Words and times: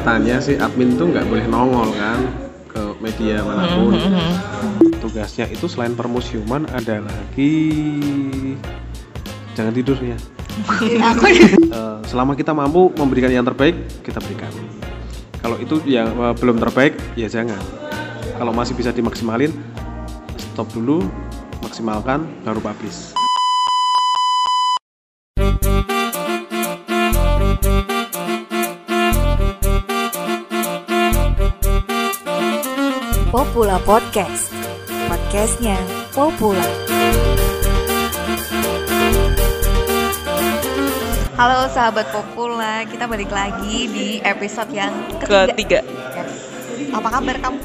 katanya 0.00 0.40
sih 0.40 0.56
admin 0.56 0.96
tuh 0.96 1.12
nggak 1.12 1.28
boleh 1.28 1.44
nongol 1.44 1.92
kan 1.92 2.24
ke 2.72 2.80
media 3.04 3.44
mana 3.44 3.68
pun. 3.68 3.92
Mhm. 3.92 4.32
Tugasnya 4.96 5.44
itu 5.52 5.68
selain 5.68 5.92
permusiuman 5.92 6.64
ada 6.72 7.04
lagi 7.04 7.76
jangan 9.52 9.76
tidur 9.76 10.00
ya. 10.00 10.16
aku 10.64 11.28
selama 12.10 12.32
kita 12.32 12.56
mampu 12.56 12.88
memberikan 12.96 13.28
yang 13.28 13.44
terbaik, 13.44 13.76
kita 14.00 14.24
berikan. 14.24 14.48
Kalau 15.44 15.60
itu 15.60 15.84
yang 15.84 16.16
eh, 16.16 16.34
belum 16.40 16.56
terbaik, 16.56 16.96
ya 17.12 17.28
jangan. 17.28 17.60
Kalau 18.40 18.56
masih 18.56 18.72
bisa 18.72 18.96
dimaksimalin, 18.96 19.52
stop 20.56 20.72
dulu, 20.72 21.04
maksimalkan, 21.60 22.24
baru 22.40 22.60
publish. 22.64 23.19
Popula 33.60 33.76
Podcast. 33.84 34.56
Podcastnya 35.04 35.76
Popula. 36.16 36.64
Halo 41.36 41.68
sahabat 41.68 42.08
Popula, 42.08 42.88
kita 42.88 43.04
balik 43.04 43.28
lagi 43.28 43.84
di 43.92 44.06
episode 44.24 44.72
yang 44.72 44.88
ketiga. 45.12 45.52
Ketiga. 45.52 45.80
Yes. 45.84 46.32
Apa 46.88 47.08
kabar 47.12 47.36
kamu? 47.36 47.60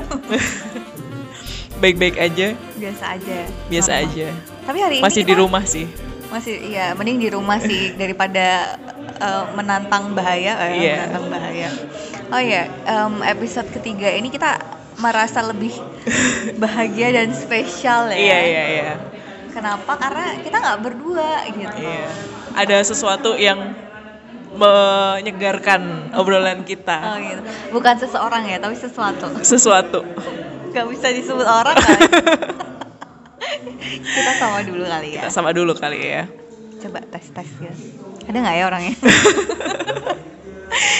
Baik-baik 1.79 2.19
aja, 2.19 2.59
Biasa 2.75 3.03
aja. 3.15 3.37
biasa 3.71 3.91
Normal. 3.95 4.11
aja. 4.11 4.27
Tapi 4.67 4.77
hari 4.83 4.95
Masih 4.99 5.23
ini 5.23 5.23
di 5.23 5.31
kita- 5.31 5.43
rumah 5.47 5.63
sih. 5.63 5.87
Masih 6.27 6.55
iya, 6.75 6.91
mending 6.91 7.23
di 7.23 7.29
rumah 7.31 7.63
sih 7.63 7.95
daripada 8.03 8.75
eh, 9.15 9.43
menantang 9.55 10.11
bahaya, 10.11 10.59
eh, 10.59 10.75
Iya. 10.75 11.07
menantang 11.07 11.25
bahaya. 11.31 11.69
Oh 12.35 12.41
ya, 12.43 12.67
em, 12.83 13.23
episode 13.23 13.71
ketiga 13.71 14.11
ini 14.11 14.27
kita 14.27 14.74
merasa 14.97 15.43
lebih 15.43 15.75
bahagia 16.55 17.11
dan 17.11 17.29
spesial 17.35 18.11
ya. 18.11 18.17
Iya, 18.17 18.39
iya, 18.41 18.63
iya. 18.69 18.91
Kenapa? 19.51 19.95
Karena 19.95 20.35
kita 20.39 20.57
nggak 20.59 20.79
berdua 20.83 21.31
gitu. 21.51 21.77
Iya. 21.79 22.07
Ada 22.55 22.77
sesuatu 22.83 23.35
yang 23.35 23.75
menyegarkan 24.55 26.11
obrolan 26.15 26.63
Oh 26.63 26.67
kita. 26.67 26.99
gitu. 27.19 27.41
Bukan 27.75 27.95
seseorang 27.99 28.43
ya, 28.47 28.57
tapi 28.59 28.75
sesuatu. 28.79 29.27
Sesuatu. 29.43 29.99
Gak 30.71 30.85
bisa 30.91 31.07
disebut 31.11 31.47
orang 31.47 31.75
kan? 31.75 31.99
kita 34.15 34.31
sama 34.39 34.59
dulu 34.63 34.83
kali 34.83 35.09
ya. 35.15 35.21
Kita 35.23 35.31
sama 35.31 35.49
dulu 35.51 35.71
kali 35.75 35.99
ya. 36.03 36.23
Coba 36.83 36.99
tes 37.03 37.25
tes 37.31 37.49
ya. 37.63 37.71
Ada 38.27 38.37
nggak 38.41 38.55
ya 38.55 38.63
orangnya? 38.67 38.95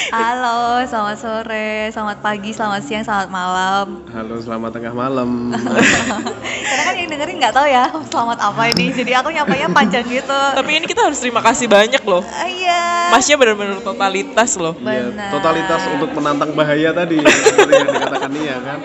Halo, 0.08 0.80
selamat 0.88 1.18
sore, 1.20 1.92
selamat 1.92 2.24
pagi, 2.24 2.56
selamat 2.56 2.80
siang, 2.80 3.04
selamat 3.04 3.28
malam. 3.28 3.86
Halo, 4.08 4.40
selamat 4.40 4.72
tengah 4.72 4.96
malam. 4.96 5.52
Karena 6.72 6.84
kan 6.88 6.96
yang 6.96 7.10
dengerin 7.12 7.36
nggak 7.44 7.52
tahu 7.52 7.68
ya 7.68 7.84
selamat 8.08 8.40
apa 8.40 8.62
ini, 8.72 8.96
jadi 8.96 9.20
aku 9.20 9.36
nyapanya 9.36 9.68
panjang 9.68 10.08
gitu. 10.08 10.32
Tapi 10.56 10.80
ini 10.80 10.86
kita 10.88 11.04
harus 11.04 11.20
terima 11.20 11.44
kasih 11.44 11.68
banyak 11.68 12.00
loh. 12.08 12.24
Iya. 12.24 13.12
Masnya 13.12 13.36
benar-benar 13.36 13.84
totalitas 13.84 14.56
loh. 14.56 14.80
Iya, 14.80 15.12
Benar. 15.12 15.30
totalitas 15.36 15.82
untuk 15.92 16.10
menantang 16.16 16.52
bahaya 16.56 16.96
tadi, 16.96 17.20
seperti 17.52 17.74
yang 17.76 17.90
dikatakan 17.92 18.30
Nia 18.32 18.58
kan. 18.64 18.80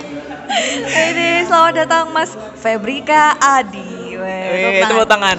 Ini 0.91 1.29
selamat 1.47 1.75
datang 1.87 2.05
Mas 2.11 2.35
Febrika 2.59 3.39
Adi. 3.39 4.19
Weh, 4.19 4.83
Eh, 4.83 4.83
tepuk 4.83 5.07
tangan. 5.07 5.39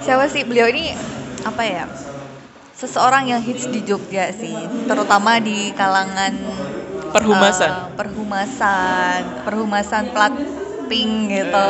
Siapa 0.00 0.30
sih 0.30 0.46
beliau 0.46 0.70
ini 0.70 0.94
apa 1.42 1.62
ya? 1.66 1.84
Seseorang 2.80 3.28
yang 3.28 3.44
hits 3.44 3.68
di 3.68 3.84
Jogja 3.84 4.32
sih, 4.32 4.56
terutama 4.88 5.36
di 5.36 5.68
kalangan 5.70 6.32
Perhumasan. 7.10 7.68
eh, 7.68 7.76
perhumasan, 7.92 9.20
perhumasan 9.44 10.04
plat 10.10 10.32
pink 10.86 11.28
gitu. 11.28 11.60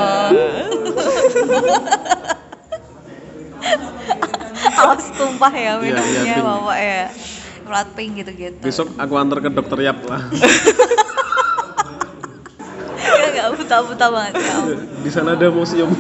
Awas 4.81 5.11
tumpah 5.13 5.51
ya 5.51 5.77
Iya, 5.77 5.83
iya, 5.83 5.99
minumnya 5.99 6.23
pink. 6.31 6.47
bapak 6.47 6.79
ya. 6.79 7.05
Plat 7.61 7.89
pink 7.93 8.11
gitu-gitu. 8.17 8.63
Besok 8.63 8.95
aku 8.95 9.15
antar 9.17 9.39
ke 9.41 9.51
dokter 9.51 9.79
Yap 9.83 9.99
lah. 10.07 10.23
Ya 13.11 13.27
nggak 13.27 13.59
buta-buta 13.59 14.07
banget 14.07 14.35
ya. 14.39 14.55
Di 15.03 15.11
sana 15.11 15.35
ada 15.35 15.51
museum. 15.51 15.91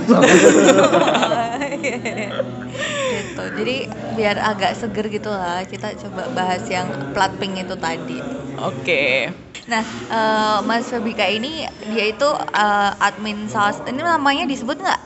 gitu 3.30 3.44
jadi 3.62 3.76
biar 4.18 4.36
agak 4.42 4.74
seger 4.74 5.06
gitu 5.06 5.30
lah 5.30 5.62
kita 5.64 5.94
coba 6.06 6.26
bahas 6.34 6.66
yang 6.66 6.86
plat 7.14 7.30
pink 7.38 7.62
itu 7.62 7.74
tadi 7.78 8.18
Oke. 8.60 9.30
nah 9.70 9.84
eh, 9.86 10.58
Mas 10.66 10.90
Febika 10.90 11.24
ini 11.30 11.64
dia 11.94 12.04
itu 12.10 12.28
eh, 12.34 12.90
admin 12.98 13.46
salah 13.46 13.72
ini 13.86 14.02
namanya 14.02 14.44
disebut 14.50 14.76
nggak 14.82 15.00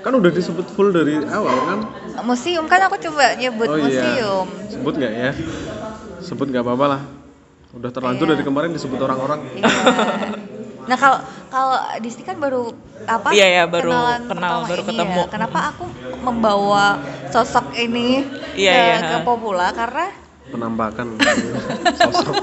kan 0.00 0.12
udah 0.16 0.32
disebut 0.32 0.64
full 0.72 0.96
dari 0.96 1.20
awal 1.28 1.56
kan? 1.68 1.80
museum 2.24 2.64
kan 2.64 2.80
aku 2.88 2.96
coba 3.04 3.36
nyebut 3.36 3.68
oh 3.68 3.76
museum 3.76 4.46
iya. 4.48 4.68
Sebut 4.72 4.94
nggak 4.96 5.12
ya? 5.12 5.30
Sebut 6.24 6.46
nggak 6.48 6.64
apa-apa 6.64 6.86
lah. 6.88 7.02
Udah 7.76 7.90
terlanjur 7.92 8.32
Iya. 8.32 8.32
dari 8.32 8.44
kemarin 8.48 8.70
disebut 8.72 8.96
orang-orang. 8.96 9.44
Iya. 9.60 9.68
nah 10.90 10.98
kalau 10.98 11.18
kalau 11.46 11.70
Disti 11.98 12.20
kan 12.20 12.34
baru 12.36 12.74
apa 13.00 13.30
Iya, 13.30 13.46
iya, 13.48 13.64
baru 13.64 13.94
kenal, 14.26 14.66
baru 14.66 14.82
ini 14.82 14.88
ketemu. 14.92 15.20
ya. 15.20 15.26
kenapa 15.30 15.58
aku 15.70 15.84
membawa 16.20 16.98
sosok 17.28 17.70
ini 17.72 18.26
Iya, 18.52 18.74
ke, 18.74 18.82
iya. 18.82 18.96
ke 19.00 19.16
Popula 19.22 19.70
karena 19.70 20.10
Penampakan 20.50 21.14
sosok. 22.02 22.34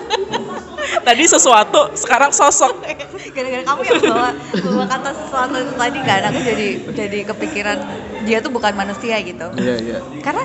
Tadi 1.03 1.23
sesuatu, 1.25 1.91
sekarang 1.93 2.31
sosok. 2.31 2.71
gara-gara 3.35 3.63
kamu 3.65 3.81
yang 3.83 4.01
bawa 4.01 4.29
bawa 4.63 4.85
kata 4.87 5.11
sesuatu 5.13 5.55
itu 5.57 5.73
tadi 5.75 5.99
kan 6.01 6.21
aku 6.25 6.39
jadi 6.41 6.67
jadi 6.95 7.19
kepikiran 7.27 7.77
dia 8.23 8.39
tuh 8.39 8.49
bukan 8.49 8.73
manusia 8.73 9.19
gitu 9.19 9.45
Iya 9.53 9.75
iya. 9.77 9.99
karena 10.23 10.43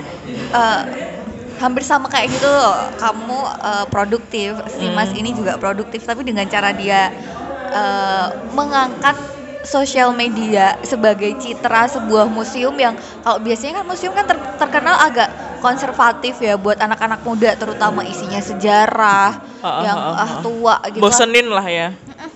eh, 0.51 0.81
hampir 1.55 1.81
sama 1.81 2.05
kayak 2.05 2.29
gitu 2.29 2.45
loh 2.45 2.75
kamu 2.97 3.39
eh, 3.63 3.85
produktif 3.87 4.51
si 4.69 4.83
Hmm. 4.83 4.93
mas 4.93 5.09
ini 5.09 5.31
juga 5.31 5.55
produktif 5.55 6.03
tapi 6.03 6.21
dengan 6.21 6.43
cara 6.45 6.69
dia 6.69 7.09
eh, 7.73 8.27
mengangkat 8.53 9.17
sosial 9.63 10.11
media 10.11 10.75
sebagai 10.83 11.31
citra 11.39 11.87
sebuah 11.87 12.27
museum 12.27 12.75
yang 12.75 12.99
kalau 13.23 13.39
biasanya 13.39 13.79
kan 13.79 13.85
museum 13.87 14.11
kan 14.11 14.27
ter- 14.27 14.43
terkenal 14.59 14.99
agak 14.99 15.31
konservatif 15.63 16.35
ya 16.43 16.59
buat 16.59 16.75
anak-anak 16.75 17.23
muda 17.23 17.55
terutama 17.55 18.03
isinya 18.03 18.43
sejarah 18.43 19.39
Ah, 19.63 19.79
yang 19.87 19.95
ah, 19.95 20.11
ah, 20.11 20.19
ah 20.19 20.31
ah. 20.35 20.41
tua 20.43 20.75
gitu 20.91 20.99
Bosenin 20.99 21.47
lah 21.47 21.63
ya. 21.63 21.87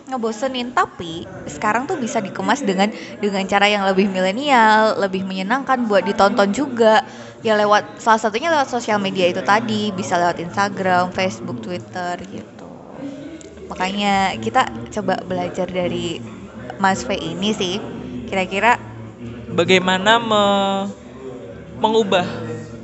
Ngebosenin 0.08 0.72
tapi 0.72 1.28
sekarang 1.44 1.84
tuh 1.84 2.00
bisa 2.00 2.24
dikemas 2.24 2.64
dengan 2.64 2.88
dengan 3.20 3.44
cara 3.44 3.68
yang 3.68 3.84
lebih 3.84 4.08
milenial 4.08 4.96
lebih 5.04 5.28
menyenangkan 5.28 5.84
buat 5.84 6.08
ditonton 6.08 6.56
juga 6.56 7.04
ya 7.44 7.60
lewat 7.60 8.00
salah 8.00 8.20
satunya 8.24 8.48
lewat 8.48 8.72
sosial 8.72 8.98
media 9.04 9.28
itu 9.28 9.44
tadi 9.44 9.92
bisa 9.92 10.16
lewat 10.16 10.40
Instagram 10.40 11.12
Facebook 11.12 11.60
Twitter 11.60 12.16
gitu 12.24 12.57
makanya 13.68 14.36
kita 14.40 14.66
coba 14.92 15.20
belajar 15.24 15.68
dari 15.68 16.20
Mas 16.78 17.04
V 17.04 17.14
ini 17.14 17.52
sih 17.52 17.76
kira-kira 18.28 18.80
Bagaimana 19.48 20.20
me- 20.20 20.92
mengubah 21.80 22.28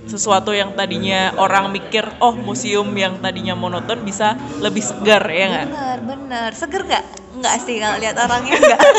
sesuatu 0.03 0.51
yang 0.51 0.73
tadinya 0.73 1.31
orang 1.37 1.69
mikir, 1.69 2.03
oh 2.19 2.33
museum 2.33 2.89
yang 2.93 3.19
tadinya 3.19 3.53
monoton 3.53 4.01
bisa 4.01 4.33
lebih 4.57 4.81
segar 4.81 5.21
ya 5.23 5.45
nggak? 5.47 5.67
bener 5.69 5.97
bener 6.03 6.49
seger 6.53 6.81
nggak 6.83 7.03
nggak 7.39 7.55
sih 7.61 7.77
kalau 7.77 7.97
lihat 7.97 8.15
orangnya 8.17 8.55
nggak 8.57 8.79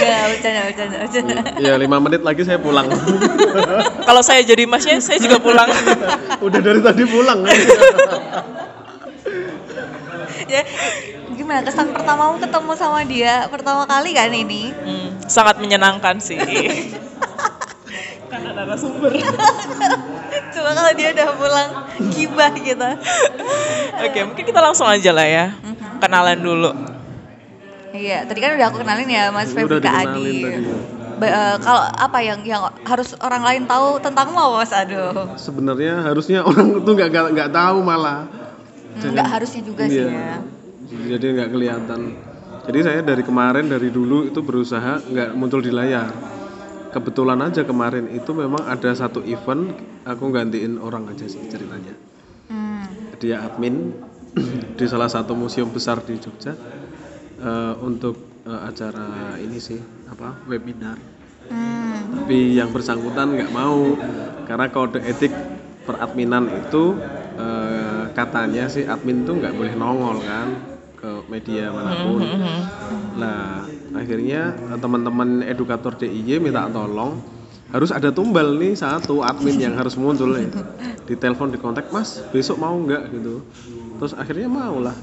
Nggak, 0.00 0.22
bercanda 0.32 0.60
bercanda 0.64 0.96
bercanda 1.04 1.40
Iya 1.56 1.74
lima 1.76 1.96
menit 2.00 2.20
lagi 2.24 2.40
saya 2.40 2.56
pulang. 2.56 2.88
Kalau 4.00 4.22
saya 4.24 4.40
jadi 4.40 4.64
masnya, 4.64 4.96
saya 5.00 5.20
juga 5.20 5.36
pulang. 5.36 5.68
Udah 6.46 6.60
dari 6.60 6.80
tadi 6.80 7.04
pulang. 7.04 7.44
ya 10.52 10.64
gimana 11.30 11.62
kesan 11.62 11.90
pertamamu 11.90 12.36
ketemu 12.36 12.72
sama 12.74 13.00
dia 13.02 13.46
pertama 13.46 13.82
kali 13.84 14.10
kan 14.10 14.28
ini 14.28 14.74
Hmm, 14.74 15.08
sangat 15.24 15.56
menyenangkan 15.56 16.18
sih. 16.18 16.36
Karena 18.30 18.54
narasumber. 18.54 19.10
coba 20.54 20.70
kalau 20.72 20.92
dia 20.92 21.08
udah 21.10 21.28
pulang 21.32 21.70
gibah 22.10 22.52
gitu 22.54 22.88
Oke, 24.00 24.18
mungkin 24.24 24.44
kita 24.44 24.60
langsung 24.60 24.86
aja 24.86 25.10
lah 25.10 25.26
ya. 25.26 25.46
Mhm. 25.56 25.98
Kenalan 25.98 26.38
dulu. 26.38 26.70
iya 27.90 28.22
tadi 28.22 28.38
kan 28.38 28.54
udah 28.54 28.66
aku 28.66 28.78
kenalin 28.78 29.10
ya 29.10 29.28
Mas 29.28 29.50
Febri 29.50 29.76
Adi 29.76 29.82
tadi. 29.82 30.30
Ba- 31.18 31.26
eh, 31.28 31.56
kalau 31.58 31.82
apa 31.84 32.18
yang 32.20 32.40
yang 32.40 32.62
harus 32.80 33.18
orang 33.18 33.42
lain 33.42 33.62
tahu 33.66 33.98
tentangmu 33.98 34.38
apa 34.38 34.56
Mas 34.56 34.72
Aduh 34.72 35.34
Sebenarnya 35.34 35.98
harusnya 36.00 36.40
orang 36.40 36.70
itu 36.72 36.86
nggak 36.88 37.10
nggak 37.34 37.50
tahu 37.50 37.82
malah. 37.82 38.30
Hmm, 38.90 39.12
nggak 39.14 39.28
harusnya 39.28 39.62
juga 39.62 39.84
sih 39.86 40.02
Iya. 40.02 40.10
ya 40.10 40.38
Jadi 41.14 41.24
nggak 41.30 41.50
kelihatan. 41.50 42.00
Jadi 42.60 42.78
saya 42.82 43.00
dari 43.00 43.22
kemarin 43.22 43.66
dari 43.66 43.88
dulu 43.88 44.26
itu 44.26 44.40
berusaha 44.40 45.00
nggak 45.02 45.30
muncul 45.32 45.60
di 45.60 45.70
layar. 45.70 46.10
kebetulan 46.90 47.38
aja 47.38 47.62
kemarin 47.62 48.10
itu 48.10 48.34
memang 48.34 48.66
ada 48.66 48.90
satu 48.90 49.22
event 49.22 49.70
aku 50.02 50.26
gantiin 50.34 50.74
orang 50.74 51.06
aja 51.06 51.22
sih 51.22 51.38
ceritanya 51.46 51.94
Hmm. 52.50 52.82
dia 53.14 53.46
admin 53.46 53.94
di 54.74 54.84
salah 54.90 55.06
satu 55.06 55.38
museum 55.38 55.70
besar 55.70 56.02
di 56.02 56.18
Jogja 56.18 56.50
eh, 57.38 57.74
untuk 57.78 58.18
eh, 58.42 58.60
acara 58.66 59.38
ini 59.38 59.62
sih 59.62 59.78
apa 60.10 60.34
webinar 60.50 60.98
Hmm. 61.46 62.26
tapi 62.26 62.58
yang 62.58 62.74
bersangkutan 62.74 63.38
nggak 63.38 63.54
mau 63.54 63.94
karena 64.42 64.66
kode 64.66 64.98
etik 65.00 65.30
peradminan 65.82 66.50
itu 66.58 66.98
eh, 67.38 67.99
katanya 68.12 68.66
sih 68.66 68.84
admin 68.84 69.22
tuh 69.22 69.38
nggak 69.38 69.54
boleh 69.54 69.74
nongol 69.74 70.18
kan 70.20 70.48
ke 70.96 71.10
media 71.28 71.72
mana 71.72 71.92
pun 71.96 72.20
nah 73.16 73.64
akhirnya 73.94 74.52
eh, 74.70 74.78
teman-teman 74.78 75.42
edukator 75.42 75.96
DIY 75.96 76.38
minta 76.38 76.68
tolong 76.68 77.18
harus 77.70 77.90
ada 77.90 78.10
tumbal 78.10 78.58
nih 78.58 78.74
satu 78.74 79.22
admin 79.22 79.56
yang 79.56 79.74
harus 79.78 79.94
muncul 79.94 80.34
nih 80.34 80.50
di 81.06 81.14
telepon 81.14 81.50
di 81.50 81.58
kontak 81.58 81.88
mas 81.90 82.22
besok 82.30 82.58
mau 82.58 82.74
nggak 82.74 83.02
gitu 83.10 83.42
terus 83.98 84.12
akhirnya 84.14 84.48
mau 84.48 84.78
lah 84.78 84.94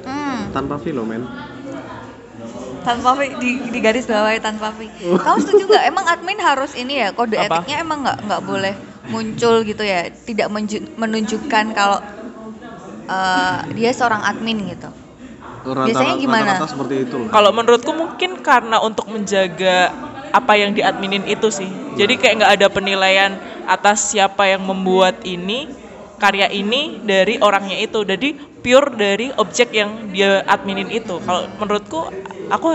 Hmm. 0.00 0.48
tanpa 0.50 0.80
filomen 0.80 1.20
Tanpa 2.80 3.12
fi 3.12 3.28
di, 3.36 3.60
di 3.68 3.78
garis 3.78 4.08
bawah 4.08 4.32
tanpa 4.40 4.72
fi. 4.72 4.88
Kamu 5.24 5.36
setuju 5.36 5.68
nggak? 5.68 5.84
Emang 5.84 6.06
admin 6.08 6.40
harus 6.40 6.72
ini 6.72 6.96
ya 6.96 7.12
kode 7.12 7.36
Apa? 7.36 7.60
etiknya 7.60 7.84
emang 7.84 8.00
nggak 8.00 8.18
nggak 8.24 8.42
boleh 8.42 8.74
muncul 9.10 9.66
gitu 9.66 9.82
ya? 9.82 10.08
Tidak 10.08 10.48
menunjukkan 10.96 11.64
kalau 11.74 11.98
eh, 13.10 13.58
dia 13.74 13.90
seorang 13.90 14.22
admin 14.22 14.70
gitu. 14.70 14.90
Biasanya 15.60 16.16
gimana? 16.16 16.56
seperti 16.64 17.04
itu 17.04 17.28
Kalau 17.28 17.52
menurutku 17.52 17.92
mungkin 17.92 18.40
karena 18.40 18.80
untuk 18.80 19.04
menjaga 19.12 19.92
apa 20.30 20.56
yang 20.56 20.72
diadminin 20.72 21.26
itu 21.26 21.50
sih. 21.50 21.68
Jadi 21.98 22.16
kayak 22.16 22.34
nggak 22.40 22.52
ada 22.60 22.66
penilaian 22.70 23.36
atas 23.66 24.14
siapa 24.14 24.46
yang 24.46 24.62
membuat 24.64 25.20
ini 25.26 25.68
karya 26.16 26.48
ini 26.48 27.02
dari 27.02 27.36
orangnya 27.42 27.76
itu. 27.76 28.06
Jadi 28.06 28.38
pure 28.62 28.94
dari 28.94 29.34
objek 29.36 29.74
yang 29.74 30.12
dia 30.14 30.46
adminin 30.46 30.88
itu. 30.88 31.18
Kalau 31.20 31.50
menurutku 31.58 32.08
aku 32.48 32.68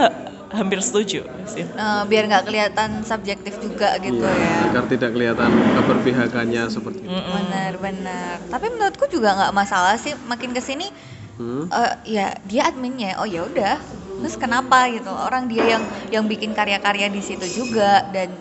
hampir 0.56 0.80
setuju 0.80 1.20
sih. 1.46 1.64
Eh, 1.64 2.04
biar 2.06 2.24
nggak 2.26 2.44
kelihatan 2.46 3.04
subjektif 3.04 3.60
juga 3.60 3.96
gitu 4.00 4.24
ya. 4.24 4.72
agar 4.72 4.84
tidak 4.88 5.12
kelihatan 5.12 5.50
keberpihakannya 5.76 6.64
seperti 6.68 7.00
itu 7.02 7.12
Mm-mm. 7.12 7.34
Benar-benar. 7.46 8.36
Tapi 8.48 8.66
menurutku 8.70 9.06
juga 9.08 9.36
nggak 9.36 9.54
masalah 9.54 9.96
sih. 9.96 10.16
Makin 10.24 10.52
ke 10.52 10.62
sini 10.62 10.88
Hmm? 11.36 11.68
eh 11.68 12.16
ya 12.16 12.32
dia 12.48 12.64
adminnya 12.64 13.20
oh 13.20 13.28
ya 13.28 13.44
udah 13.44 13.76
terus 14.24 14.40
kenapa 14.40 14.88
gitu 14.88 15.12
orang 15.12 15.52
dia 15.52 15.68
yang 15.68 15.84
yang 16.08 16.24
bikin 16.24 16.56
karya-karya 16.56 17.12
di 17.12 17.20
situ 17.20 17.44
juga 17.52 18.08
dan 18.08 18.32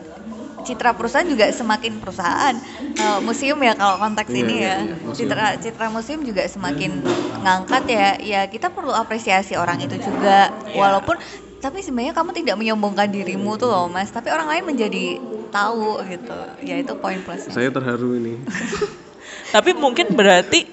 citra 0.62 0.94
perusahaan 0.94 1.26
juga 1.26 1.50
semakin 1.50 1.98
perusahaan 1.98 2.54
Eh, 2.94 3.18
museum 3.20 3.58
ya 3.58 3.74
kalau 3.74 3.98
konteks 3.98 4.30
Iya, 4.30 4.38
ini 4.38 4.54
iya, 4.54 4.62
ya 4.62 4.76
iya, 4.86 4.94
museum. 5.02 5.16
citra 5.18 5.46
citra 5.58 5.86
museum 5.90 6.22
juga 6.22 6.46
semakin 6.46 7.02
ngangkat 7.42 7.84
ya 7.90 8.08
ya 8.22 8.40
kita 8.46 8.70
perlu 8.70 8.94
apresiasi 8.94 9.58
orang 9.58 9.82
itu 9.82 9.98
juga 9.98 10.54
Iya. 10.64 10.78
walaupun 10.78 11.18
tapi 11.64 11.80
sebenarnya 11.80 12.12
kamu 12.12 12.36
tidak 12.36 12.60
menyombongkan 12.60 13.08
dirimu 13.08 13.56
tuh 13.56 13.72
loh 13.72 13.88
mas. 13.88 14.12
Tapi 14.12 14.28
orang 14.28 14.52
lain 14.52 14.64
menjadi 14.68 15.16
tahu 15.48 15.96
gitu. 16.04 16.36
Ya 16.60 16.76
itu 16.76 16.92
poin 17.00 17.16
plusnya. 17.24 17.56
Saya 17.56 17.72
terharu 17.72 18.20
ini. 18.20 18.36
Tapi 19.54 19.72
mungkin 19.72 20.12
berarti 20.12 20.68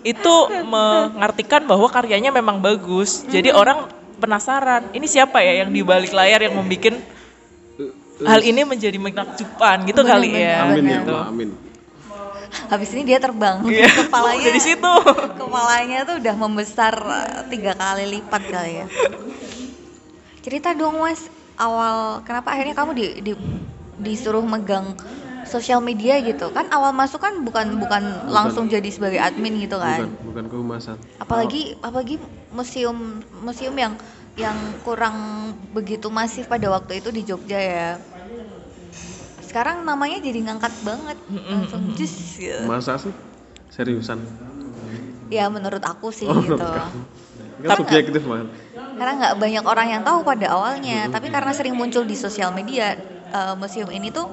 itu 0.00 0.34
mengartikan 0.64 1.68
bahwa 1.68 1.92
karyanya 1.92 2.32
memang 2.32 2.56
bagus. 2.56 3.28
Jadi 3.28 3.52
orang 3.52 3.84
penasaran, 4.16 4.88
ini 4.96 5.04
siapa 5.04 5.44
ya 5.44 5.60
yang 5.60 5.68
di 5.68 5.84
balik 5.84 6.16
layar 6.16 6.40
yang 6.40 6.56
membuat 6.56 6.96
hal 8.24 8.40
ini 8.40 8.64
menjadi 8.64 8.96
menakjubkan 8.96 9.84
gitu 9.84 10.00
kali 10.04 10.40
ya. 10.40 10.64
amin 10.64 10.84
ya 10.88 11.00
gitu. 11.04 11.12
Allah 11.12 11.28
amin. 11.28 11.48
Habis 12.50 12.90
ini 12.96 13.02
dia 13.06 13.20
terbang. 13.20 13.60
Iya, 13.64 13.88
kepalanya 14.08 14.40
dari 14.48 14.60
situ. 14.60 14.94
kepalanya 15.36 15.98
tuh 16.08 16.16
udah 16.16 16.34
membesar 16.36 16.94
eh, 16.96 17.40
tiga 17.52 17.76
kali 17.76 18.04
lipat 18.08 18.42
kali 18.48 18.72
ya 18.80 18.86
cerita 20.44 20.72
dong 20.76 21.00
mas. 21.00 21.28
Awal 21.60 22.24
kenapa 22.24 22.56
akhirnya 22.56 22.72
kamu 22.72 22.90
di, 22.96 23.04
di- 23.20 23.42
disuruh 24.00 24.40
megang 24.40 24.96
sosial 25.44 25.84
media 25.84 26.16
gitu? 26.24 26.48
Kan 26.56 26.72
awal 26.72 26.96
masuk 26.96 27.20
kan 27.20 27.44
bukan 27.44 27.76
bukan 27.76 28.00
langsung 28.32 28.64
jadi 28.68 28.88
sebagai 28.88 29.20
admin 29.20 29.60
gitu 29.60 29.76
bukan 29.76 30.08
kan? 30.08 30.08
Bukan 30.24 30.44
kehumasan. 30.48 30.96
Apalagi 31.20 31.76
apalagi 31.84 32.16
museum 32.56 33.20
museum 33.44 33.76
yang 33.76 33.92
yang 34.40 34.56
kurang 34.88 35.52
begitu 35.76 36.08
masif 36.08 36.48
pada 36.48 36.72
waktu 36.72 37.04
itu 37.04 37.12
di 37.12 37.22
Jogja 37.28 37.60
ya. 37.60 37.88
Sekarang 39.44 39.84
namanya 39.84 40.22
jadi 40.24 40.48
ngangkat 40.48 40.72
banget. 40.80 41.18
Langsung 41.28 41.92
jus 41.92 42.40
gitu. 42.40 42.56
masa 42.64 42.96
sih? 42.96 43.12
Seriusan? 43.68 44.16
Ya 45.30 45.46
menurut 45.52 45.84
aku 45.84 46.10
sih 46.10 46.26
oh 46.26 46.40
gitu. 46.42 46.58
kan 47.60 47.76
subjektif 47.76 48.24
man 48.24 48.48
karena 49.00 49.12
nggak 49.16 49.34
banyak 49.40 49.64
orang 49.64 49.88
yang 49.96 50.02
tahu 50.04 50.20
pada 50.20 50.52
awalnya. 50.52 51.08
Tapi 51.08 51.32
karena 51.32 51.56
sering 51.56 51.72
muncul 51.72 52.04
di 52.04 52.12
sosial 52.12 52.52
media 52.52 53.00
eh, 53.32 53.54
museum 53.56 53.88
ini 53.88 54.12
tuh 54.12 54.28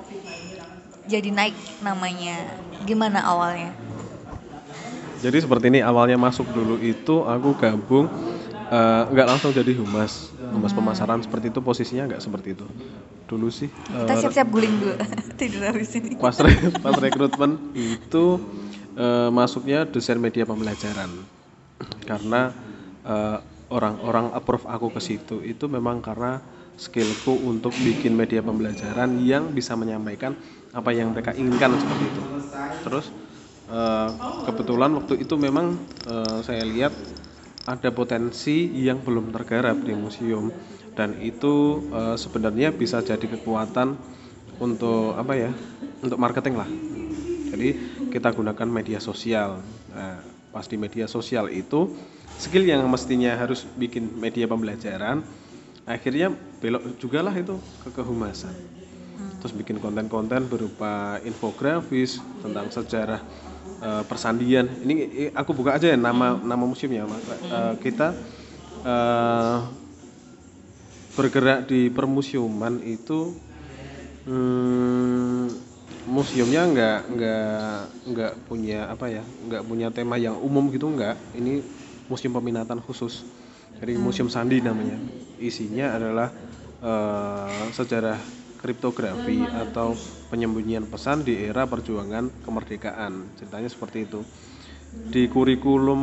jadi 1.07 1.29
naik 1.31 1.55
namanya. 1.79 2.51
Gimana 2.83 3.23
awalnya? 3.23 3.71
Jadi 5.23 5.37
seperti 5.41 5.65
ini 5.71 5.79
awalnya 5.81 6.19
masuk 6.19 6.45
dulu 6.51 6.77
itu 6.83 7.23
aku 7.23 7.55
gabung 7.57 8.11
eh, 8.69 9.03
nggak 9.07 9.27
langsung 9.27 9.55
jadi 9.55 9.71
humas. 9.79 10.35
Humas 10.51 10.75
pemasaran 10.75 11.23
seperti 11.23 11.47
itu 11.47 11.59
posisinya 11.63 12.03
nggak 12.11 12.21
seperti 12.21 12.53
itu. 12.59 12.67
Dulu 13.27 13.47
sih 13.47 13.71
kita 13.71 14.13
eh, 14.13 14.19
siap-siap 14.19 14.47
guling 14.51 14.73
dulu 14.83 14.95
tidur 15.39 15.63
habis 15.63 15.95
ini. 15.95 16.19
pas 16.19 16.35
re- 16.43 16.75
pas 16.83 16.95
rekrutmen 16.99 17.55
itu 17.71 18.25
eh, 18.99 19.29
masuknya 19.31 19.87
desain 19.87 20.19
media 20.19 20.43
pembelajaran. 20.43 21.09
Karena 22.03 22.51
orang-orang 23.67 24.31
approve 24.31 24.63
aku 24.67 24.95
ke 24.95 25.01
situ 25.03 25.43
itu 25.43 25.67
memang 25.67 25.99
karena 25.99 26.39
skillku 26.77 27.33
untuk 27.33 27.73
bikin 27.73 28.13
media 28.13 28.39
pembelajaran 28.45 29.17
yang 29.17 29.49
bisa 29.49 29.73
menyampaikan 29.73 30.37
apa 30.71 30.93
yang 30.93 31.11
mereka 31.11 31.33
inginkan 31.33 31.73
seperti 31.73 32.03
itu. 32.05 32.23
Terus 32.85 33.05
eh, 33.67 34.09
kebetulan 34.45 34.93
waktu 34.93 35.25
itu 35.25 35.35
memang 35.35 35.73
eh, 36.05 36.39
saya 36.45 36.63
lihat 36.63 36.93
ada 37.67 37.89
potensi 37.91 38.71
yang 38.77 39.01
belum 39.01 39.33
tergarap 39.33 39.81
di 39.81 39.91
museum. 39.97 40.53
Dan 40.93 41.17
itu 41.19 41.81
eh, 41.91 42.15
sebenarnya 42.15 42.69
bisa 42.71 43.01
jadi 43.01 43.25
kekuatan 43.25 43.97
untuk 44.61 45.17
apa 45.17 45.33
ya 45.33 45.51
untuk 46.05 46.21
marketing 46.21 46.55
lah. 46.61 46.69
Jadi 47.57 47.69
kita 48.13 48.37
gunakan 48.37 48.69
media 48.69 49.01
sosial. 49.01 49.65
Nah, 49.89 50.21
pas 50.53 50.65
di 50.69 50.77
media 50.77 51.09
sosial 51.09 51.49
itu 51.49 51.89
skill 52.37 52.63
yang 52.65 52.85
mestinya 52.87 53.33
harus 53.35 53.65
bikin 53.77 54.13
media 54.17 54.45
pembelajaran 54.45 55.25
akhirnya 55.87 56.31
belok 56.61 56.99
juga 56.99 57.23
lah 57.23 57.33
itu 57.35 57.57
ke 57.81 57.89
kehumasan. 57.95 58.53
Terus 59.39 59.53
bikin 59.55 59.77
konten-konten 59.79 60.49
berupa 60.49 61.21
infografis 61.23 62.19
tentang 62.43 62.67
sejarah 62.73 63.21
eh, 63.81 64.03
persandian. 64.09 64.67
Ini 64.83 64.93
aku 65.33 65.51
buka 65.55 65.77
aja 65.77 65.87
ya 65.93 65.97
nama 65.97 66.35
nama 66.37 66.63
museumnya 66.65 67.05
Mas. 67.07 67.23
Eh, 67.29 67.73
kita 67.81 68.07
eh, 68.83 69.57
bergerak 71.17 71.65
di 71.65 71.89
permusiuman 71.89 72.77
itu 72.85 73.33
hmm, 74.27 75.45
museumnya 76.07 76.61
nggak 76.71 76.99
nggak 77.13 77.77
nggak 78.13 78.33
punya 78.47 78.87
apa 78.87 79.05
ya 79.11 79.23
nggak 79.25 79.63
punya 79.67 79.87
tema 79.91 80.15
yang 80.19 80.37
umum 80.39 80.69
gitu 80.71 80.87
nggak. 80.87 81.15
Ini 81.35 81.53
museum 82.11 82.35
peminatan 82.35 82.79
khusus. 82.83 83.23
Jadi 83.77 83.93
museum 83.99 84.27
sandi 84.27 84.59
namanya. 84.59 84.97
Isinya 85.37 85.93
adalah 85.93 86.27
eh, 86.81 87.67
sejarah 87.71 88.17
kriptografi 88.57 89.45
atau 89.45 89.93
penyembunyian 90.33 90.89
pesan 90.89 91.21
di 91.21 91.37
era 91.37 91.69
perjuangan 91.69 92.43
kemerdekaan. 92.43 93.37
Ceritanya 93.37 93.69
seperti 93.69 94.09
itu. 94.09 94.25
Di 94.91 95.29
kurikulum 95.29 96.01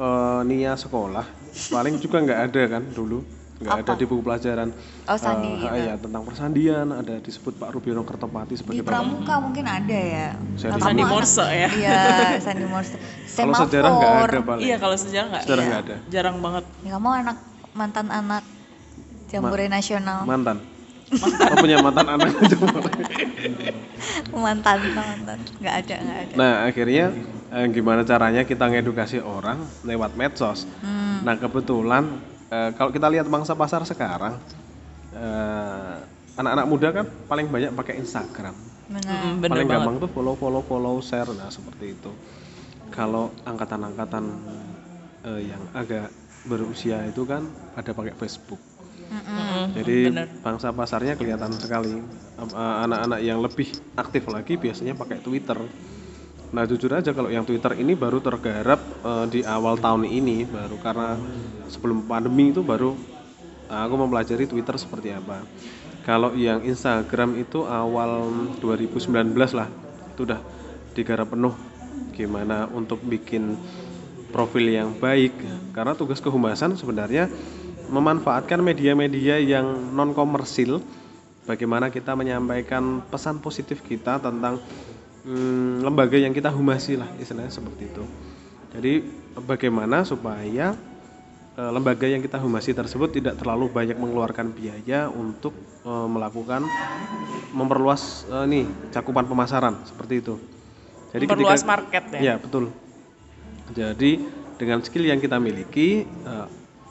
eh, 0.00 0.40
nia 0.48 0.74
sekolah 0.74 1.44
paling 1.70 2.02
juga 2.02 2.18
nggak 2.18 2.40
ada 2.50 2.62
kan 2.66 2.82
dulu 2.90 3.22
nggak 3.54 3.80
ada 3.80 3.92
di 3.94 4.04
buku 4.04 4.20
pelajaran. 4.20 4.68
Oh, 5.06 5.14
sandi 5.14 5.46
gitu. 5.56 5.70
ya 5.70 5.94
tentang 5.94 6.22
persandian 6.26 6.90
ada 6.90 7.22
disebut 7.22 7.54
Pak 7.54 7.70
Rubiono 7.70 8.02
Kertopati 8.02 8.50
di 8.50 8.56
sebagai 8.56 8.82
bapak 8.82 8.98
pramuka 8.98 9.34
mungkin 9.38 9.64
ada 9.64 9.94
ya. 9.94 10.34
Saya 10.56 10.74
di 10.74 10.80
Sandi 10.82 11.00
anak- 11.00 11.12
Morse 11.12 11.44
ya. 11.44 11.68
iya 11.70 12.02
sandi 12.38 12.66
morse. 12.66 12.96
Kalau 13.34 13.54
sejarah 13.56 13.90
nggak 13.90 14.12
ada 14.24 14.40
paling 14.42 14.62
Iya 14.62 14.76
kalau 14.78 14.94
sejarah 14.94 15.26
nggak. 15.28 15.42
sejarah 15.42 15.62
Iya. 15.62 15.68
nggak 15.70 15.82
ada. 15.82 15.96
Jarang 16.08 16.36
banget. 16.38 16.64
Ya, 16.82 16.88
kamu 16.92 17.08
anak 17.16 17.36
mantan 17.72 18.06
anak 18.08 18.42
jambore 19.26 19.64
nasional. 19.66 20.18
mantan. 20.24 20.56
Oh 21.14 21.56
punya 21.58 21.78
mantan 21.78 22.06
anak 22.08 22.30
mantan 24.34 24.78
mantan. 24.92 25.38
Nggak 25.58 25.74
ada 25.78 25.94
nggak 25.96 26.18
ada. 26.20 26.32
Nah 26.34 26.52
akhirnya 26.64 27.04
eh, 27.50 27.66
gimana 27.68 28.00
caranya 28.02 28.42
kita 28.42 28.64
ngedukasi 28.66 29.18
orang 29.18 29.62
lewat 29.82 30.14
medsos? 30.14 30.66
Hmm. 30.80 31.22
nah 31.22 31.34
kebetulan 31.34 32.18
eh, 32.50 32.70
kalau 32.74 32.90
kita 32.90 33.06
lihat 33.08 33.26
mangsa 33.28 33.54
pasar 33.54 33.84
sekarang 33.84 34.36
eh, 35.14 35.96
anak-anak 36.34 36.66
muda 36.66 36.88
kan 36.90 37.06
paling 37.30 37.46
banyak 37.48 37.70
pakai 37.72 38.00
Instagram 38.02 38.54
Benar. 38.84 39.40
Bener 39.40 39.48
paling 39.48 39.68
banget. 39.70 39.80
gampang 39.80 39.96
tuh 40.02 40.10
follow 40.12 40.34
follow 40.36 40.62
follow 40.64 40.96
share 41.00 41.30
nah 41.32 41.48
seperti 41.48 41.96
itu 41.96 42.12
kalau 42.92 43.32
angkatan-angkatan 43.46 44.24
eh, 45.24 45.40
yang 45.48 45.62
agak 45.72 46.10
berusia 46.44 47.00
itu 47.08 47.24
kan 47.24 47.48
ada 47.72 47.96
pakai 47.96 48.12
Facebook 48.12 48.60
Mm-mm, 49.04 49.72
jadi 49.76 50.10
bener. 50.10 50.28
bangsa 50.42 50.72
pasarnya 50.72 51.14
kelihatan 51.16 51.52
sekali 51.56 52.00
anak-anak 52.56 53.20
yang 53.22 53.38
lebih 53.40 53.68
aktif 53.94 54.26
lagi 54.28 54.58
biasanya 54.58 54.92
pakai 54.98 55.22
Twitter 55.22 55.56
nah 56.54 56.62
jujur 56.70 56.86
aja 56.94 57.10
kalau 57.10 57.34
yang 57.34 57.42
Twitter 57.42 57.74
ini 57.74 57.98
baru 57.98 58.22
tergarap 58.22 58.78
eh, 59.02 59.26
di 59.26 59.40
awal 59.42 59.74
tahun 59.74 60.06
ini 60.06 60.46
baru 60.46 60.78
karena 60.78 61.18
sebelum 61.66 62.06
pandemi 62.06 62.54
itu 62.54 62.62
baru 62.62 62.94
eh, 63.66 63.80
aku 63.82 63.94
mempelajari 63.98 64.46
Twitter 64.46 64.78
seperti 64.78 65.10
apa. 65.10 65.42
Kalau 66.06 66.36
yang 66.36 66.62
Instagram 66.62 67.42
itu 67.42 67.66
awal 67.66 68.30
2019 68.62 69.34
lah 69.56 69.66
itu 70.14 70.20
udah 70.22 70.38
digarap 70.94 71.34
penuh. 71.34 71.56
Gimana 72.14 72.70
untuk 72.70 73.02
bikin 73.02 73.58
profil 74.30 74.70
yang 74.70 74.94
baik 74.94 75.34
karena 75.74 75.98
tugas 75.98 76.22
kehumasan 76.22 76.78
sebenarnya 76.78 77.26
memanfaatkan 77.90 78.62
media-media 78.62 79.38
yang 79.42 79.94
non 79.94 80.10
komersil 80.10 80.82
bagaimana 81.46 81.90
kita 81.90 82.18
menyampaikan 82.18 83.04
pesan 83.06 83.38
positif 83.38 83.84
kita 83.86 84.18
tentang 84.18 84.58
hmm, 85.24 85.84
lembaga 85.84 86.16
yang 86.20 86.32
kita 86.32 86.52
humasi 86.52 86.96
lah 87.00 87.08
istilahnya 87.18 87.52
seperti 87.52 87.90
itu 87.90 88.04
jadi 88.74 89.02
bagaimana 89.44 90.04
supaya 90.06 90.76
eh, 91.56 91.70
lembaga 91.72 92.06
yang 92.06 92.22
kita 92.22 92.38
humasi 92.38 92.76
tersebut 92.76 93.10
tidak 93.16 93.40
terlalu 93.40 93.72
banyak 93.72 93.96
mengeluarkan 93.98 94.52
biaya 94.52 95.08
untuk 95.08 95.56
eh, 95.84 96.08
melakukan 96.08 96.68
memperluas 97.50 98.28
eh, 98.28 98.44
nih 98.46 98.64
cakupan 98.92 99.26
pemasaran 99.26 99.80
seperti 99.88 100.22
itu 100.22 100.36
jadi 101.14 101.30
Memperluas 101.30 101.62
ketika 101.62 101.70
market 101.70 102.04
ya. 102.10 102.20
Ya 102.20 102.34
betul. 102.42 102.74
Jadi 103.70 104.10
dengan 104.58 104.82
skill 104.82 105.06
yang 105.06 105.22
kita 105.22 105.38
miliki, 105.38 106.02
eh, 106.02 106.46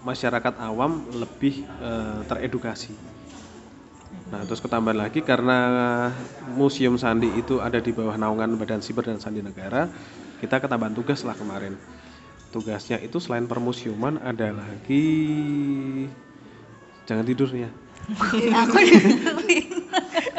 masyarakat 0.08 0.64
awam 0.64 1.04
lebih 1.12 1.68
eh, 1.68 2.20
teredukasi. 2.32 2.96
Nah 4.34 4.42
terus 4.50 4.66
ketambahan 4.66 4.98
lagi 4.98 5.22
karena 5.22 6.10
Museum 6.58 6.98
Sandi 6.98 7.30
itu 7.38 7.62
ada 7.62 7.78
di 7.78 7.94
bawah 7.94 8.18
naungan 8.18 8.58
Badan 8.58 8.82
Siber 8.82 9.06
dan 9.06 9.22
Sandi 9.22 9.46
Negara, 9.46 9.86
kita 10.42 10.58
ketambahan 10.58 10.98
tugas 10.98 11.22
lah 11.22 11.38
kemarin. 11.38 11.78
Tugasnya 12.50 12.98
itu 12.98 13.22
selain 13.22 13.46
permusiuman 13.46 14.18
ada 14.26 14.50
lagi 14.50 15.06
jangan 17.06 17.26
tidur 17.30 17.50
ya. 17.54 17.70
aku 18.66 18.78
dengerin. 18.82 19.68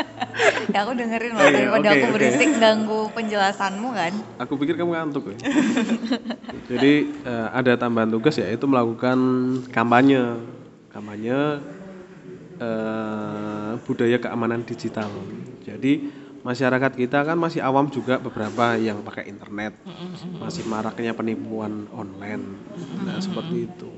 ya 0.74 0.78
aku 0.82 0.92
dengerin 0.98 1.30
loh 1.30 1.42
Oh 1.46 1.48
iya, 1.48 1.54
daripada 1.54 1.88
aku 1.94 2.06
berisik 2.18 2.50
ganggu 2.58 3.00
penjelasanmu 3.14 3.88
kan. 3.94 4.12
Aku 4.42 4.58
pikir 4.58 4.74
kamu 4.74 4.90
ngantuk 4.90 5.30
ya. 5.30 5.38
Jadi 6.74 6.92
eh, 7.22 7.48
ada 7.54 7.78
tambahan 7.78 8.10
tugas 8.10 8.34
yaitu 8.42 8.66
melakukan 8.66 9.18
kampanye, 9.70 10.34
kampanye 10.90 11.62
eh, 12.58 13.53
budaya 13.82 14.18
keamanan 14.20 14.62
digital. 14.62 15.10
Jadi 15.64 16.10
masyarakat 16.44 16.92
kita 16.94 17.24
kan 17.24 17.36
masih 17.40 17.64
awam 17.64 17.88
juga 17.88 18.20
beberapa 18.20 18.76
yang 18.76 19.00
pakai 19.00 19.26
internet, 19.32 19.72
masih 20.38 20.64
maraknya 20.68 21.16
penipuan 21.16 21.88
online, 21.90 22.44
nah 23.00 23.16
seperti 23.18 23.64
itu. 23.64 23.88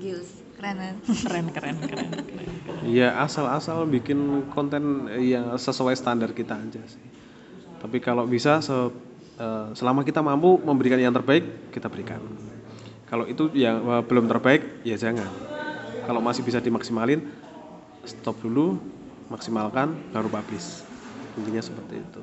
Gius, 0.00 0.40
keren 0.56 0.76
kan? 0.80 0.96
Keren, 1.04 1.46
keren, 1.52 1.76
keren, 1.84 2.12
keren. 2.24 2.48
Ya 2.88 3.12
asal-asal 3.20 3.84
bikin 3.84 4.48
konten 4.52 5.08
yang 5.20 5.52
sesuai 5.60 5.92
standar 5.92 6.32
kita 6.32 6.56
aja 6.56 6.80
sih. 6.88 7.04
Tapi 7.80 8.00
kalau 8.00 8.24
bisa 8.24 8.60
se- 8.64 8.92
eh, 9.40 9.68
selama 9.76 10.04
kita 10.04 10.20
mampu 10.24 10.56
memberikan 10.60 11.00
yang 11.00 11.12
terbaik 11.12 11.72
kita 11.72 11.88
berikan. 11.92 12.20
Kalau 13.08 13.26
itu 13.28 13.50
yang 13.52 13.82
eh, 13.84 14.02
belum 14.04 14.24
terbaik 14.30 14.84
ya 14.86 14.96
jangan. 14.96 15.28
Kalau 16.08 16.20
masih 16.24 16.42
bisa 16.42 16.58
dimaksimalin 16.58 17.20
stop 18.04 18.40
dulu, 18.40 18.80
maksimalkan 19.28 19.92
baru 20.12 20.28
publish. 20.32 20.84
Intinya 21.38 21.62
seperti 21.62 21.94
itu. 22.00 22.20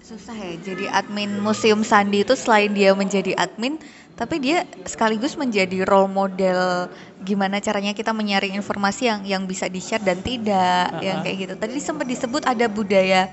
Susah 0.00 0.32
ya, 0.32 0.56
jadi 0.56 0.88
admin 0.88 1.36
Museum 1.36 1.84
Sandi 1.84 2.24
itu 2.24 2.32
selain 2.32 2.72
dia 2.72 2.96
menjadi 2.96 3.36
admin, 3.36 3.76
tapi 4.16 4.40
dia 4.40 4.64
sekaligus 4.88 5.36
menjadi 5.36 5.84
role 5.84 6.08
model 6.08 6.88
gimana 7.20 7.60
caranya 7.60 7.92
kita 7.92 8.16
menyaring 8.16 8.56
informasi 8.56 9.04
yang 9.04 9.20
yang 9.28 9.42
bisa 9.44 9.68
di-share 9.68 10.00
dan 10.00 10.24
tidak, 10.24 10.96
yang 11.04 11.20
kayak 11.20 11.36
gitu. 11.44 11.54
Tadi 11.60 11.76
sempat 11.76 12.08
disebut 12.08 12.40
ada 12.48 12.64
budaya 12.72 13.28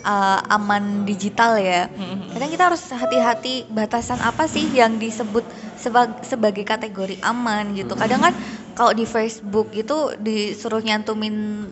uh, 0.00 0.40
aman 0.48 1.04
digital 1.04 1.60
ya. 1.60 1.92
Kadang 2.32 2.50
kita 2.50 2.64
harus 2.72 2.82
hati-hati 2.88 3.68
batasan 3.68 4.18
apa 4.18 4.48
sih 4.48 4.64
yang 4.72 4.96
disebut 4.96 5.44
seba- 5.76 6.18
sebagai 6.24 6.64
kategori 6.64 7.20
aman 7.20 7.76
gitu. 7.76 7.92
Kadang 7.94 8.24
kan 8.26 8.34
kalau 8.74 8.92
di 8.92 9.06
Facebook 9.06 9.70
itu 9.72 9.96
disuruh 10.18 10.82
nyantumin 10.82 11.66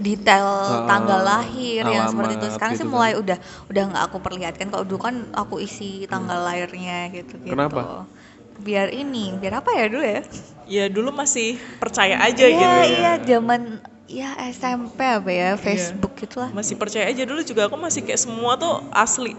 detail 0.00 0.46
Ah, 0.46 0.86
tanggal 0.86 1.20
lahir 1.22 1.82
yang 1.84 2.06
seperti 2.08 2.38
itu. 2.38 2.46
Sekarang 2.54 2.74
sih 2.78 2.86
gitu 2.86 2.92
mulai 2.94 3.12
udah 3.18 3.38
udah 3.68 3.82
nggak 3.90 4.02
aku 4.10 4.16
perlihatkan. 4.22 4.66
Kalau 4.70 4.84
dulu 4.86 5.00
kan 5.02 5.14
aku 5.34 5.60
isi 5.62 6.06
tanggal 6.06 6.40
lahirnya 6.40 7.10
gitu 7.10 7.36
gitu 7.42 7.52
Kenapa? 7.54 8.06
biar 8.60 8.92
ini 8.92 9.32
biar 9.40 9.64
apa 9.64 9.72
ya 9.72 9.88
dulu 9.88 10.04
ya? 10.04 10.20
Ya 10.70 10.84
dulu 10.86 11.10
masih 11.10 11.56
percaya 11.80 12.20
aja 12.20 12.44
iya 12.46 12.72
gitu. 12.84 12.92
iya 12.94 13.12
zaman 13.24 13.80
ya 14.06 14.30
SMP 14.52 15.00
apa 15.00 15.30
ya 15.32 15.50
Facebook 15.58 16.12
gitulah. 16.20 16.50
Masih 16.54 16.76
percaya 16.76 17.08
aja 17.08 17.22
dulu 17.26 17.40
juga. 17.42 17.66
Aku 17.66 17.76
masih 17.80 18.04
kayak 18.04 18.20
semua 18.20 18.54
tuh 18.60 18.84
asli. 18.94 19.32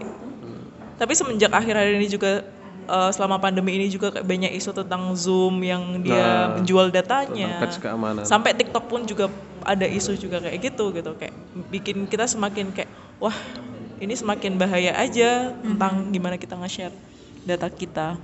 Tapi 0.98 1.12
semenjak 1.16 1.50
akhir-akhir 1.50 1.94
ini 1.98 2.08
juga 2.10 2.44
eh, 2.88 3.10
selama 3.14 3.38
pandemi 3.38 3.78
ini 3.78 3.86
juga 3.88 4.10
kayak 4.14 4.26
banyak 4.26 4.52
isu 4.58 4.70
tentang 4.74 5.14
Zoom 5.14 5.62
yang 5.62 6.02
dia 6.02 6.16
Nah, 6.18 6.58
menjual 6.58 6.90
datanya. 6.90 7.62
keamanan. 7.78 8.24
Sampai 8.26 8.54
TikTok 8.54 8.84
pun 8.90 9.06
juga 9.06 9.30
ada 9.62 9.86
isu 9.86 10.18
juga 10.18 10.42
kayak 10.42 10.58
gitu 10.58 10.90
gitu 10.90 11.14
kayak 11.14 11.34
bikin 11.70 12.10
kita 12.10 12.26
semakin 12.26 12.74
kayak 12.74 12.90
wah 13.22 13.34
ini 14.02 14.14
semakin 14.18 14.58
bahaya 14.58 14.90
aja 14.98 15.54
tentang 15.62 16.10
gimana 16.10 16.34
kita 16.34 16.58
nge-share 16.58 16.94
data 17.46 17.70
kita. 17.70 18.18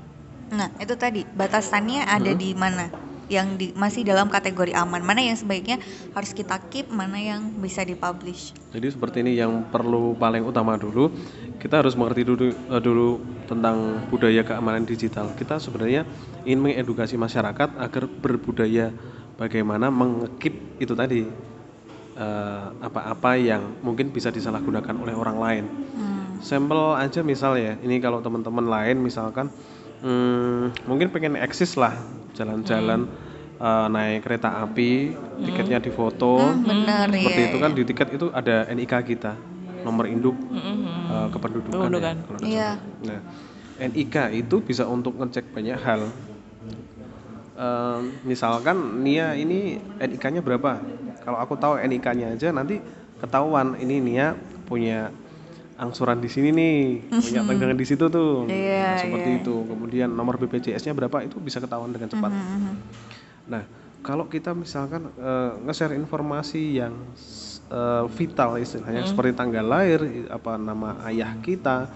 nah 0.48 0.72
itu 0.80 0.96
tadi 0.96 1.28
batasannya 1.28 2.08
ada 2.08 2.32
di 2.32 2.56
mana 2.56 2.88
yang 3.28 3.61
di, 3.61 3.76
masih 3.76 4.04
dalam 4.04 4.32
kategori 4.32 4.73
aman 4.73 5.04
mana 5.04 5.20
yang 5.20 5.37
sebaiknya 5.37 5.76
harus 6.16 6.32
kita 6.32 6.56
keep 6.73 6.88
mana 6.88 7.20
yang 7.20 7.52
bisa 7.61 7.85
dipublish 7.85 8.56
Jadi 8.73 8.87
seperti 8.88 9.20
ini 9.25 9.37
yang 9.37 9.68
perlu 9.68 10.16
paling 10.16 10.44
utama 10.44 10.76
dulu 10.76 11.12
kita 11.58 11.82
harus 11.82 11.99
mengerti 11.99 12.23
dulu 12.23 12.47
eh, 12.49 12.82
dulu 12.82 13.08
tentang 13.50 14.06
budaya 14.08 14.47
keamanan 14.47 14.87
digital. 14.87 15.35
Kita 15.35 15.58
sebenarnya 15.58 16.06
ingin 16.47 16.62
mengedukasi 16.62 17.18
masyarakat 17.18 17.75
agar 17.76 18.04
berbudaya 18.06 18.94
bagaimana 19.35 19.90
mengekip 19.90 20.54
itu 20.78 20.94
tadi 20.94 21.26
eh, 22.14 22.66
apa-apa 22.78 23.35
yang 23.37 23.82
mungkin 23.82 24.14
bisa 24.14 24.30
disalahgunakan 24.30 24.94
oleh 25.02 25.14
orang 25.18 25.38
lain. 25.38 25.64
hmm. 25.66 26.16
Sampel 26.38 26.94
aja 26.94 27.26
misal 27.26 27.58
ya, 27.58 27.75
ini 27.82 27.99
kalau 27.99 28.23
teman-teman 28.23 28.62
lain 28.62 29.02
misalkan 29.02 29.50
hmm, 30.02 30.87
mungkin 30.87 31.09
pengen 31.11 31.35
eksis 31.38 31.75
lah 31.75 31.95
jalan-jalan 32.35 33.09
eh, 33.59 33.87
naik 33.90 34.23
kereta 34.26 34.62
api, 34.62 35.14
tiketnya 35.43 35.78
difoto. 35.83 36.38
Hmm, 36.38 36.62
bener 36.67 37.07
Seperti 37.11 37.40
ya 37.43 37.49
itu 37.50 37.59
kan 37.59 37.71
di 37.75 37.83
tiket 37.83 38.09
itu 38.14 38.26
ada 38.31 38.67
NIK 38.71 38.95
kita, 39.05 39.33
nomor 39.83 40.07
induk 40.07 40.38
Mm-mm. 40.38 40.76
eh, 41.11 41.28
kependudukan. 41.35 41.90
ya, 41.99 42.14
Iya. 42.43 42.71
Nah, 43.02 43.21
NIK 43.78 44.17
itu 44.35 44.59
bisa 44.62 44.87
untuk 44.87 45.14
ngecek 45.19 45.55
banyak 45.55 45.78
hal. 45.78 46.11
Eh, 47.59 48.00
misalkan 48.23 49.02
Nia 49.02 49.35
ini 49.35 49.83
NIK-nya 49.99 50.47
berapa? 50.47 50.78
Kalau 51.26 51.38
aku 51.43 51.59
tahu 51.59 51.75
NIK-nya 51.83 52.38
aja 52.38 52.55
nanti 52.55 52.78
ketahuan 53.19 53.75
ini 53.83 53.99
Nia 53.99 54.38
punya 54.71 55.11
angsuran 55.78 56.18
di 56.18 56.26
sini 56.26 56.50
nih, 56.50 56.78
punya 57.08 57.47
tanggungan 57.47 57.78
di 57.78 57.87
situ 57.87 58.11
tuh. 58.11 58.50
Iya, 58.50 58.99
Seperti 58.99 59.30
iya. 59.30 59.40
itu. 59.40 59.54
Kemudian 59.62 60.11
nomor 60.11 60.35
BPJS-nya 60.42 60.92
berapa 60.92 61.23
itu 61.23 61.38
bisa 61.38 61.62
ketahuan 61.62 61.94
dengan 61.94 62.11
cepat. 62.11 62.35
Mhm. 62.35 62.73
Nah, 63.49 63.62
kalau 64.02 64.26
kita 64.26 64.52
misalkan 64.58 65.06
eh, 65.14 65.52
nge-share 65.62 65.94
informasi 65.94 66.82
yang 66.82 66.99
eh, 67.70 68.04
vital 68.11 68.58
istilahnya 68.58 69.06
seperti 69.06 69.38
tanggal 69.38 69.62
lahir, 69.62 70.02
apa 70.28 70.58
nama 70.58 70.99
ayah 71.06 71.38
kita, 71.38 71.87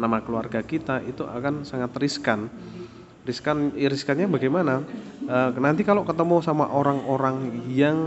nama 0.00 0.24
keluarga 0.24 0.64
kita 0.64 1.04
itu 1.04 1.28
akan 1.28 1.68
sangat 1.68 1.92
riskan. 2.00 2.48
Riskan, 3.28 3.76
riskannya 3.76 4.24
bagaimana? 4.24 4.80
Eh, 5.28 5.50
nanti 5.60 5.84
kalau 5.84 6.08
ketemu 6.08 6.40
sama 6.40 6.64
orang-orang 6.64 7.68
yang 7.68 7.98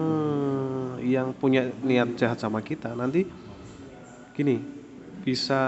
yang 0.98 1.34
punya 1.38 1.70
niat 1.86 2.18
jahat 2.18 2.42
sama 2.42 2.66
kita, 2.66 2.98
nanti 2.98 3.30
gini 4.34 4.81
bisa 5.26 5.62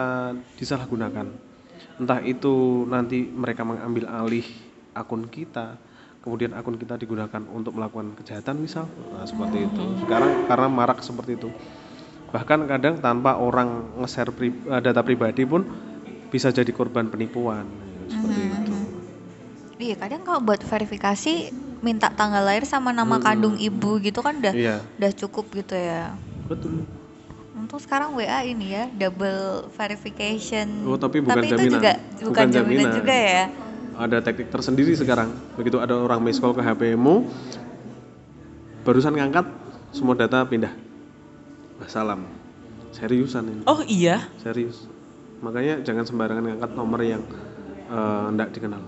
disalahgunakan. 0.59 1.27
Entah 2.01 2.19
itu 2.25 2.85
nanti 2.89 3.25
mereka 3.29 3.61
mengambil 3.65 4.09
alih 4.09 4.45
akun 4.97 5.29
kita, 5.29 5.77
kemudian 6.23 6.53
akun 6.57 6.77
kita 6.79 6.97
digunakan 6.97 7.41
untuk 7.53 7.75
melakukan 7.77 8.15
kejahatan 8.17 8.57
misal 8.63 8.87
nah 9.11 9.27
seperti 9.27 9.67
itu 9.67 9.83
sekarang 10.07 10.47
karena 10.47 10.67
marak 10.71 11.03
seperti 11.03 11.35
itu 11.35 11.49
bahkan 12.33 12.65
kadang 12.65 12.97
tanpa 12.97 13.37
orang 13.37 13.69
nge-share 14.01 14.33
pri- 14.33 14.55
eh, 14.73 14.81
data 14.81 15.01
pribadi 15.05 15.43
pun 15.45 15.61
bisa 16.33 16.49
jadi 16.49 16.71
korban 16.73 17.11
penipuan 17.13 17.67
seperti 18.09 18.41
Mhm. 18.41 18.57
itu 18.65 18.77
Iya 19.81 19.95
kadang 19.99 20.21
kalau 20.23 20.39
buat 20.45 20.61
verifikasi 20.63 21.33
minta 21.83 22.07
tanggal 22.13 22.45
lahir 22.45 22.63
sama 22.63 22.93
nama 22.95 23.17
Mm-mm. 23.19 23.25
kandung 23.25 23.55
ibu 23.59 23.99
gitu 23.99 24.19
kan 24.23 24.39
udah 24.39 24.53
iya 24.55 24.75
udah 25.01 25.11
cukup 25.17 25.45
gitu 25.59 25.75
ya. 25.75 26.15
betul 26.47 26.85
Untuk 27.73 27.89
sekarang 27.89 28.13
WA 28.13 28.45
ini 28.45 28.69
ya 28.69 28.85
double 28.85 29.65
verification. 29.73 30.85
Oh, 30.85 30.93
tapi 30.93 31.25
bukan 31.25 31.41
itu 31.41 31.57
jaminan. 31.57 31.73
juga 31.73 31.91
bukan, 31.97 32.25
Bukan 32.29 32.45
jaminan. 32.47 32.69
jaminan. 32.85 32.97
juga 33.01 33.15
ya. 33.17 33.43
ada 33.93 34.17
teknik 34.21 34.49
tersendiri 34.49 34.93
sekarang 34.93 35.29
begitu 35.53 35.77
ada 35.77 35.93
orang 35.93 36.17
miss 36.17 36.37
call 36.37 36.53
ke 36.53 36.61
HP-mu 36.61 37.29
barusan 38.81 39.13
ngangkat 39.13 39.45
semua 39.89 40.13
data 40.13 40.41
pindah 40.43 40.73
salam 41.85 42.25
seriusan 42.89 43.45
ini 43.47 43.61
Oh 43.65 43.85
iya. 43.85 44.29
serius 44.37 44.85
makanya 45.41 45.81
jangan 45.81 46.05
sembarangan 46.05 46.45
ngangkat 46.45 46.71
nomor 46.73 47.01
yang 47.01 47.21
tidak 48.33 48.49
dikenal 48.53 48.81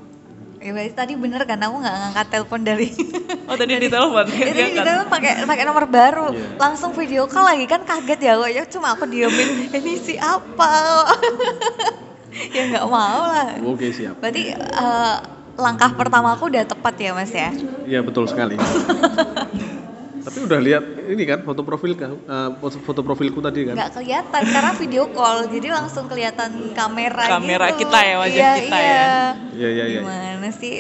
Ya 0.66 0.74
berarti 0.74 0.94
tadi 0.94 1.14
bener 1.14 1.46
kan 1.46 1.62
aku 1.62 1.78
nggak 1.78 1.94
ngangkat 1.96 2.28
telepon 2.28 2.62
dari 2.62 2.90
Oh 3.50 3.54
tadi 3.54 3.78
ditelepon. 3.78 4.26
Itu 4.26 4.50
Dia 4.50 4.68
kita 4.74 4.82
kan. 4.84 4.98
kan 4.98 5.08
pakai 5.14 5.32
pakai 5.46 5.64
nomor 5.64 5.86
baru, 5.86 6.34
Iya. 6.34 6.58
langsung 6.58 6.90
video 6.92 7.30
call 7.30 7.46
lagi 7.46 7.66
kan 7.66 7.86
kaget 7.86 8.18
ya 8.20 8.34
kok 8.34 8.50
ya 8.50 8.64
cuma 8.66 8.88
aku 8.92 9.06
diemin 9.06 9.70
ini 9.70 9.94
siapa? 9.96 10.74
ya 12.56 12.62
nggak 12.66 12.86
mau 12.86 13.22
lah. 13.24 13.62
oke 13.64 13.86
siap 13.94 14.18
Berarti 14.18 14.44
eh, 14.52 15.16
langkah 15.56 15.94
pertama 15.94 16.34
aku 16.34 16.50
udah 16.50 16.66
tepat 16.66 16.96
ya 16.98 17.12
mas 17.14 17.30
ya? 17.30 17.54
iya 17.86 18.02
betul 18.02 18.26
sekali 18.26 18.58
tapi 20.26 20.38
udah 20.42 20.58
lihat 20.58 20.84
ini 21.06 21.24
kan 21.24 21.40
foto 21.42 21.62
profil 21.62 21.94
kamu 21.94 22.18
eh, 22.20 22.50
foto, 22.58 22.78
foto 22.82 23.02
profilku 23.02 23.40
tadi 23.40 23.70
kan 23.70 23.78
Nggak 23.78 23.92
kelihatan 23.94 24.42
karena 24.42 24.72
video 24.74 25.04
call, 25.14 25.46
jadi 25.48 25.68
langsung 25.72 26.10
kelihatan 26.10 26.74
kamera. 26.74 27.30
Kamera 27.30 27.68
gitu. 27.72 27.86
kita 27.86 28.00
ya, 28.02 28.16
wajah 28.18 28.34
Iya, 28.36 28.52
kita 28.58 28.78
iya. 28.78 28.90
ya. 28.90 29.14
iya 29.54 29.70
iya 29.70 29.86
iya 29.86 30.00
Gimana 30.02 30.50
sih? 30.52 30.76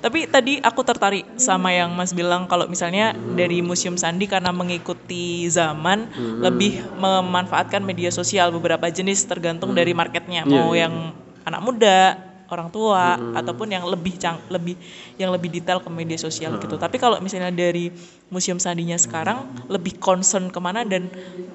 Tapi 0.00 0.24
tadi 0.24 0.56
aku 0.56 0.80
tertarik 0.80 1.28
sama 1.36 1.72
yang 1.72 1.92
Mas 1.92 2.12
bilang 2.12 2.44
kalau 2.44 2.64
misalnya 2.64 3.12
dari 3.36 3.60
Museum 3.60 3.96
Sandi 3.96 4.24
karena 4.24 4.48
mengikuti 4.48 5.44
zaman 5.48 6.08
Hmm. 6.08 6.40
lebih 6.40 6.80
memanfaatkan 6.96 7.80
media 7.80 8.08
sosial 8.08 8.48
beberapa 8.48 8.88
jenis 8.88 9.24
tergantung 9.24 9.72
dari 9.72 9.92
marketnya 9.92 10.44
Iya, 10.44 10.52
mau 10.52 10.72
iya. 10.72 10.88
yang 10.88 11.12
anak 11.44 11.60
muda, 11.60 12.16
orang 12.50 12.68
tua 12.68 13.16
ataupun 13.34 13.70
yang 13.70 13.84
lebih 13.86 14.18
cang 14.18 14.38
lebih 14.50 14.74
yang 15.16 15.30
lebih 15.30 15.48
detail 15.50 15.78
ke 15.80 15.90
media 15.90 16.18
sosial 16.18 16.58
gitu. 16.58 16.74
Tapi 16.76 16.98
kalau 16.98 17.18
misalnya 17.22 17.54
dari 17.54 17.90
Museum 18.30 18.58
Sandinya 18.58 18.98
sekarang 18.98 19.46
lebih 19.70 19.98
concern 19.98 20.50
ke 20.50 20.58
mana 20.62 20.86
dan 20.86 21.10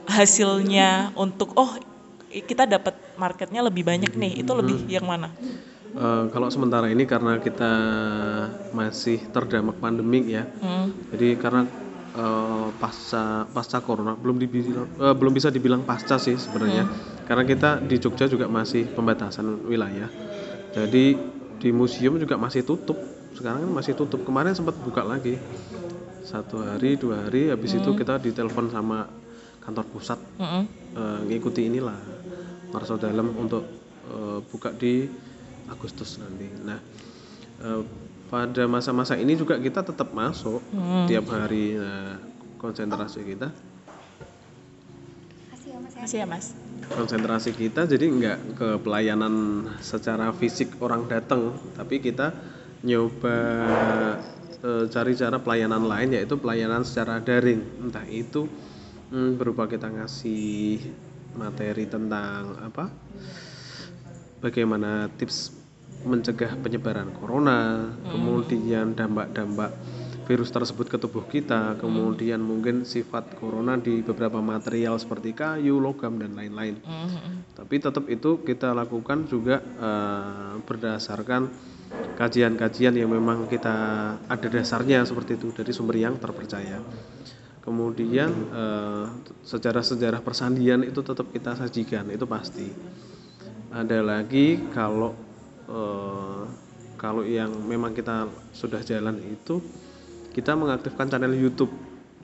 hasilnya 0.09 1.15
untuk 1.15 1.51
oh 1.55 1.75
kita 2.31 2.67
dapat 2.67 2.95
marketnya 3.15 3.63
lebih 3.63 3.87
banyak 3.87 4.11
nih 4.15 4.43
itu 4.43 4.51
lebih 4.51 4.77
yang 4.91 5.07
mana? 5.07 5.31
Eh, 5.95 6.23
kalau 6.35 6.51
sementara 6.51 6.91
ini 6.91 7.07
karena 7.07 7.39
kita 7.39 7.71
masih 8.75 9.23
terdampak 9.31 9.79
pandemik 9.79 10.27
ya 10.27 10.43
Hmm. 10.59 10.91
Jadi 11.15 11.39
karena 11.39 11.63
eh, 12.15 12.67
pasca 12.75 13.47
pasca 13.47 13.79
corona 13.79 14.11
belum 14.19 14.35
dibilang 14.35 14.87
eh, 14.99 15.15
belum 15.15 15.31
bisa 15.31 15.47
dibilang 15.47 15.87
pasca 15.87 16.19
sih 16.19 16.35
sebenarnya. 16.35 16.83
Karena 17.23 17.47
kita 17.47 17.79
di 17.79 17.95
Jogja 17.95 18.27
juga 18.27 18.51
masih 18.51 18.91
pembatasan 18.91 19.63
wilayah. 19.65 20.11
Jadi 20.75 21.15
di 21.63 21.69
museum 21.71 22.19
juga 22.19 22.35
masih 22.35 22.67
tutup. 22.67 22.99
Sekarang 23.31 23.63
kan 23.63 23.71
masih 23.71 23.95
tutup. 23.95 24.27
Kemarin 24.27 24.51
sempat 24.51 24.75
buka 24.83 25.07
lagi. 25.07 25.39
Satu 26.27 26.59
hari, 26.59 26.99
dua 26.99 27.23
hari 27.23 27.47
habis 27.53 27.77
itu 27.77 27.95
kita 27.95 28.19
ditelepon 28.19 28.67
sama 28.73 29.07
kantor 29.61 29.85
pusat 29.93 30.19
Mm-mm. 30.37 30.63
eh, 30.93 31.19
ngikuti 31.25 31.69
inilah 31.69 31.97
Marso 32.73 32.97
Dalam 32.97 33.29
untuk 33.37 33.61
eh, 34.09 34.39
buka 34.49 34.73
di 34.73 35.05
Agustus 35.69 36.17
nanti. 36.17 36.49
Nah, 36.65 36.81
eh, 37.61 37.81
pada 38.25 38.65
masa-masa 38.65 39.13
ini 39.21 39.37
juga 39.37 39.61
kita 39.61 39.85
tetap 39.85 40.09
masuk 40.11 40.59
Hmm. 40.73 41.05
tiap 41.05 41.29
hari 41.29 41.77
nah, 41.77 42.17
konsentrasi 42.57 43.21
kita 43.21 43.53
Makasih 46.05 46.21
ya 46.21 46.29
Mas. 46.29 46.53
Konsentrasi 46.93 47.55
kita 47.55 47.89
jadi 47.89 48.05
nggak 48.05 48.39
ke 48.57 48.69
pelayanan 48.85 49.65
secara 49.81 50.29
fisik 50.35 50.77
orang 50.83 51.09
datang 51.09 51.57
tapi 51.73 51.97
kita 51.97 52.35
nyoba 52.85 53.37
eh, 54.61 54.85
cari 54.89 55.13
cara 55.17 55.37
pelayanan 55.41 55.83
lain 55.89 56.13
yaitu 56.13 56.37
pelayanan 56.37 56.85
secara 56.85 57.17
daring. 57.17 57.89
Entah 57.89 58.05
itu 58.05 58.45
hmm, 59.09 59.41
berupa 59.41 59.65
kita 59.65 59.89
ngasih 59.89 60.77
materi 61.35 61.89
tentang 61.89 62.55
apa 62.63 62.87
bagaimana 64.39 65.11
tips 65.19 65.51
mencegah 66.05 66.55
penyebaran 66.61 67.11
corona 67.17 67.91
kemudian 68.07 68.93
dampak-dampak 68.93 69.73
virus 70.25 70.49
tersebut 70.49 70.89
ke 70.89 70.97
tubuh 70.97 71.23
kita 71.25 71.77
kemudian 71.77 72.41
mungkin 72.41 72.83
sifat 72.83 73.37
corona 73.37 73.77
di 73.77 74.01
beberapa 74.01 74.41
material 74.41 74.97
seperti 74.97 75.37
kayu 75.37 75.77
logam 75.77 76.17
dan 76.17 76.33
lain-lain 76.33 76.81
Mhm. 76.81 77.55
tapi 77.55 77.77
tetap 77.79 78.05
itu 78.09 78.41
kita 78.41 78.73
lakukan 78.73 79.29
juga 79.29 79.61
eh, 79.61 80.53
berdasarkan 80.65 81.47
kajian-kajian 82.17 82.95
yang 82.97 83.11
memang 83.11 83.45
kita 83.47 83.75
ada 84.25 84.47
dasarnya 84.49 85.05
seperti 85.05 85.37
itu 85.39 85.53
dari 85.53 85.71
sumber 85.71 85.95
yang 85.99 86.17
terpercaya. 86.19 86.81
Kemudian 87.63 88.29
eh, 88.53 89.05
sejarah-sejarah 89.41 90.21
persandian 90.21 90.85
itu 90.85 91.01
tetap 91.01 91.29
kita 91.33 91.57
sajikan 91.57 92.05
itu 92.13 92.25
pasti. 92.29 92.67
Ada 93.73 93.99
lagi 94.05 94.61
kalau 94.71 95.11
eh, 95.69 96.43
kalau 96.95 97.23
yang 97.25 97.51
memang 97.65 97.91
kita 97.91 98.29
sudah 98.55 98.81
jalan 98.85 99.17
itu 99.21 99.59
kita 100.35 100.51
mengaktifkan 100.51 101.07
channel 101.07 101.31
YouTube. 101.31 101.71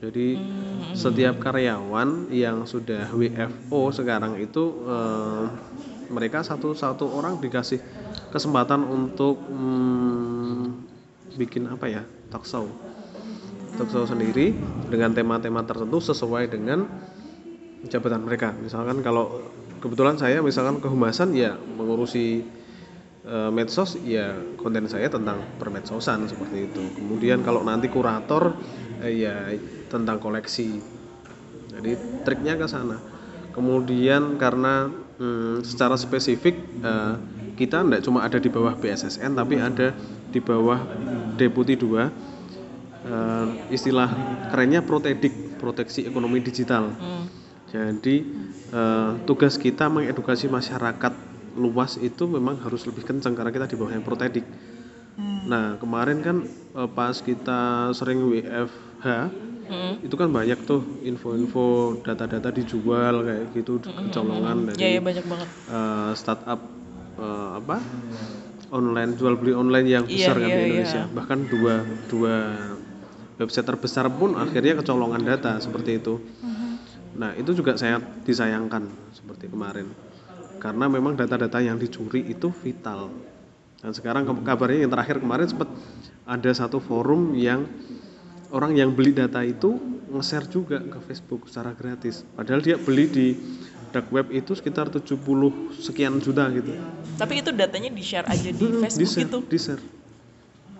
Jadi 0.02 0.36
setiap 0.92 1.40
karyawan 1.40 2.28
yang 2.28 2.68
sudah 2.68 3.08
WFO 3.14 3.88
sekarang 3.94 4.36
itu 4.36 4.84
eh, 4.84 5.44
mereka 6.12 6.44
satu-satu 6.44 7.08
orang 7.08 7.40
dikasih 7.40 7.80
kesempatan 8.28 8.84
untuk 8.84 9.40
hmm, 9.40 10.84
bikin 11.40 11.70
apa 11.72 11.88
ya 11.88 12.02
talk 12.28 12.44
show, 12.44 12.68
talk 13.80 13.88
show 13.88 14.04
sendiri 14.04 14.52
dengan 14.92 15.16
tema-tema 15.16 15.64
tertentu 15.64 16.02
sesuai 16.02 16.52
dengan 16.52 16.84
jabatan 17.88 18.26
mereka. 18.28 18.52
Misalkan 18.58 19.00
kalau 19.00 19.40
kebetulan 19.80 20.20
saya 20.20 20.44
misalkan 20.44 20.82
kehumasan 20.82 21.32
ya 21.32 21.56
mengurusi 21.56 22.44
eh, 23.26 23.50
medsos 23.54 23.98
ya 24.02 24.34
konten 24.58 24.86
saya 24.90 25.06
tentang 25.10 25.42
permedsosan 25.58 26.26
seperti 26.26 26.70
itu. 26.70 26.82
Kemudian 26.98 27.46
kalau 27.46 27.62
nanti 27.62 27.86
kurator 27.86 28.54
eh, 29.02 29.26
ya 29.26 29.36
tentang 29.90 30.18
koleksi. 30.18 30.82
Jadi 31.72 32.22
triknya 32.26 32.58
ke 32.58 32.66
sana. 32.68 32.98
Kemudian 33.52 34.40
karena 34.40 34.88
hmm, 35.18 35.62
secara 35.62 35.94
spesifik 35.94 36.56
eh, 36.82 37.14
kita 37.56 37.84
tidak 37.84 38.02
cuma 38.02 38.24
ada 38.24 38.40
di 38.40 38.48
bawah 38.48 38.74
BSSN 38.74 39.36
tapi 39.36 39.60
ada 39.60 39.92
di 40.32 40.40
bawah 40.40 40.80
Deputi 41.36 41.76
2 41.76 41.84
eh, 43.06 43.46
istilah 43.70 44.08
kerennya 44.50 44.80
protedik, 44.82 45.60
proteksi 45.60 46.08
ekonomi 46.08 46.40
digital. 46.40 46.90
Hmm. 46.96 47.26
Jadi 47.72 48.16
eh, 48.72 49.10
tugas 49.24 49.56
kita 49.56 49.88
mengedukasi 49.88 50.48
masyarakat 50.48 51.31
luas 51.54 51.96
itu 51.96 52.24
memang 52.24 52.56
harus 52.58 52.84
lebih 52.84 53.02
kencang 53.02 53.32
karena 53.32 53.50
kita 53.50 53.66
di 53.66 53.76
bawah 53.76 53.90
yang 53.90 54.02
protedik. 54.02 54.44
Nah 55.44 55.76
kemarin 55.76 56.18
kan 56.20 56.36
eh, 56.72 56.88
pas 56.88 57.14
kita 57.14 57.60
sering 57.92 58.24
WFH 58.24 59.06
Hmm. 59.62 59.94
itu 60.04 60.12
kan 60.12 60.28
banyak 60.28 60.68
tuh 60.68 60.82
info-info 61.00 61.64
data-data 62.02 62.50
dijual 62.50 63.24
kayak 63.24 63.56
gitu 63.56 63.78
kecolongan 63.80 64.68
Iya 64.68 64.74
dari 64.74 64.90
ya 64.90 65.00
banyak 65.00 65.24
banget. 65.24 65.48
eh, 65.48 66.10
startup 66.12 66.60
eh, 67.16 67.50
apa 67.56 67.78
online 68.68 69.14
jual 69.14 69.32
beli 69.36 69.54
online 69.54 69.88
yang 69.88 70.04
Iya, 70.04 70.28
besar 70.28 70.36
kan 70.36 70.44
iya, 70.44 70.56
di 70.56 70.62
Indonesia 70.66 71.02
iya. 71.04 71.14
bahkan 71.14 71.38
dua 71.46 71.74
dua 72.04 72.36
website 73.38 73.64
terbesar 73.64 74.12
pun 74.12 74.34
akhirnya 74.34 74.76
kecolongan 74.76 75.22
data 75.22 75.56
seperti 75.56 75.96
itu 75.96 76.20
nah 77.12 77.32
itu 77.32 77.52
juga 77.52 77.76
saya 77.76 77.96
disayangkan 78.24 78.82
seperti 79.12 79.46
kemarin 79.46 79.88
karena 80.62 80.86
memang 80.86 81.18
data-data 81.18 81.58
yang 81.58 81.74
dicuri 81.74 82.22
itu 82.24 82.54
vital 82.54 83.10
dan 83.82 83.90
sekarang 83.90 84.22
ke- 84.22 84.46
kabarnya 84.46 84.86
yang 84.86 84.92
terakhir 84.92 85.18
kemarin 85.18 85.50
sempat 85.50 85.66
ada 86.22 86.50
satu 86.54 86.78
forum 86.78 87.34
yang 87.34 87.66
orang 88.48 88.78
yang 88.78 88.94
beli 88.94 89.10
data 89.10 89.42
itu 89.42 89.74
nge-share 90.06 90.46
juga 90.46 90.78
ke 90.78 91.02
Facebook 91.02 91.50
secara 91.50 91.74
gratis 91.74 92.22
padahal 92.30 92.62
dia 92.62 92.78
beli 92.78 93.10
di 93.10 93.26
dark 93.90 94.06
web 94.08 94.30
itu 94.30 94.54
sekitar 94.54 94.86
70 94.86 95.18
sekian 95.76 96.16
juta 96.16 96.46
gitu 96.48 96.72
Tapi 97.12 97.42
itu 97.42 97.50
datanya 97.50 97.90
di 97.90 98.00
share 98.00 98.24
aja 98.24 98.48
di 98.48 98.54
Facebook 98.54 99.02
di-share, 99.02 99.22
gitu. 99.26 99.38
di-share. 99.44 99.82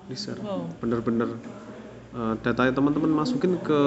di 0.03 0.17
share 0.17 0.39
Wow. 0.39 0.71
bener-bener 0.79 1.29
eh, 2.13 2.35
datanya 2.41 2.73
teman-teman 2.73 3.11
masukin 3.11 3.59
ke 3.59 3.81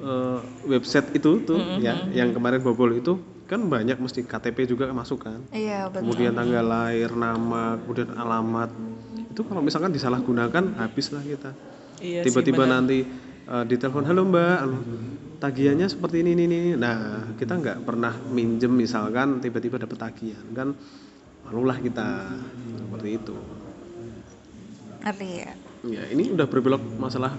eh, 0.00 0.38
website 0.66 1.12
itu 1.12 1.42
tuh 1.42 1.60
ya 1.78 2.08
yang 2.10 2.32
kemarin 2.32 2.58
bobol 2.58 2.90
itu 2.92 3.18
kan 3.52 3.68
banyak 3.68 4.00
mesti 4.00 4.24
KTP 4.24 4.64
juga 4.64 4.88
masuk 4.96 5.28
kan. 5.28 5.44
Iya 5.52 5.92
betul. 5.92 6.08
kemudian 6.08 6.32
tanggal 6.32 6.64
lahir 6.64 7.12
nama 7.12 7.76
kemudian 7.76 8.16
alamat. 8.16 8.72
Itu 9.28 9.44
kalau 9.44 9.60
misalkan 9.60 9.92
disalahgunakan 9.92 10.80
habislah 10.80 11.20
kita. 11.20 11.52
Iya 12.00 12.24
tiba-tiba 12.24 12.64
nanti 12.64 13.04
uh, 13.44 13.64
ditelepon 13.68 14.08
halo 14.08 14.24
mbak 14.24 14.56
anu, 14.64 14.76
tagihannya 15.36 15.84
seperti 15.84 16.24
ini 16.24 16.32
ini 16.32 16.44
ini 16.48 16.58
nah 16.80 17.28
kita 17.36 17.60
nggak 17.60 17.78
pernah 17.84 18.16
minjem 18.32 18.72
misalkan 18.72 19.44
tiba-tiba 19.44 19.76
dapat 19.76 20.00
tagihan 20.00 20.46
kan. 20.56 20.72
Malulah 21.44 21.76
kita. 21.76 22.08
Seperti 22.88 23.08
itu. 23.20 23.36
Ngerti 25.04 25.28
ya. 25.28 25.52
ya 25.92 26.02
ini 26.08 26.32
udah 26.32 26.46
berbelok 26.48 26.80
masalah 26.96 27.36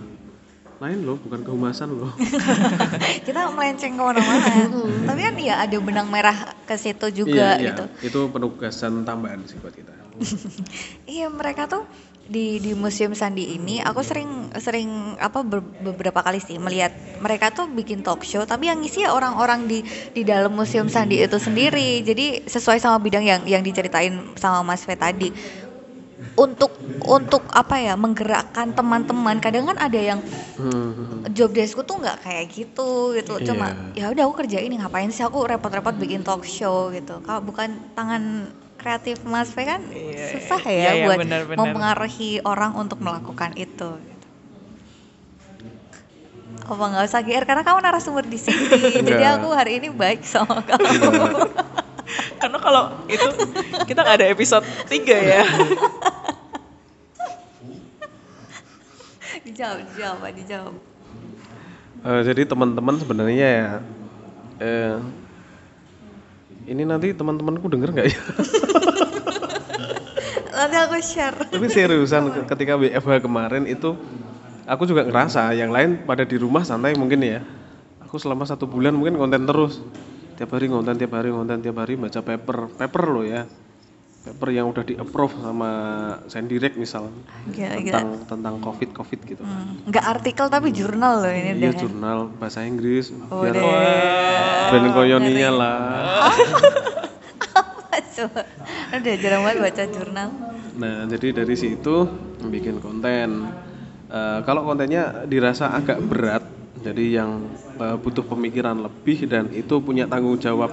lain 0.78 1.00
loh 1.02 1.18
bukan 1.18 1.42
kehumasan 1.42 1.90
loh 1.90 2.12
Kita 3.28 3.50
melenceng 3.50 3.94
ke 3.94 4.04
mana-mana. 4.04 4.50
Tapi 5.08 5.20
kan 5.22 5.36
ya 5.38 5.56
ada 5.60 5.78
benang 5.78 6.08
merah 6.08 6.36
ke 6.64 6.76
situ 6.76 7.08
juga 7.14 7.56
Iya, 7.56 7.62
iya. 7.62 7.68
gitu. 7.72 7.84
itu 8.04 8.20
penugasan 8.30 9.04
tambahan 9.04 9.44
sih 9.44 9.58
buat 9.58 9.72
kita 9.72 9.92
Iya 11.10 11.28
mereka 11.28 11.66
tuh 11.66 11.84
di 12.24 12.56
di 12.58 12.72
museum 12.72 13.12
Sandi 13.12 13.52
ini 13.52 13.84
aku 13.84 14.00
sering 14.00 14.48
sering 14.56 14.88
apa 15.20 15.44
ber- 15.44 15.60
beberapa 15.60 16.24
kali 16.24 16.40
sih 16.40 16.56
melihat 16.56 16.96
mereka 17.20 17.52
tuh 17.52 17.68
bikin 17.68 18.00
talk 18.00 18.24
show 18.24 18.48
tapi 18.48 18.72
yang 18.72 18.80
ngisi 18.80 19.04
ya 19.04 19.12
orang-orang 19.12 19.68
di 19.68 19.84
di 20.10 20.24
dalam 20.24 20.56
museum 20.56 20.88
Sandi 20.88 21.20
itu 21.20 21.36
sendiri 21.36 22.00
jadi 22.00 22.48
sesuai 22.48 22.80
sama 22.80 22.96
bidang 22.98 23.28
yang 23.28 23.42
yang 23.44 23.60
diceritain 23.60 24.16
sama 24.40 24.64
Mas 24.64 24.88
Fe 24.88 24.96
tadi 24.96 25.36
untuk 26.34 26.74
untuk 27.00 27.46
apa 27.50 27.78
ya 27.78 27.94
menggerakkan 27.94 28.72
teman-teman 28.72 29.38
kadang 29.38 29.66
kan 29.66 29.78
ada 29.78 30.00
yang 30.00 30.20
Hmm, 30.54 31.26
job 31.30 31.50
deskku 31.50 31.82
tuh 31.82 31.98
nggak 31.98 32.22
kayak 32.22 32.46
gitu 32.48 32.90
gitu 33.12 33.42
cuma 33.44 33.74
Iya. 33.92 34.06
ya 34.06 34.14
udah 34.14 34.24
aku 34.24 34.36
kerja 34.40 34.58
ini 34.58 34.78
ngapain 34.78 35.10
sih 35.10 35.22
aku 35.22 35.42
repot-repot 35.44 35.94
bikin 35.96 36.22
talk 36.22 36.42
show 36.44 36.90
gitu 36.90 37.20
kalau 37.20 37.42
bukan 37.42 37.74
tangan 37.94 38.48
kreatif 38.76 39.22
Mas 39.24 39.50
Fe 39.50 39.64
kan 39.64 39.82
Iya, 39.88 40.30
susah 40.32 40.62
ya 40.62 40.72
iya, 40.72 40.90
iya, 40.94 41.06
buat 41.06 41.18
benar-benar. 41.20 41.58
mempengaruhi 41.60 42.42
orang 42.42 42.74
untuk 42.76 42.98
melakukan 43.00 43.54
itu 43.56 43.98
gitu. 43.98 44.28
apa 46.64 46.84
nggak 46.88 47.04
usah 47.04 47.22
GR 47.22 47.44
karena 47.44 47.62
kamu 47.62 47.80
narasumber 47.82 48.24
di 48.24 48.38
sini 48.38 48.64
jadi 48.96 49.12
Enggak. 49.12 49.34
aku 49.36 49.48
hari 49.52 49.72
ini 49.78 49.90
baik 49.90 50.22
sama 50.24 50.62
kamu. 50.62 50.86
Karena 52.36 52.60
kalau 52.60 52.84
itu 53.06 53.26
kita 53.84 54.00
nggak 54.00 54.18
ada 54.18 54.28
episode 54.28 54.62
3 54.86 55.02
ya. 55.08 55.44
dijawab 59.44 59.78
dijawab 59.92 60.18
Pak, 60.24 60.32
dijawab. 60.40 60.76
Eh, 62.04 62.22
jadi 62.28 62.42
teman-teman 62.44 62.96
sebenarnya 63.00 63.48
ya 63.48 63.70
eh, 64.60 64.98
ini 66.68 66.84
nanti 66.84 67.12
teman-temanku 67.16 67.68
denger 67.72 67.90
nggak 67.92 68.08
ya? 68.12 68.20
Nanti 70.54 70.76
aku 70.80 70.96
share. 71.02 71.38
Tapi 71.50 71.66
seriusan 71.66 72.30
ke- 72.30 72.46
ketika 72.56 72.78
WFH 72.78 73.26
kemarin 73.26 73.66
itu 73.66 73.98
aku 74.70 74.86
juga 74.86 75.04
ngerasa 75.04 75.52
yang 75.58 75.74
lain 75.74 76.06
pada 76.06 76.24
di 76.24 76.38
rumah 76.40 76.62
santai 76.64 76.94
mungkin 76.96 77.20
ya. 77.26 77.42
Aku 78.06 78.22
selama 78.22 78.46
satu 78.46 78.70
bulan 78.70 78.94
mungkin 78.94 79.18
konten 79.18 79.44
terus. 79.50 79.82
Tiap 80.38 80.54
hari 80.54 80.70
konten 80.70 80.96
tiap 80.96 81.14
hari 81.18 81.34
konten 81.34 81.60
tiap 81.60 81.78
hari 81.82 81.98
baca 81.98 82.22
paper. 82.22 82.70
Paper 82.80 83.04
loh 83.10 83.26
ya 83.26 83.44
paper 84.24 84.50
yang 84.50 84.72
udah 84.72 84.82
di 84.82 84.96
approve 84.96 85.36
sama 85.36 85.70
Sendirect 86.26 86.76
misal 86.76 87.12
Gila, 87.46 87.76
gila. 87.76 87.92
tentang 88.00 88.08
tentang 88.26 88.56
covid 88.58 88.90
covid 88.92 89.20
gitu 89.22 89.44
Hmm, 89.44 89.84
nggak 89.84 90.06
artikel 90.10 90.48
tapi 90.48 90.72
jurnal 90.72 91.20
loh 91.20 91.30
ini 91.30 91.60
iya 91.60 91.70
deh. 91.70 91.84
jurnal 91.84 92.32
bahasa 92.34 92.64
Inggris 92.64 93.12
Oh, 93.28 93.44
biar 93.44 93.60
ben 94.72 94.86
koyoninya 94.90 95.50
lah. 95.52 95.80
Udah 98.94 99.16
jarang 99.18 99.42
banget 99.44 99.60
baca 99.60 99.84
jurnal. 99.86 100.30
Nah, 100.74 101.06
jadi 101.06 101.28
dari 101.36 101.56
situ 101.56 102.08
bikin 102.42 102.78
konten. 102.80 103.50
Eh, 104.08 104.40
kalau 104.46 104.62
kontennya 104.64 105.26
dirasa 105.26 105.74
agak 105.74 105.98
berat, 106.00 106.46
jadi 106.80 107.20
yang 107.20 107.50
eh, 107.76 107.98
butuh 107.98 108.24
pemikiran 108.24 108.78
lebih 108.80 109.26
dan 109.26 109.50
itu 109.50 109.82
punya 109.82 110.06
tanggung 110.06 110.38
jawab 110.38 110.70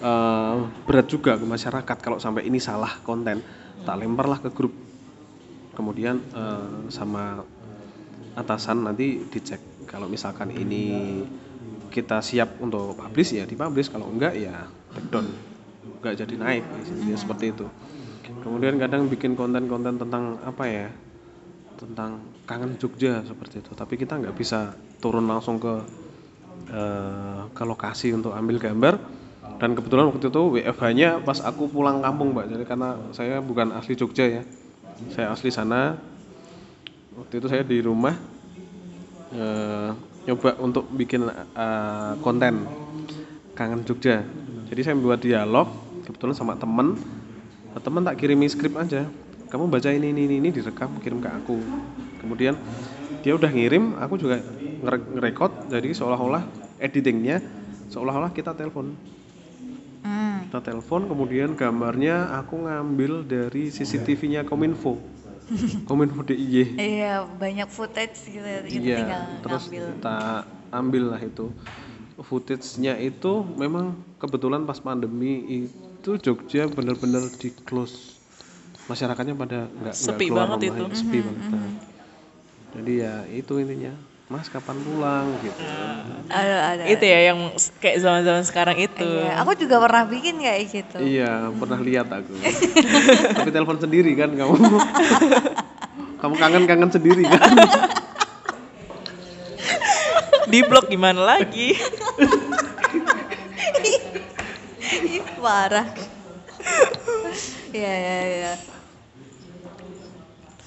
eh, 0.00 0.56
berat 0.86 1.06
juga 1.06 1.36
ke 1.36 1.46
masyarakat. 1.46 1.96
Kalau 2.00 2.18
sampai 2.18 2.48
ini 2.48 2.58
salah 2.58 2.98
konten, 3.02 3.42
tak 3.84 3.96
lemparlah 4.00 4.40
ke 4.40 4.50
grup. 4.50 4.74
Kemudian 5.74 6.22
eh, 6.34 6.90
sama 6.90 7.42
atasan 8.34 8.86
nanti 8.86 9.22
dicek. 9.30 9.86
Kalau 9.86 10.10
misalkan 10.10 10.50
ini 10.50 11.22
kita 11.94 12.18
siap 12.18 12.58
untuk 12.58 12.98
publish 12.98 13.38
ya 13.38 13.46
dipublish. 13.46 13.90
Kalau 13.92 14.10
enggak 14.10 14.34
ya 14.34 14.66
take 14.94 15.08
down. 15.10 15.26
Enggak 16.00 16.14
jadi 16.24 16.34
naik. 16.34 16.64
Ya, 17.06 17.16
seperti 17.18 17.54
itu 17.54 17.66
kemudian 18.44 18.76
kadang 18.76 19.08
bikin 19.08 19.32
konten-konten 19.32 19.96
tentang 19.96 20.36
apa 20.44 20.64
ya 20.68 20.88
tentang 21.80 22.20
kangen 22.44 22.76
Jogja 22.76 23.24
seperti 23.24 23.64
itu 23.64 23.72
tapi 23.72 23.96
kita 23.96 24.20
nggak 24.20 24.36
bisa 24.36 24.76
turun 25.00 25.26
langsung 25.28 25.56
ke 25.56 25.74
eh, 26.68 27.40
ke 27.50 27.62
lokasi 27.64 28.12
untuk 28.12 28.36
ambil 28.36 28.60
gambar 28.60 28.94
dan 29.58 29.72
kebetulan 29.78 30.10
waktu 30.10 30.26
itu 30.28 30.42
WFH-nya 30.60 31.22
pas 31.22 31.38
aku 31.40 31.70
pulang 31.70 32.02
kampung 32.02 32.34
mbak. 32.34 32.50
Jadi 32.50 32.64
karena 32.66 32.98
saya 33.14 33.38
bukan 33.38 33.70
asli 33.76 33.94
Jogja 33.94 34.26
ya. 34.26 34.42
Saya 35.14 35.30
asli 35.30 35.48
sana. 35.48 35.96
Waktu 37.14 37.38
itu 37.38 37.46
saya 37.46 37.62
di 37.62 37.78
rumah 37.78 38.18
eh, 39.30 39.90
nyoba 40.26 40.58
untuk 40.58 40.90
bikin 40.90 41.30
eh, 41.30 42.12
konten 42.20 42.66
kangen 43.54 43.86
Jogja. 43.86 44.26
Jadi 44.68 44.80
saya 44.82 44.94
membuat 44.98 45.22
dialog 45.22 45.70
kebetulan 46.02 46.34
sama 46.34 46.58
temen. 46.58 46.98
Nah, 47.72 47.80
temen 47.80 48.02
tak 48.02 48.18
kirimi 48.18 48.50
skrip 48.50 48.74
aja. 48.74 49.06
Kamu 49.48 49.70
baca 49.70 49.86
ini 49.94 50.10
ini 50.10 50.26
ini, 50.26 50.42
ini 50.42 50.48
direkam 50.50 50.98
kirim 50.98 51.22
ke 51.22 51.30
aku. 51.30 51.56
Kemudian 52.18 52.58
dia 53.22 53.38
udah 53.38 53.48
ngirim 53.48 53.94
aku 54.02 54.18
juga 54.18 54.42
ngere- 54.82 55.08
ngerekod 55.16 55.72
jadi 55.72 55.88
seolah-olah 55.96 56.42
editingnya 56.82 57.38
seolah-olah 57.88 58.34
kita 58.34 58.52
telepon. 58.52 58.92
Kita 60.54 60.70
telepon 60.70 61.10
kemudian 61.10 61.58
gambarnya 61.58 62.30
aku 62.38 62.62
ngambil 62.62 63.26
dari 63.26 63.74
CCTV-nya 63.74 64.46
Kominfo. 64.46 65.02
Kominfo 65.90 66.22
DIY 66.22 66.78
iya 66.78 67.26
banyak 67.26 67.66
footage 67.66 68.22
gitu 68.30 68.38
ya 68.38 68.62
Iya, 68.62 68.96
tinggal 69.02 69.22
terus 69.42 69.66
ngambil. 69.66 69.84
kita 69.98 70.16
ambil 70.70 71.04
lah 71.10 71.20
itu. 71.26 71.50
Footage-nya 72.14 72.94
itu 73.02 73.42
memang 73.58 73.98
kebetulan 74.22 74.62
pas 74.62 74.78
pandemi 74.78 75.66
itu 75.66 76.22
Jogja 76.22 76.70
benar-benar 76.70 77.26
di 77.34 77.50
close 77.66 78.14
masyarakatnya 78.86 79.34
pada 79.34 79.66
nggak 79.66 79.90
nggak 79.90 79.94
Sepi 80.06 80.30
keluar 80.30 80.54
banget 80.54 80.70
rumah, 80.70 80.78
itu. 80.78 80.84
ya, 80.86 80.94
sepi 80.94 81.18
banget. 81.18 81.44
nah. 81.50 81.70
jadi 82.78 82.92
ya 82.94 83.14
itu 83.26 83.52
intinya 83.58 83.92
Mas 84.24 84.48
kapan 84.48 84.80
pulang? 84.80 85.28
Gitu. 85.44 85.60
Ada 86.32 86.54
ada. 86.72 86.82
Itu 86.88 87.04
ya 87.04 87.28
yang 87.28 87.52
kayak 87.76 88.00
zaman-zaman 88.00 88.42
sekarang 88.48 88.76
itu. 88.80 89.04
Iya, 89.04 89.44
aku 89.44 89.52
juga 89.60 89.76
pernah 89.84 90.08
bikin 90.08 90.40
kayak 90.40 90.60
gitu. 90.72 90.96
Iya 90.96 91.52
pernah 91.52 91.78
lihat 91.84 92.08
aku. 92.08 92.32
Tapi 93.36 93.50
telepon 93.52 93.76
sendiri 93.76 94.16
kan 94.16 94.32
kamu. 94.32 94.56
Kamu 96.24 96.40
kangen-kangen 96.40 96.88
sendiri 96.88 97.20
kan. 97.28 97.52
Di 100.48 100.64
blog 100.64 100.88
gimana 100.88 101.36
lagi? 101.36 101.76
Parah. 105.36 105.84
Ya 107.76 107.92
ya 107.92 108.18
ya 108.24 108.52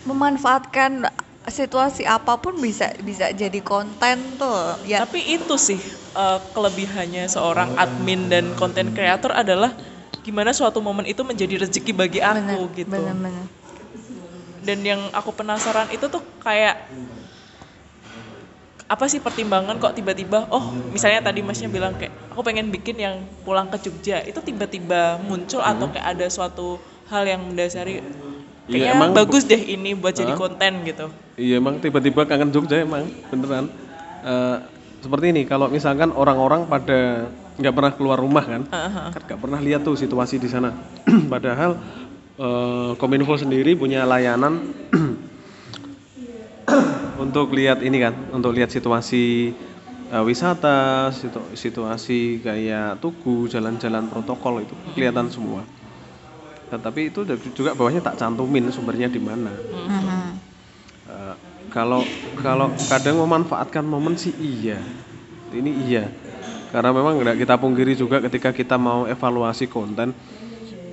memanfaatkan 0.07 1.11
situasi 1.47 2.03
apa 2.03 2.35
pun 2.37 2.59
bisa 2.59 2.91
bisa 3.01 3.31
jadi 3.31 3.59
konten 3.63 4.35
tuh 4.35 4.83
ya. 4.83 5.03
Tapi 5.07 5.39
itu 5.39 5.55
sih 5.55 5.79
eh, 6.15 6.39
kelebihannya 6.51 7.25
seorang 7.31 7.75
admin 7.79 8.27
dan 8.27 8.51
konten 8.59 8.91
kreator 8.91 9.31
adalah 9.31 9.71
gimana 10.27 10.51
suatu 10.51 10.83
momen 10.83 11.07
itu 11.07 11.23
menjadi 11.23 11.63
rezeki 11.63 11.91
bagi 11.95 12.19
aku 12.19 12.67
gitu. 12.75 12.91
bener-bener 12.91 13.47
Dan 14.67 14.83
yang 14.83 15.01
aku 15.15 15.31
penasaran 15.31 15.87
itu 15.95 16.11
tuh 16.11 16.19
kayak 16.43 16.75
apa 18.87 19.05
sih 19.11 19.19
pertimbangan 19.19 19.75
kok 19.83 19.99
tiba-tiba 19.99 20.47
oh 20.47 20.71
misalnya 20.95 21.19
tadi 21.19 21.43
masnya 21.43 21.67
bilang 21.67 21.91
kayak 21.99 22.11
aku 22.31 22.39
pengen 22.39 22.71
bikin 22.71 22.95
yang 22.95 23.19
pulang 23.43 23.67
ke 23.67 23.75
Jogja 23.83 24.23
itu 24.23 24.39
tiba-tiba 24.39 25.19
muncul 25.27 25.59
atau 25.59 25.91
kayak 25.91 26.07
ada 26.15 26.27
suatu 26.31 26.79
hal 27.11 27.27
yang 27.27 27.43
mendasari 27.43 27.99
Iya, 28.67 28.91
emang- 28.91 29.15
bagus 29.15 29.47
deh 29.47 29.57
ini 29.57 29.95
buat 29.95 30.11
jadi 30.11 30.35
Hah? 30.35 30.39
konten 30.39 30.83
gitu 30.83 31.07
Iya 31.37 31.61
emang 31.61 31.77
tiba-tiba 31.79 32.25
kangen 32.25 32.49
Jogja 32.49 32.81
emang 32.81 33.05
beneran. 33.29 33.69
Eh, 34.25 34.57
seperti 34.99 35.29
ini 35.29 35.45
kalau 35.45 35.69
misalkan 35.69 36.09
orang-orang 36.09 36.65
pada 36.65 37.29
nggak 37.57 37.73
pernah 37.73 37.91
keluar 37.93 38.17
rumah 38.17 38.41
kan, 38.41 38.65
kan 39.13 39.21
nggak 39.21 39.39
pernah 39.39 39.61
lihat 39.61 39.85
tuh 39.85 39.93
situasi 39.93 40.41
di 40.41 40.49
sana. 40.49 40.73
Padahal 41.33 41.77
eh, 42.41 42.91
Kominfo 42.97 43.37
sendiri 43.37 43.77
punya 43.77 44.01
layanan 44.03 44.73
untuk 47.23 47.53
lihat 47.53 47.85
ini 47.85 48.01
kan, 48.01 48.13
untuk 48.33 48.57
lihat 48.57 48.73
situasi 48.73 49.53
uh, 50.11 50.23
wisata, 50.23 51.09
situ- 51.11 51.51
situasi 51.53 52.39
kayak 52.43 52.99
tugu, 53.03 53.47
jalan-jalan 53.49 54.07
protokol 54.07 54.63
itu 54.63 54.75
kelihatan 54.95 55.27
semua. 55.31 55.63
Tetapi 56.67 57.11
itu 57.13 57.23
udah 57.23 57.37
juga 57.55 57.71
bawahnya 57.71 58.03
tak 58.03 58.19
cantumin 58.19 58.67
sumbernya 58.71 59.07
di 59.07 59.21
mana. 59.23 59.51
Mhm. 59.71 60.47
Eh, 61.07 61.35
kalau 61.71 62.03
kalau 62.39 62.67
kadang 62.91 63.19
memanfaatkan 63.19 63.83
momen 63.83 64.15
sih 64.19 64.31
iya 64.39 64.79
ini 65.55 65.71
iya 65.87 66.07
karena 66.71 66.91
memang 66.91 67.19
nggak 67.23 67.39
kita 67.43 67.55
pungkiri 67.55 67.95
juga 67.95 68.19
ketika 68.19 68.51
kita 68.51 68.75
mau 68.75 69.07
evaluasi 69.07 69.71
konten 69.71 70.11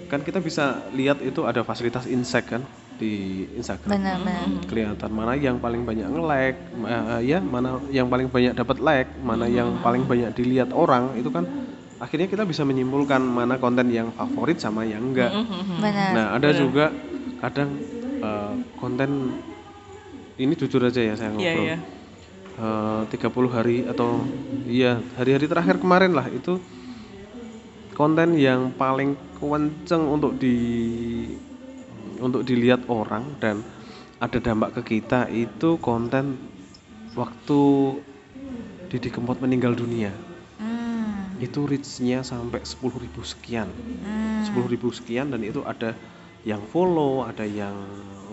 kan 0.07 0.21
kita 0.23 0.39
bisa 0.39 0.87
lihat 0.95 1.19
itu 1.19 1.43
ada 1.43 1.67
fasilitas 1.67 2.07
insight 2.07 2.47
kan 2.47 2.63
di 2.95 3.43
Instagram 3.59 3.91
Benar-benar. 3.91 4.47
kelihatan 4.71 5.11
mana 5.11 5.35
yang 5.35 5.59
paling 5.59 5.83
banyak 5.83 6.07
nge-like 6.07 6.59
eh, 6.87 7.21
ya 7.27 7.39
mana 7.43 7.83
yang 7.91 8.07
paling 8.07 8.31
banyak 8.31 8.55
dapat 8.55 8.79
like 8.79 9.11
mana 9.19 9.51
yang 9.51 9.83
paling 9.83 10.07
banyak 10.07 10.31
dilihat 10.31 10.71
orang 10.71 11.19
itu 11.19 11.27
kan 11.35 11.43
akhirnya 12.03 12.27
kita 12.27 12.43
bisa 12.43 12.67
menyimpulkan 12.67 13.23
mana 13.23 13.57
konten 13.63 13.89
yang 13.91 14.11
favorit 14.13 14.59
sama 14.59 14.83
yang 14.83 15.15
enggak 15.15 15.31
Benar. 15.75 16.11
Nah, 16.15 16.27
ada 16.39 16.51
juga 16.55 16.95
kadang 17.43 17.83
eh, 18.23 18.55
konten 18.79 19.35
ini 20.39 20.55
jujur 20.55 20.83
aja 20.87 21.03
ya 21.03 21.15
saya 21.15 21.31
Iya, 21.35 21.35
ngobrol. 21.35 21.65
iya. 21.67 21.77
Eh, 22.55 23.03
30 23.11 23.51
hari 23.51 23.83
atau 23.83 24.23
iya 24.67 25.03
hari-hari 25.19 25.47
terakhir 25.51 25.83
kemarin 25.83 26.15
lah 26.15 26.31
itu 26.31 26.59
konten 27.95 28.35
yang 28.39 28.75
paling 28.75 29.15
kenceng 29.39 30.07
untuk 30.11 30.39
di 30.39 30.55
untuk 32.19 32.47
dilihat 32.47 32.87
orang 32.91 33.39
dan 33.43 33.63
ada 34.23 34.39
dampak 34.39 34.79
ke 34.81 34.99
kita 34.99 35.27
itu 35.31 35.77
konten 35.83 36.39
waktu 37.19 37.61
Didi 38.91 39.11
Kempot 39.11 39.39
meninggal 39.43 39.75
dunia. 39.75 40.34
Itu 41.39 41.67
reach-nya 41.67 42.23
sampai 42.23 42.63
10.000 42.63 43.23
sekian 43.23 43.69
Hmm. 44.05 44.45
10.000 44.45 44.93
sekian 44.93 45.31
dan 45.31 45.41
itu 45.43 45.65
ada 45.65 45.97
yang 46.45 46.61
follow, 46.63 47.25
ada 47.25 47.43
yang 47.43 47.73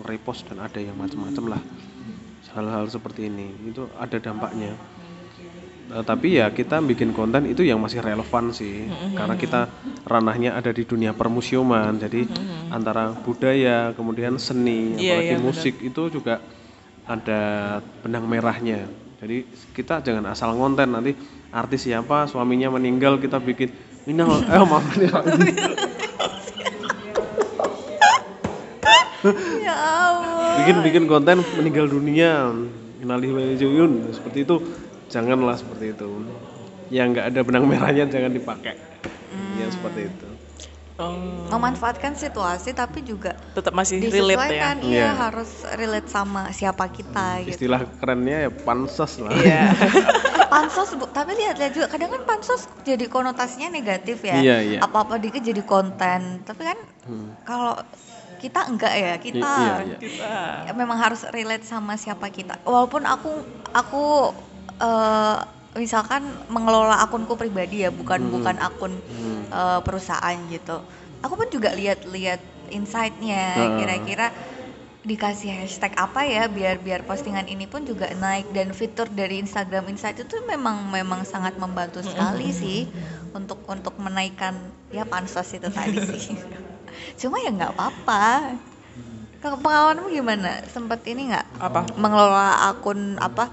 repost 0.04 0.44
dan 0.52 0.60
ada 0.60 0.78
yang 0.78 0.94
macam-macam 0.94 1.56
lah. 1.56 1.62
Hal-hal 2.52 2.84
seperti 2.86 3.32
ini 3.32 3.48
itu 3.64 3.88
ada 3.96 4.20
dampaknya. 4.20 4.76
Eh, 5.88 6.04
tapi 6.04 6.36
ya 6.36 6.52
kita 6.52 6.84
bikin 6.84 7.12
konten 7.12 7.48
itu 7.48 7.64
yang 7.64 7.80
masih 7.80 8.04
relevan 8.04 8.52
sih 8.52 8.88
karena 9.12 9.36
kita 9.36 9.68
ranahnya 10.04 10.56
ada 10.56 10.72
di 10.72 10.84
dunia 10.84 11.12
permusiuman 11.12 11.96
jadi 11.98 12.28
antara 12.68 13.12
budaya 13.12 13.92
kemudian 13.92 14.40
seni 14.40 14.96
Iya, 14.96 15.20
apalagi 15.20 15.28
iya, 15.28 15.36
benar. 15.36 15.48
musik 15.48 15.76
itu 15.80 16.02
juga 16.08 16.40
ada 17.04 17.42
benang 18.04 18.24
merahnya 18.24 18.88
jadi 19.20 19.44
kita 19.76 20.00
jangan 20.00 20.32
asal 20.32 20.56
ngonten 20.56 20.96
nanti 20.96 21.12
artis 21.52 21.84
siapa 21.84 22.26
suaminya 22.26 22.72
meninggal 22.72 23.16
kita 23.18 23.38
bikin 23.38 23.76
minal 24.02 24.40
eh 24.40 24.64
maaf 24.64 24.88
nih 24.96 25.12
Ya 29.62 29.76
ampun. 29.78 30.58
bikin 30.58 30.76
bikin 30.82 31.04
konten 31.06 31.38
meninggal 31.54 31.86
dunia 31.86 32.50
Innalillahi 32.98 33.30
wa 33.30 33.42
inna 33.42 33.54
ilaihi 33.54 33.70
raji'un. 33.70 33.92
seperti 34.10 34.40
itu 34.42 34.56
janganlah 35.08 35.54
seperti 35.54 35.86
itu 35.92 36.10
yang 36.90 37.14
nggak 37.14 37.30
ada 37.30 37.40
benang 37.42 37.66
merahnya 37.66 38.06
jangan 38.06 38.32
dipakai 38.32 38.76
ya 39.56 39.68
seperti 39.70 40.10
itu 40.10 40.28
Oh, 40.98 41.50
Memanfaatkan 41.50 42.14
situasi 42.14 42.74
tapi 42.74 43.02
juga 43.02 43.34
tetap 43.58 43.74
masih 43.74 43.98
relate 44.04 44.54
ya. 44.54 44.78
iya 44.78 45.02
Iya. 45.02 45.10
harus 45.20 45.50
relate 45.74 46.06
sama 46.06 46.50
siapa 46.52 46.86
kita 46.88 47.42
gitu. 47.42 47.58
istilah 47.58 47.90
kerennya 47.98 48.46
ya 48.46 48.50
pansos 48.54 49.18
lah 49.18 49.34
Iya. 49.34 49.74
pansos 50.52 50.90
bu, 51.00 51.08
tapi 51.16 51.32
lihat-lihat 51.40 51.72
juga 51.72 51.88
kadang 51.88 52.12
kan 52.12 52.22
pansos 52.28 52.68
jadi 52.84 53.08
konotasinya 53.08 53.72
negatif 53.72 54.28
ya. 54.28 54.36
Iya, 54.44 54.58
iya. 54.60 54.80
Apa-apa 54.84 55.16
dikit 55.16 55.40
jadi 55.40 55.64
konten. 55.64 56.44
Tapi 56.44 56.62
kan 56.68 56.80
Hmm. 57.08 57.32
kalau 57.48 57.80
kita 58.38 58.68
enggak 58.68 58.94
ya, 58.94 59.14
kita 59.18 59.48
I- 59.48 59.64
iya, 59.64 59.76
iya. 59.88 59.98
Kita 59.98 60.32
ya 60.68 60.74
memang 60.76 61.00
harus 61.00 61.24
relate 61.32 61.64
sama 61.64 61.96
siapa 61.96 62.28
kita. 62.28 62.60
Walaupun 62.68 63.08
aku 63.08 63.32
aku 63.72 64.04
eh, 64.82 65.38
misalkan 65.78 66.26
mengelola 66.52 67.00
akunku 67.00 67.40
pribadi 67.40 67.88
ya, 67.88 67.90
bukan 67.94 68.28
Hmm. 68.28 68.34
bukan 68.36 68.56
akun 68.60 68.94
Hmm. 69.00 69.42
eh, 69.48 69.80
perusahaan 69.88 70.36
gitu. 70.52 70.78
Aku 71.22 71.34
pun 71.38 71.48
juga 71.54 71.72
lihat-lihat 71.72 72.42
insight-nya 72.74 73.78
kira-kira 73.78 74.28
dikasih 75.02 75.50
hashtag 75.66 75.98
apa 75.98 76.22
ya 76.30 76.46
biar 76.46 76.78
biar 76.78 77.02
postingan 77.10 77.50
ini 77.50 77.66
pun 77.66 77.82
juga 77.90 78.14
naik 78.14 78.54
dan 78.54 78.70
fitur 78.70 79.10
dari 79.10 79.42
Instagram 79.42 79.90
Insight 79.90 80.22
itu 80.22 80.38
memang 80.46 80.94
memang 80.94 81.26
sangat 81.26 81.58
membantu 81.58 82.06
sekali 82.06 82.54
sih 82.54 82.86
untuk 83.34 83.66
untuk 83.66 83.98
menaikkan 83.98 84.54
ya 84.94 85.02
pansos 85.10 85.50
itu 85.58 85.74
tadi 85.74 85.98
sih. 86.06 86.38
Cuma 87.20 87.42
ya 87.42 87.50
nggak 87.50 87.74
apa-apa. 87.74 88.54
Pengalamanmu 89.42 90.14
gimana? 90.14 90.62
Sempet 90.70 91.02
ini 91.10 91.34
nggak 91.34 91.48
apa? 91.58 91.82
mengelola 91.98 92.70
akun 92.70 93.18
apa 93.18 93.50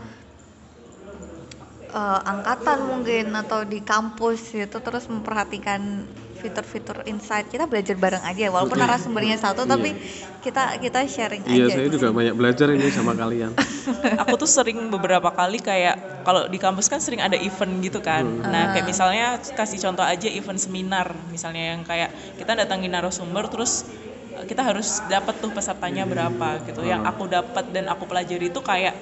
eh, 1.89 2.21
angkatan 2.29 2.93
mungkin 2.93 3.33
atau 3.33 3.65
di 3.65 3.81
kampus 3.81 4.53
gitu 4.53 4.85
terus 4.85 5.09
memperhatikan 5.09 6.05
fitur-fitur 6.39 7.03
insight 7.11 7.51
kita 7.51 7.67
belajar 7.67 7.99
bareng 7.99 8.23
aja 8.23 8.49
walaupun 8.49 8.79
narasumbernya 8.79 9.37
satu 9.37 9.67
tapi 9.67 9.93
kita 10.39 10.79
kita 10.79 11.03
sharing 11.11 11.43
iya 11.51 11.67
aja. 11.67 11.75
saya 11.75 11.87
di 11.91 11.99
juga 11.99 12.15
banyak 12.15 12.35
belajar 12.39 12.71
ini 12.71 12.89
sama 12.95 13.13
kalian. 13.19 13.53
Aku 14.23 14.39
tuh 14.39 14.47
sering 14.47 14.79
beberapa 14.89 15.29
kali 15.35 15.59
kayak 15.59 16.23
kalau 16.23 16.47
di 16.47 16.57
kampus 16.63 16.87
kan 16.87 17.03
sering 17.03 17.19
ada 17.19 17.35
event 17.35 17.83
gitu 17.83 17.99
kan. 17.99 18.23
Nah, 18.25 18.73
kayak 18.77 18.87
misalnya 18.87 19.41
kasih 19.43 19.83
contoh 19.83 20.07
aja 20.07 20.29
event 20.31 20.61
seminar, 20.61 21.11
misalnya 21.33 21.75
yang 21.75 21.83
kayak 21.83 22.15
kita 22.39 22.55
datangin 22.55 22.95
narasumber 22.95 23.51
terus 23.51 23.89
eh, 24.39 24.45
kita 24.47 24.63
harus 24.63 25.03
dapat 25.11 25.35
tuh 25.43 25.51
pesertanya 25.51 26.07
berapa 26.07 26.63
gitu. 26.65 26.87
Yang 26.87 27.03
aku 27.03 27.25
dapat 27.27 27.65
dan 27.75 27.91
aku 27.91 28.07
pelajari 28.07 28.53
itu 28.53 28.61
kayak 28.63 28.95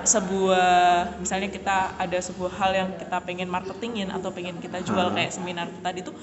sebuah 0.00 1.20
misalnya 1.20 1.52
kita 1.52 1.92
ada 2.00 2.18
sebuah 2.24 2.52
hal 2.56 2.70
yang 2.72 2.88
kita 2.96 3.20
pengen 3.20 3.48
marketingin 3.52 4.08
atau 4.08 4.32
pengen 4.32 4.56
kita 4.56 4.80
jual 4.80 5.12
kayak 5.12 5.28
seminar 5.28 5.68
tadi 5.84 6.00
tuh 6.00 6.16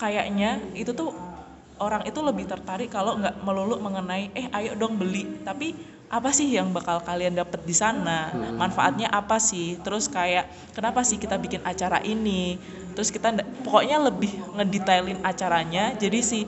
kayaknya 0.00 0.60
itu 0.74 0.90
tuh 0.94 1.14
orang 1.82 2.06
itu 2.06 2.22
lebih 2.22 2.46
tertarik 2.46 2.90
kalau 2.90 3.18
nggak 3.18 3.42
melulu 3.42 3.82
mengenai 3.82 4.30
eh 4.34 4.46
ayo 4.50 4.78
dong 4.78 4.98
beli. 4.98 5.26
Tapi 5.42 5.74
apa 6.08 6.30
sih 6.30 6.46
yang 6.46 6.70
bakal 6.70 7.02
kalian 7.02 7.34
dapat 7.34 7.66
di 7.66 7.74
sana? 7.74 8.30
Manfaatnya 8.54 9.10
apa 9.10 9.42
sih? 9.42 9.80
Terus 9.82 10.06
kayak 10.06 10.46
kenapa 10.76 11.02
sih 11.02 11.18
kita 11.18 11.34
bikin 11.40 11.62
acara 11.66 11.98
ini? 12.06 12.56
Terus 12.94 13.10
kita 13.10 13.34
pokoknya 13.66 13.98
lebih 13.98 14.30
ngedetailin 14.54 15.18
acaranya 15.26 15.98
jadi 15.98 16.22
si 16.22 16.46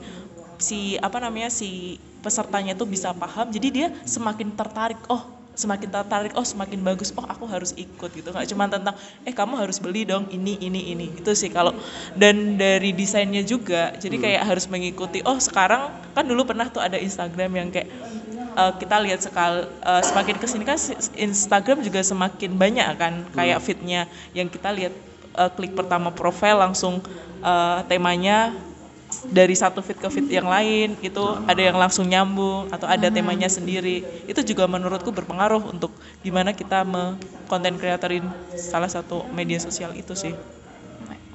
si 0.57 0.97
apa 0.97 1.21
namanya 1.21 1.53
si 1.53 2.01
pesertanya 2.21 2.73
tuh 2.73 2.89
bisa 2.89 3.13
paham 3.13 3.47
jadi 3.53 3.67
dia 3.69 3.87
semakin 4.03 4.51
tertarik 4.57 4.97
oh 5.07 5.36
semakin 5.57 5.89
tertarik 5.89 6.37
oh 6.37 6.45
semakin 6.45 6.77
bagus 6.85 7.09
oh 7.17 7.25
aku 7.25 7.49
harus 7.49 7.73
ikut 7.73 8.13
gitu. 8.13 8.29
Nggak 8.29 8.47
cuma 8.53 8.69
tentang 8.69 8.93
eh 9.25 9.33
kamu 9.33 9.57
harus 9.57 9.81
beli 9.81 10.05
dong 10.05 10.29
ini 10.29 10.53
ini 10.61 10.93
ini. 10.93 11.09
Itu 11.17 11.33
sih 11.33 11.49
kalau 11.49 11.73
dan 12.13 12.61
dari 12.61 12.93
desainnya 12.93 13.41
juga 13.41 13.97
jadi 13.97 14.15
kayak 14.21 14.41
harus 14.45 14.69
mengikuti 14.69 15.25
oh 15.25 15.41
sekarang 15.41 15.89
kan 16.13 16.23
dulu 16.29 16.45
pernah 16.45 16.69
tuh 16.69 16.79
ada 16.79 17.01
Instagram 17.01 17.51
yang 17.57 17.69
kayak 17.73 17.89
eh, 18.53 18.71
kita 18.77 18.95
lihat 19.01 19.19
sekal 19.25 19.65
eh, 19.65 20.03
semakin 20.05 20.35
ke 20.37 20.45
sini 20.45 20.63
kan 20.63 20.77
Instagram 21.17 21.81
juga 21.81 22.05
semakin 22.05 22.53
banyak 22.53 22.87
kan 23.01 23.13
kayak 23.33 23.59
fitnya 23.65 24.05
yang 24.37 24.45
kita 24.47 24.69
lihat 24.69 24.93
eh, 25.33 25.49
klik 25.57 25.73
pertama 25.73 26.13
profil 26.13 26.61
langsung 26.61 27.01
eh, 27.41 27.79
temanya 27.89 28.53
dari 29.29 29.55
satu 29.57 29.79
fit 29.85 29.97
ke 29.99 30.09
fit 30.13 30.27
yang 30.37 30.47
lain 30.47 30.97
itu 31.01 31.23
ada 31.49 31.61
yang 31.61 31.77
langsung 31.81 32.05
nyambung 32.11 32.69
atau 32.75 32.87
ada 32.89 33.07
temanya 33.09 33.49
sendiri. 33.51 34.05
Itu 34.29 34.41
juga 34.45 34.65
menurutku 34.69 35.09
berpengaruh 35.15 35.63
untuk 35.73 35.97
gimana 36.25 36.51
kita 36.53 36.83
me 36.87 37.17
konten 37.49 37.75
creatorin 37.81 38.25
salah 38.55 38.89
satu 38.91 39.25
media 39.33 39.57
sosial 39.61 39.91
itu 39.97 40.13
sih. 40.15 40.35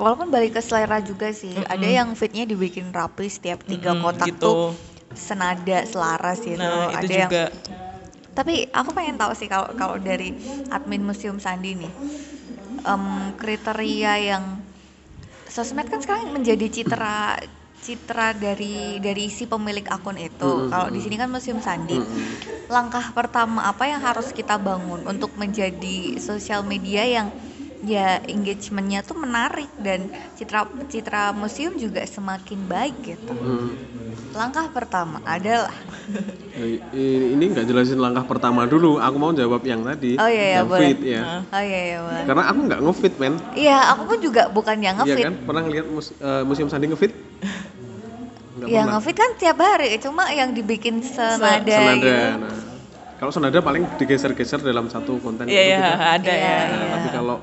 Walaupun 0.00 0.28
balik 0.34 0.56
ke 0.58 0.60
selera 0.64 0.98
juga 1.04 1.28
sih 1.36 1.62
ada 1.68 1.84
yang 1.98 2.08
fitnya 2.16 2.44
dibikin 2.48 2.90
rapi 2.92 3.26
setiap 3.28 3.62
tiga 3.68 3.92
Mm-mm, 3.92 4.02
kotak 4.02 4.30
gitu. 4.30 4.40
tuh 4.40 4.56
senada 5.12 5.84
selaras 5.92 6.38
gitu. 6.44 6.72
Nah 6.72 6.88
ada 6.92 7.04
itu 7.04 7.12
yang 7.12 7.32
juga 7.32 7.52
Tapi 8.32 8.64
aku 8.72 8.90
pengen 8.96 9.20
tahu 9.20 9.32
sih 9.36 9.44
kalau 9.52 9.68
kalau 9.76 9.96
dari 10.00 10.32
admin 10.72 11.04
Museum 11.04 11.36
Sandi 11.36 11.76
nih 11.76 11.92
em, 12.86 13.04
kriteria 13.40 14.12
yang 14.30 14.44
sosmed 15.48 15.86
kan 15.92 16.00
sekarang 16.04 16.32
menjadi 16.36 16.66
citra 16.72 17.38
citra 17.82 18.30
dari 18.32 19.02
dari 19.02 19.26
si 19.26 19.44
pemilik 19.50 19.84
akun 19.90 20.14
itu. 20.14 20.70
Kalau 20.70 20.88
di 20.88 21.02
sini 21.02 21.18
kan 21.18 21.26
Museum 21.28 21.58
Sandi. 21.58 21.98
Langkah 22.70 23.10
pertama 23.12 23.66
apa 23.66 23.84
yang 23.84 24.00
harus 24.00 24.30
kita 24.30 24.56
bangun 24.56 25.02
untuk 25.04 25.34
menjadi 25.36 26.16
sosial 26.22 26.62
media 26.62 27.02
yang 27.04 27.28
ya 27.82 28.22
engagementnya 28.30 29.02
tuh 29.02 29.18
menarik 29.18 29.66
dan 29.82 30.06
citra 30.38 30.70
citra 30.86 31.34
museum 31.34 31.74
juga 31.74 32.06
semakin 32.06 32.70
baik 32.70 32.96
gitu. 33.02 33.34
Hmm. 33.34 33.74
Langkah 34.32 34.70
pertama 34.72 35.20
adalah 35.28 35.74
ini 36.56 37.44
nggak 37.52 37.66
jelasin 37.68 38.00
langkah 38.00 38.24
pertama 38.24 38.64
dulu. 38.64 38.96
Aku 38.96 39.16
mau 39.18 39.34
jawab 39.34 39.60
yang 39.66 39.84
tadi. 39.84 40.16
Oh, 40.16 40.24
iya, 40.30 40.44
iya, 40.46 40.56
yang 40.62 40.68
boleh. 40.70 40.80
fit 40.94 41.00
ya. 41.04 41.22
Oh 41.44 41.62
iya 41.62 41.80
iya 41.84 41.98
boleh. 42.00 42.24
Karena 42.24 42.42
aku 42.48 42.58
nggak 42.70 42.80
ngefit 42.80 43.14
men. 43.20 43.34
Iya, 43.52 43.78
aku 43.92 44.02
pun 44.08 44.18
juga 44.22 44.42
bukan 44.48 44.76
yang 44.80 44.96
Iya 45.02 45.12
ngefit. 45.18 45.24
kan? 45.26 45.34
Pernah 45.44 45.62
lihat 45.68 45.86
mus- 45.90 46.14
eh, 46.16 46.42
museum 46.46 46.68
sandi 46.72 46.86
ngefit? 46.88 47.12
Yang 48.64 48.84
pernah. 48.84 48.94
ngefit 48.96 49.16
kan 49.16 49.30
tiap 49.36 49.58
hari, 49.58 49.88
cuma 49.98 50.24
yang 50.30 50.50
dibikin 50.50 51.00
senada, 51.00 51.62
Senada. 51.62 51.96
gitu. 51.96 52.38
Nah, 52.38 52.56
kalau 53.16 53.30
senada 53.30 53.58
paling 53.58 53.82
digeser-geser 53.96 54.60
dalam 54.60 54.86
satu 54.86 55.18
konten 55.18 55.46
Iya 55.46 55.54
itu 55.54 55.68
iya 55.68 55.78
gitu. 55.78 56.02
ada 56.02 56.32
Iya, 56.32 56.42
ya. 56.42 56.58
Nah, 56.68 56.86
tapi 56.92 57.08
kalau 57.10 57.36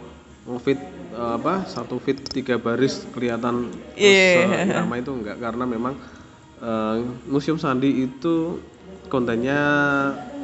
ngefit 0.45 0.79
eh, 1.09 1.33
apa 1.35 1.53
satu 1.65 1.95
fit 1.97 2.17
tiga 2.25 2.55
baris 2.55 3.03
kelihatan 3.09 3.69
Iya. 3.93 4.79
drama 4.79 4.95
itu 4.95 5.11
enggak 5.11 5.37
karena 5.37 5.63
memang 5.63 5.93
eh, 6.59 6.95
museum 7.25 7.55
sandi 7.55 8.03
itu 8.03 8.59
kontennya 9.07 9.59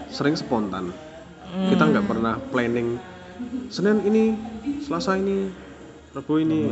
sering 0.09 0.33
spontan 0.33 0.89
kita 1.45 1.83
nggak 1.85 2.05
pernah 2.05 2.35
planning 2.49 2.99
senin 3.67 4.03
ini 4.03 4.35
selasa 4.81 5.15
ini 5.15 5.47
rabu 6.11 6.37
ini 6.37 6.67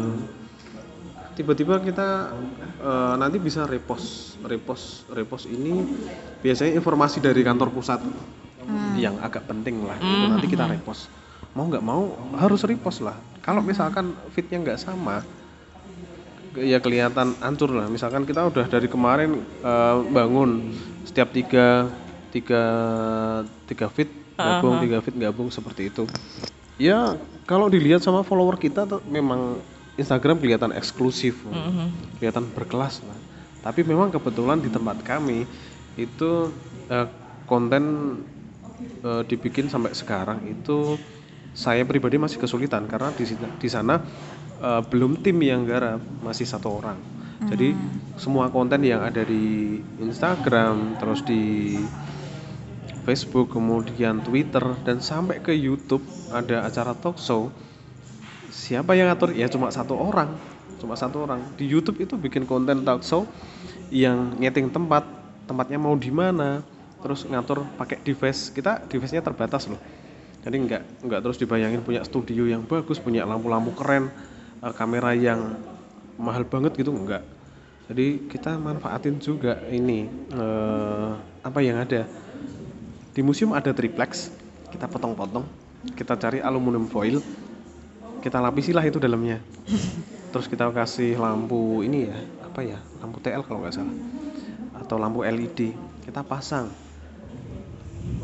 tiba-tiba 1.33 1.81
kita 1.81 2.33
eh, 2.81 3.13
nanti 3.17 3.37
bisa 3.41 3.65
repost 3.65 4.37
repost 4.45 5.09
repost 5.09 5.45
ini 5.49 5.81
biasanya 6.45 6.77
informasi 6.77 7.19
dari 7.19 7.41
kantor 7.41 7.73
pusat 7.73 7.99
yang 8.95 9.19
agak 9.19 9.43
penting 9.49 9.83
lah 9.83 9.97
itu 9.99 10.25
nanti 10.29 10.47
kita 10.47 10.65
repost. 10.69 11.11
Mau 11.53 11.67
nggak 11.69 11.83
mau 11.83 12.15
harus 12.39 12.63
repost 12.65 13.03
lah. 13.03 13.17
Kalau 13.43 13.59
misalkan 13.59 14.15
fitnya 14.31 14.63
nggak 14.63 14.79
sama 14.79 15.21
ya 16.55 16.79
kelihatan 16.79 17.35
hancur 17.41 17.73
lah. 17.73 17.89
Misalkan 17.89 18.23
kita 18.23 18.47
udah 18.47 18.65
dari 18.69 18.87
kemarin 18.87 19.43
eh, 19.43 19.97
bangun 20.09 20.71
setiap 21.03 21.33
tiga 21.35 21.91
tiga 22.31 22.63
tiga 23.69 23.87
fit 23.91 24.09
gabung 24.33 24.81
tiga 24.81 24.97
fit 25.03 25.15
gabung 25.17 25.49
seperti 25.51 25.91
itu. 25.91 26.07
Ya 26.81 27.19
kalau 27.45 27.69
dilihat 27.69 28.01
sama 28.01 28.23
follower 28.25 28.57
kita 28.57 28.87
tuh 28.87 29.01
memang 29.05 29.59
Instagram 29.99 30.41
kelihatan 30.41 30.73
eksklusif 30.73 31.41
kelihatan 32.17 32.49
berkelas 32.53 33.03
lah 33.05 33.19
tapi 33.63 33.87
memang 33.87 34.11
kebetulan 34.11 34.59
di 34.59 34.67
tempat 34.67 34.99
kami 35.07 35.47
itu 35.95 36.51
eh, 36.91 37.07
konten 37.47 37.83
eh, 38.99 39.23
dibikin 39.23 39.71
sampai 39.71 39.95
sekarang 39.95 40.43
itu 40.51 40.99
saya 41.55 41.87
pribadi 41.87 42.19
masih 42.19 42.43
kesulitan 42.43 42.89
karena 42.91 43.15
di 43.15 43.23
di 43.39 43.69
sana 43.71 44.03
eh, 44.59 44.81
belum 44.83 45.23
tim 45.23 45.39
yang 45.39 45.63
garap 45.63 46.03
masih 46.19 46.43
satu 46.43 46.83
orang. 46.83 46.99
Jadi 47.43 47.75
semua 48.15 48.47
konten 48.47 48.87
yang 48.87 49.03
ada 49.03 49.19
di 49.19 49.75
Instagram 49.99 50.95
terus 50.95 51.27
di 51.27 51.75
Facebook 53.03 53.51
kemudian 53.51 54.23
Twitter 54.23 54.63
dan 54.87 55.03
sampai 55.03 55.43
ke 55.43 55.51
YouTube 55.51 56.07
ada 56.31 56.63
acara 56.63 56.95
talk 56.95 57.19
show 57.19 57.51
siapa 58.63 58.95
yang 58.95 59.11
ngatur? 59.11 59.35
Ya 59.35 59.51
cuma 59.51 59.67
satu 59.67 59.99
orang. 59.99 60.39
Cuma 60.79 60.95
satu 60.95 61.27
orang. 61.27 61.43
Di 61.59 61.67
YouTube 61.67 61.99
itu 61.99 62.15
bikin 62.15 62.47
konten 62.47 62.87
talk 62.87 63.03
show 63.03 63.27
yang 63.91 64.39
nyeting 64.39 64.71
tempat. 64.71 65.03
Tempatnya 65.43 65.75
mau 65.75 65.99
di 65.99 66.07
mana. 66.07 66.63
Terus 67.03 67.27
ngatur 67.27 67.67
pakai 67.75 67.99
device. 67.99 68.55
Kita 68.55 68.79
device-nya 68.87 69.19
terbatas 69.19 69.67
loh. 69.67 69.79
Jadi 70.47 70.55
nggak 70.63 71.03
nggak 71.03 71.19
terus 71.19 71.37
dibayangin 71.39 71.83
punya 71.83 72.07
studio 72.07 72.47
yang 72.47 72.63
bagus 72.63 72.99
punya 72.99 73.27
lampu-lampu 73.27 73.75
keren 73.75 74.11
eh, 74.59 74.73
kamera 74.75 75.15
yang 75.15 75.59
mahal 76.19 76.43
banget 76.43 76.75
gitu 76.75 76.91
enggak 76.91 77.23
jadi 77.83 78.15
kita 78.31 78.55
manfaatin 78.55 79.19
juga 79.19 79.59
ini 79.67 80.07
eh, 80.31 81.11
apa 81.43 81.59
yang 81.59 81.83
ada. 81.83 82.07
Di 83.11 83.19
museum 83.19 83.51
ada 83.51 83.75
triplex. 83.75 84.31
Kita 84.71 84.87
potong-potong. 84.87 85.43
Kita 85.93 86.15
cari 86.15 86.39
aluminium 86.39 86.87
foil 86.87 87.19
kita 88.23 88.39
lapisi 88.39 88.71
lah 88.71 88.87
itu 88.87 89.03
dalamnya. 89.03 89.43
Terus 90.31 90.47
kita 90.47 90.71
kasih 90.71 91.19
lampu 91.19 91.83
ini 91.83 92.07
ya 92.07 92.15
apa 92.47 92.63
ya 92.63 92.79
lampu 93.03 93.19
TL 93.19 93.43
kalau 93.43 93.59
nggak 93.59 93.75
salah. 93.75 93.95
Atau 94.79 94.95
lampu 94.95 95.27
LED 95.27 95.75
kita 96.07 96.23
pasang. 96.23 96.71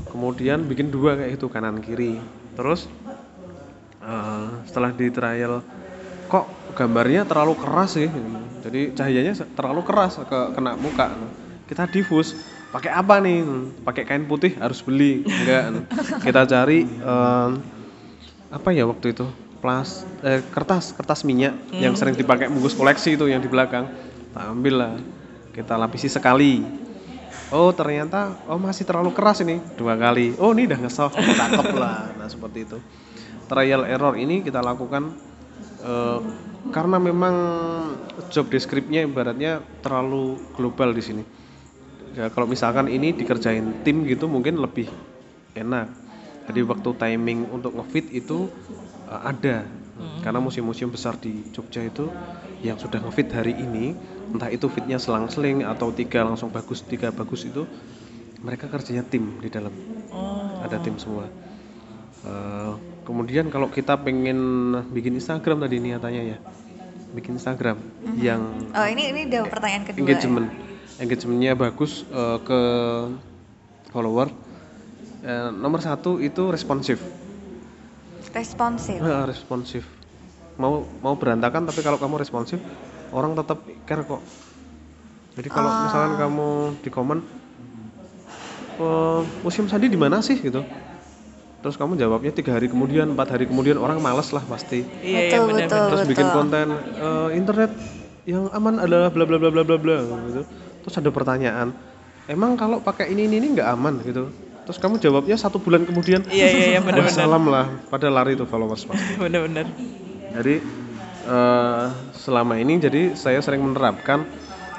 Kemudian 0.07 0.63
bikin 0.63 0.88
dua 0.88 1.19
kayak 1.19 1.35
itu 1.35 1.51
kanan 1.51 1.83
kiri. 1.83 2.15
Terus 2.55 2.88
eh, 3.99 4.47
setelah 4.71 4.95
di 4.95 5.12
trial 5.12 5.59
kok 6.31 6.47
gambarnya 6.79 7.27
terlalu 7.27 7.59
keras 7.59 7.99
sih? 7.99 8.07
Jadi 8.63 8.95
cahayanya 8.95 9.35
terlalu 9.51 9.83
keras 9.83 10.15
ke 10.23 10.39
kena 10.55 10.79
muka. 10.79 11.12
Kita 11.67 11.91
diffuse 11.91 12.39
pakai 12.71 12.95
apa 12.95 13.19
nih? 13.19 13.43
Pakai 13.83 14.07
kain 14.07 14.23
putih 14.23 14.55
harus 14.63 14.79
beli 14.79 15.27
enggak. 15.27 15.91
Kita 16.23 16.47
cari 16.47 16.88
em, 16.88 17.51
apa 18.49 18.69
ya 18.71 18.88
waktu 18.88 19.12
itu 19.12 19.48
plas 19.60 20.08
eh, 20.24 20.39
kertas 20.52 20.95
kertas 20.95 21.28
minyak 21.28 21.54
yang 21.76 21.93
sering 21.93 22.15
dipakai 22.15 22.48
bungkus 22.48 22.74
koleksi 22.74 23.19
itu 23.19 23.28
yang 23.28 23.43
di 23.43 23.52
belakang. 23.52 23.91
Kita 24.32 24.41
ambil 24.50 24.76
lah. 24.80 24.95
Kita 25.52 25.76
lapisi 25.76 26.08
sekali. 26.08 26.63
Oh 27.50 27.74
ternyata 27.76 28.39
oh 28.48 28.58
masih 28.58 28.88
terlalu 28.88 29.12
keras 29.12 29.43
ini. 29.43 29.60
Dua 29.76 30.00
kali. 30.00 30.34
Oh 30.39 30.56
ini 30.56 30.65
udah 30.65 30.80
ngesoft 30.80 31.19
cakep 31.19 31.76
lah. 31.84 32.10
Nah 32.15 32.28
seperti 32.32 32.65
itu. 32.65 32.78
Trial 33.50 33.84
error 33.86 34.15
ini 34.15 34.41
kita 34.45 34.63
lakukan 34.63 35.12
eh, 35.84 36.19
karena 36.72 36.98
memang 37.02 37.36
job 38.30 38.48
deskripsinya 38.48 39.04
ibaratnya 39.04 39.60
terlalu 39.82 40.39
global 40.56 40.95
di 40.95 41.04
sini. 41.04 41.24
Ya 42.13 42.30
kalau 42.34 42.50
misalkan 42.50 42.89
ini 42.89 43.13
dikerjain 43.13 43.86
tim 43.86 44.06
gitu 44.06 44.30
mungkin 44.30 44.62
lebih 44.62 44.89
enak. 45.58 45.89
Jadi 46.50 46.65
waktu 46.65 46.89
timing 46.98 47.39
untuk 47.54 47.78
ngefit 47.78 48.10
itu 48.10 48.50
uh, 49.10 49.22
ada. 49.26 49.65
Karena 50.24 50.39
museum-museum 50.39 50.88
besar 50.95 51.19
di 51.19 51.43
Jogja 51.52 51.84
itu 51.84 52.08
yang 52.63 52.80
sudah 52.80 53.04
ngefit 53.04 53.36
hari 53.36 53.52
ini 53.52 53.91
entah 54.32 54.48
itu 54.48 54.72
fitnya 54.72 54.95
selang-seling 54.95 55.67
atau 55.67 55.91
tiga 55.91 56.24
langsung 56.24 56.48
bagus 56.56 56.88
tiga 56.88 57.12
bagus 57.12 57.43
itu 57.43 57.67
mereka 58.39 58.72
kerjanya 58.72 59.04
tim 59.04 59.43
di 59.43 59.52
dalam. 59.52 59.76
Ada 60.63 60.80
tim 60.80 60.95
semua. 60.95 61.28
Uh, 62.24 62.80
kemudian 63.04 63.52
kalau 63.52 63.67
kita 63.67 64.00
pengen 64.00 64.72
bikin 64.91 65.19
Instagram 65.19 65.67
tadi 65.67 65.84
niatannya 65.84 66.24
ya 66.36 66.38
bikin 67.13 67.41
Instagram 67.41 67.78
yang 68.22 68.41
Oh 68.74 68.86
ini 68.86 69.10
ini 69.10 69.26
udah 69.30 69.50
pertanyaan 69.50 69.84
kedua. 69.86 69.98
ya? 69.98 70.02
engagement. 70.06 70.48
Engagementnya 71.00 71.54
bagus 71.56 72.04
eh, 72.12 72.38
ke 72.43 72.62
follower. 73.89 74.30
Eh, 75.19 75.50
nomor 75.52 75.80
satu 75.82 76.19
itu 76.22 76.52
responsif 76.52 77.02
Responsif. 78.33 78.99
Eh, 79.01 79.23
responsif. 79.25 79.83
Mau 80.59 80.85
mau 81.01 81.15
berantakan 81.15 81.65
tapi 81.65 81.81
kalau 81.81 81.97
kamu 81.97 82.19
responsif 82.21 82.59
orang 83.15 83.33
tetap 83.33 83.63
care 83.87 84.03
kok. 84.05 84.21
Jadi 85.39 85.49
kalau 85.49 85.71
misalkan 85.71 86.13
kamu 86.19 86.47
di 86.83 86.89
komen 86.91 87.19
"Eh, 88.79 89.21
museum 89.43 89.67
sandi 89.71 89.87
di 89.87 89.99
mana 89.99 90.19
sih? 90.19 90.37
gitu. 90.37 90.61
Terus 91.59 91.75
kamu 91.75 91.99
jawabnya 91.99 92.31
tiga 92.31 92.55
hari 92.55 92.71
kemudian 92.71 93.11
empat 93.11 93.35
hari 93.35 93.43
kemudian 93.43 93.75
orang 93.75 93.99
males 93.99 94.31
lah 94.31 94.43
pasti. 94.47 94.83
Iya 95.03 95.19
iya 95.27 95.39
betul 95.39 95.43
benar. 95.51 95.67
betul 95.67 95.81
terus 95.91 96.01
betul. 96.03 96.11
bikin 96.15 96.27
konten 96.31 96.67
eh, 96.77 97.29
internet 97.35 97.71
yang 98.29 98.45
aman 98.53 98.75
adalah 98.79 99.09
bla 99.11 99.25
bla 99.27 99.37
bla 99.41 99.49
bla 99.51 99.63
bla 99.65 99.77
bla 99.79 99.97
gitu. 100.31 100.41
Terus 100.85 100.95
ada 100.95 101.09
pertanyaan 101.11 101.67
emang 102.31 102.55
kalau 102.55 102.79
pakai 102.79 103.11
ini 103.11 103.25
ini 103.27 103.35
ini 103.43 103.47
nggak 103.59 103.69
aman? 103.75 103.93
gitu 104.05 104.31
terus 104.69 104.77
kamu 104.77 105.01
jawabnya 105.01 105.34
satu 105.34 105.58
bulan 105.58 105.82
kemudian 105.82 106.21
Iya 106.29 106.47
iya 106.53 106.65
iya 106.77 106.79
benar-benar. 106.86 107.10
salam 107.10 107.49
lah 107.49 107.65
pada 107.89 108.05
lari 108.13 108.38
tuh 108.38 108.45
followers 108.45 108.86
pasti 108.86 109.17
Benar-benar. 109.25 109.65
jadi 110.29 110.62
eh, 111.25 111.86
selama 112.13 112.53
ini 112.62 112.77
jadi 112.77 113.17
saya 113.17 113.41
sering 113.41 113.65
menerapkan 113.65 114.29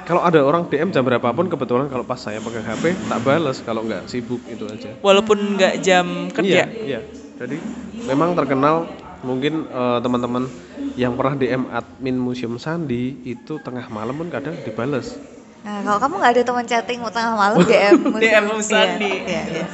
kalau 0.07 0.23
ada 0.23 0.39
orang 0.39 0.63
DM 0.65 0.95
jam 0.95 1.03
berapapun 1.03 1.51
kebetulan 1.51 1.91
kalau 1.91 2.07
pas 2.07 2.15
saya 2.17 2.39
pegang 2.39 2.63
HP 2.63 2.95
tak 2.95 3.19
balas 3.21 3.59
kalau 3.59 3.83
nggak 3.83 4.07
sibuk 4.07 4.39
itu 4.47 4.63
aja 4.63 4.95
Walaupun 5.03 5.59
nggak 5.59 5.83
jam 5.83 6.31
kerja. 6.31 6.71
Iya, 6.71 6.87
iya. 6.87 6.99
Jadi 7.35 7.59
memang 8.07 8.31
terkenal 8.31 8.87
mungkin 9.21 9.67
eh, 9.67 9.99
teman-teman 9.99 10.47
yang 10.95 11.19
pernah 11.19 11.35
DM 11.35 11.67
admin 11.67 12.15
Museum 12.15 12.55
Sandi 12.57 13.19
itu 13.27 13.59
tengah 13.59 13.91
malam 13.91 14.15
pun 14.15 14.31
kadang 14.31 14.55
dibales. 14.63 15.19
Nah 15.61 15.85
kalau 15.85 15.97
kamu 16.01 16.13
nggak 16.17 16.33
ada 16.33 16.41
teman 16.41 16.65
chatting 16.65 16.99
tengah 17.13 17.33
malam 17.37 17.57
DM. 17.69 17.97
DM 18.17 18.45
Sandi. 18.65 19.11
Iya, 19.25 19.43
iya. 19.45 19.65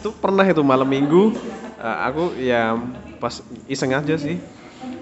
Itu 0.00 0.12
pernah 0.16 0.44
itu 0.48 0.62
malam 0.64 0.88
Minggu 0.88 1.36
eh, 1.76 1.96
aku 2.08 2.32
ya 2.40 2.76
pas 3.20 3.44
iseng 3.68 3.92
aja 3.92 4.16
sih. 4.16 4.40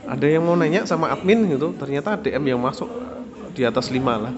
Ada 0.05 0.29
yang 0.29 0.45
mau 0.45 0.53
nanya 0.53 0.85
sama 0.85 1.09
admin 1.09 1.49
gitu, 1.49 1.73
ternyata 1.81 2.21
DM 2.21 2.45
yang 2.53 2.61
masuk 2.61 2.93
di 3.57 3.65
atas 3.65 3.89
lima 3.89 4.29
lah. 4.29 4.35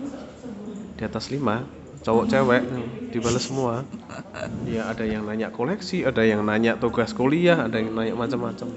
Di 0.94 1.02
atas 1.02 1.26
lima 1.32 1.66
cowok 2.06 2.24
cewek 2.30 2.62
dibales 3.10 3.42
semua. 3.42 3.82
Ya 4.62 4.86
ada 4.86 5.02
yang 5.02 5.26
nanya 5.26 5.50
koleksi, 5.50 6.06
ada 6.06 6.22
yang 6.22 6.46
nanya 6.46 6.78
tugas 6.78 7.10
kuliah, 7.10 7.66
ada 7.66 7.82
yang 7.82 7.90
nanya 7.90 8.14
macam-macam. 8.14 8.70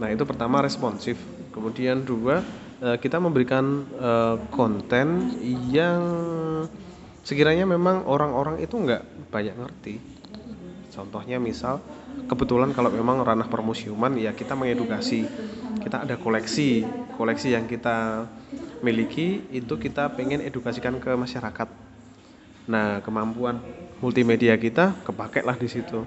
Nah 0.00 0.08
itu 0.08 0.24
pertama 0.24 0.64
responsif. 0.64 1.20
Kemudian 1.52 2.00
dua 2.08 2.40
kita 2.76 3.16
memberikan 3.16 3.88
eh, 3.96 4.36
konten 4.52 5.32
yang 5.72 6.02
sekiranya 7.26 7.64
memang 7.66 8.04
orang-orang 8.04 8.60
itu 8.60 8.76
nggak 8.76 9.32
banyak 9.32 9.56
ngerti. 9.56 9.94
Contohnya 10.92 11.36
misal 11.36 11.80
kebetulan 12.24 12.72
kalau 12.72 12.88
memang 12.88 13.20
ranah 13.20 13.48
permusiuman 13.48 14.16
ya 14.16 14.32
kita 14.36 14.56
mengedukasi. 14.56 15.24
Kita 15.80 16.04
ada 16.04 16.16
koleksi 16.20 16.84
koleksi 17.16 17.56
yang 17.56 17.64
kita 17.64 18.28
miliki 18.84 19.44
itu 19.50 19.74
kita 19.80 20.12
pengen 20.12 20.44
edukasikan 20.44 21.00
ke 21.00 21.12
masyarakat. 21.16 21.68
Nah 22.68 23.00
kemampuan 23.00 23.60
multimedia 24.04 24.56
kita 24.60 24.92
kepake 25.04 25.40
lah 25.42 25.56
di 25.56 25.68
situ. 25.68 26.04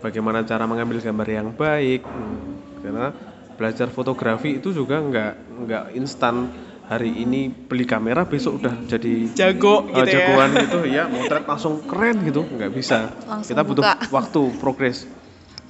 Bagaimana 0.00 0.44
cara 0.46 0.68
mengambil 0.68 1.02
gambar 1.02 1.28
yang 1.28 1.48
baik 1.56 2.04
hmm, 2.04 2.40
karena 2.84 3.10
belajar 3.56 3.88
fotografi 3.88 4.60
itu 4.60 4.70
juga 4.70 5.00
nggak 5.00 5.32
nggak 5.66 5.84
instan. 5.96 6.52
Hari 6.86 7.18
ini 7.18 7.50
beli 7.50 7.82
kamera 7.82 8.22
besok 8.22 8.62
udah 8.62 8.86
jadi 8.86 9.26
Jago 9.34 9.90
uh, 9.90 9.90
gitu 9.90 10.06
ya. 10.06 10.22
jagoan 10.22 10.50
gitu. 10.54 10.78
Ya 10.86 11.04
motret 11.10 11.42
langsung 11.42 11.82
keren 11.82 12.22
gitu. 12.22 12.46
Nggak 12.46 12.70
bisa. 12.70 13.10
Langsung 13.26 13.58
kita 13.58 13.62
butuh 13.66 13.82
buka. 13.82 14.06
waktu 14.14 14.40
progres. 14.62 15.02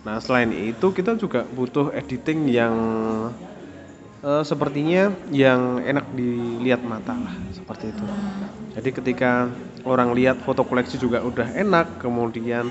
Nah 0.04 0.20
selain 0.20 0.52
itu 0.52 0.92
kita 0.92 1.16
juga 1.16 1.48
butuh 1.48 1.88
editing 1.96 2.52
yang 2.52 2.76
eh, 4.20 4.44
sepertinya 4.44 5.08
yang 5.32 5.80
enak 5.80 6.04
dilihat 6.12 6.84
mata 6.84 7.16
lah 7.16 7.34
seperti 7.48 7.96
itu. 7.96 8.04
Jadi 8.76 8.90
ketika 8.92 9.48
orang 9.88 10.12
lihat 10.12 10.36
foto 10.44 10.68
koleksi 10.68 11.00
juga 11.00 11.24
udah 11.24 11.48
enak 11.48 12.04
kemudian 12.04 12.68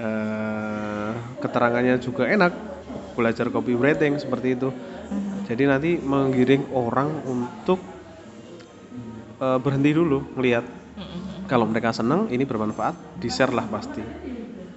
eh, 0.00 1.10
keterangannya 1.44 2.00
juga 2.00 2.24
enak 2.24 2.75
belajar 3.18 3.46
copywriting 3.54 4.20
seperti 4.22 4.48
itu. 4.56 4.68
Jadi 5.48 5.64
nanti 5.70 5.90
menggiring 6.02 6.64
orang 6.74 7.10
untuk 7.26 7.80
eh, 9.40 9.58
berhenti 9.60 9.90
dulu 9.96 10.18
melihat 10.38 10.64
kalau 11.50 11.66
mereka 11.68 11.94
senang 11.94 12.28
ini 12.32 12.44
bermanfaat 12.46 12.96
di 13.18 13.28
share 13.30 13.54
lah 13.54 13.66
pasti. 13.70 14.02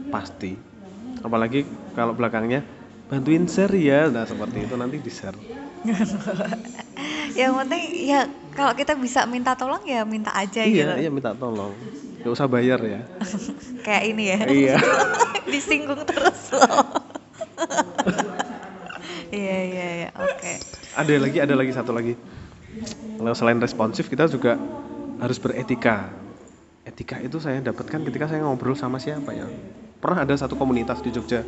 Pasti. 0.09 0.53
Apalagi 1.23 1.65
kalau 1.97 2.13
belakangnya 2.17 2.63
bantuin 3.09 3.45
share 3.49 3.75
ya. 3.77 4.07
Nah 4.11 4.25
seperti 4.27 4.65
itu 4.67 4.75
nanti 4.79 4.97
di 5.01 5.11
share 5.11 5.39
yang 7.39 7.55
penting 7.55 7.83
ya 8.09 8.27
kalau 8.51 8.75
kita 8.75 8.97
bisa 8.99 9.23
minta 9.29 9.55
tolong 9.55 9.79
ya 9.87 10.03
minta 10.03 10.33
aja 10.35 10.65
iya 10.65 10.95
gitu. 10.95 11.07
iya 11.07 11.09
minta 11.11 11.31
tolong. 11.35 11.73
Gak 12.19 12.33
usah 12.35 12.47
bayar 12.51 12.79
ya. 12.83 13.01
Kayak 13.85 14.03
ini 14.11 14.23
ya. 14.27 14.39
Iya. 14.43 14.75
Disinggung 15.53 16.03
terus 16.03 16.51
loh 16.51 17.08
iya 19.39 19.57
iya 19.65 19.87
iya. 20.03 20.09
Oke. 20.15 20.59
Ada 20.95 21.13
lagi 21.19 21.37
ada 21.39 21.55
lagi 21.55 21.71
satu 21.73 21.91
lagi. 21.93 22.13
Kalau 23.19 23.33
selain 23.35 23.59
responsif 23.59 24.07
kita 24.07 24.27
juga 24.31 24.55
harus 25.19 25.37
beretika. 25.37 26.09
Etika 26.87 27.19
itu 27.21 27.37
saya 27.37 27.61
dapatkan 27.61 28.01
ketika 28.07 28.31
saya 28.31 28.41
ngobrol 28.41 28.73
sama 28.73 28.97
siapa 28.97 29.35
ya. 29.35 29.45
Pernah 29.99 30.23
ada 30.23 30.35
satu 30.39 30.55
komunitas 30.55 31.03
di 31.03 31.11
Jogja 31.11 31.43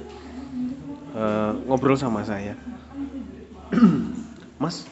eh, 1.15 1.51
ngobrol 1.65 1.95
sama 1.95 2.21
saya. 2.27 2.53
Mas 4.61 4.83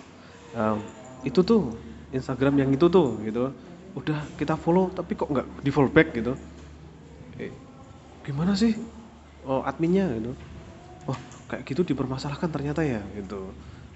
em, 0.55 0.79
itu 1.27 1.43
tuh 1.43 1.75
Instagram 2.15 2.63
yang 2.63 2.69
itu 2.71 2.87
tuh 2.87 3.19
gitu. 3.21 3.51
Udah 3.93 4.23
kita 4.39 4.55
follow 4.55 4.89
tapi 4.95 5.19
kok 5.19 5.27
nggak 5.27 5.45
di 5.61 5.69
follow 5.69 5.91
back 5.91 6.15
gitu. 6.15 6.33
Eh, 7.37 7.51
gimana 8.23 8.55
sih? 8.55 8.73
Oh 9.43 9.61
adminnya 9.63 10.07
gitu 10.19 10.48
oh 11.09 11.17
kayak 11.49 11.65
gitu 11.65 11.81
dipermasalahkan 11.81 12.49
ternyata 12.53 12.85
ya 12.85 13.01
gitu. 13.17 13.49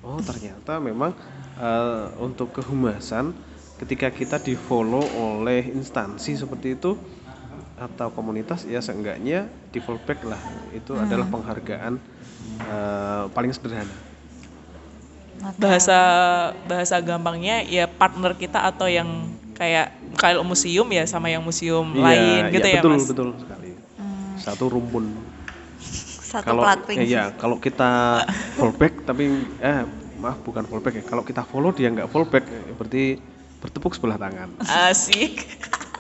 Oh 0.04 0.20
ternyata 0.20 0.82
memang 0.82 1.14
eh, 1.62 2.06
untuk 2.20 2.52
kehumasan 2.52 3.32
ketika 3.78 4.10
kita 4.10 4.38
di 4.42 4.58
follow 4.58 5.06
oleh 5.14 5.70
instansi 5.72 6.36
seperti 6.36 6.76
itu 6.76 6.98
atau 7.78 8.10
komunitas 8.14 8.66
ya 8.70 8.82
seenggaknya 8.82 9.48
di 9.70 9.80
follow 9.80 10.02
back 10.02 10.20
lah. 10.26 10.42
Itu 10.74 10.98
adalah 10.98 11.30
penghargaan 11.30 11.94
eh, 12.66 13.24
paling 13.32 13.52
sederhana. 13.54 14.14
Oke. 15.44 15.60
bahasa 15.60 16.00
bahasa 16.70 16.96
gampangnya 17.04 17.68
ya 17.68 17.84
partner 17.90 18.32
kita 18.38 18.64
atau 18.64 18.88
yang 18.88 19.28
kayak 19.58 19.92
kalau 20.16 20.46
museum 20.46 20.88
ya 20.88 21.04
sama 21.04 21.28
yang 21.28 21.44
museum 21.44 21.84
lain 22.00 22.48
gitu 22.54 22.68
iya, 22.70 22.80
ya 22.80 22.82
betul 22.82 22.94
mas? 22.96 23.06
betul 23.12 23.30
sekali. 23.42 23.72
Hmm, 24.00 24.34
satu 24.40 24.66
rumpun 24.72 25.04
satu 26.34 26.50
kalau 26.50 26.62
plat 26.62 26.80
eh, 26.98 27.06
ya 27.08 27.24
kalau 27.42 27.58
kita 27.66 27.92
fallback 28.58 28.94
tapi 29.08 29.24
eh 29.62 29.80
maaf 30.18 30.40
bukan 30.46 30.64
fallback 30.70 30.94
ya. 31.02 31.04
Kalau 31.06 31.24
kita 31.26 31.42
follow 31.52 31.72
dia 31.74 31.90
nggak 31.94 32.10
fallback 32.14 32.46
eh, 32.50 32.74
berarti 32.78 33.04
bertepuk 33.62 33.94
sebelah 33.96 34.18
tangan. 34.20 34.50
Asik. 34.68 35.34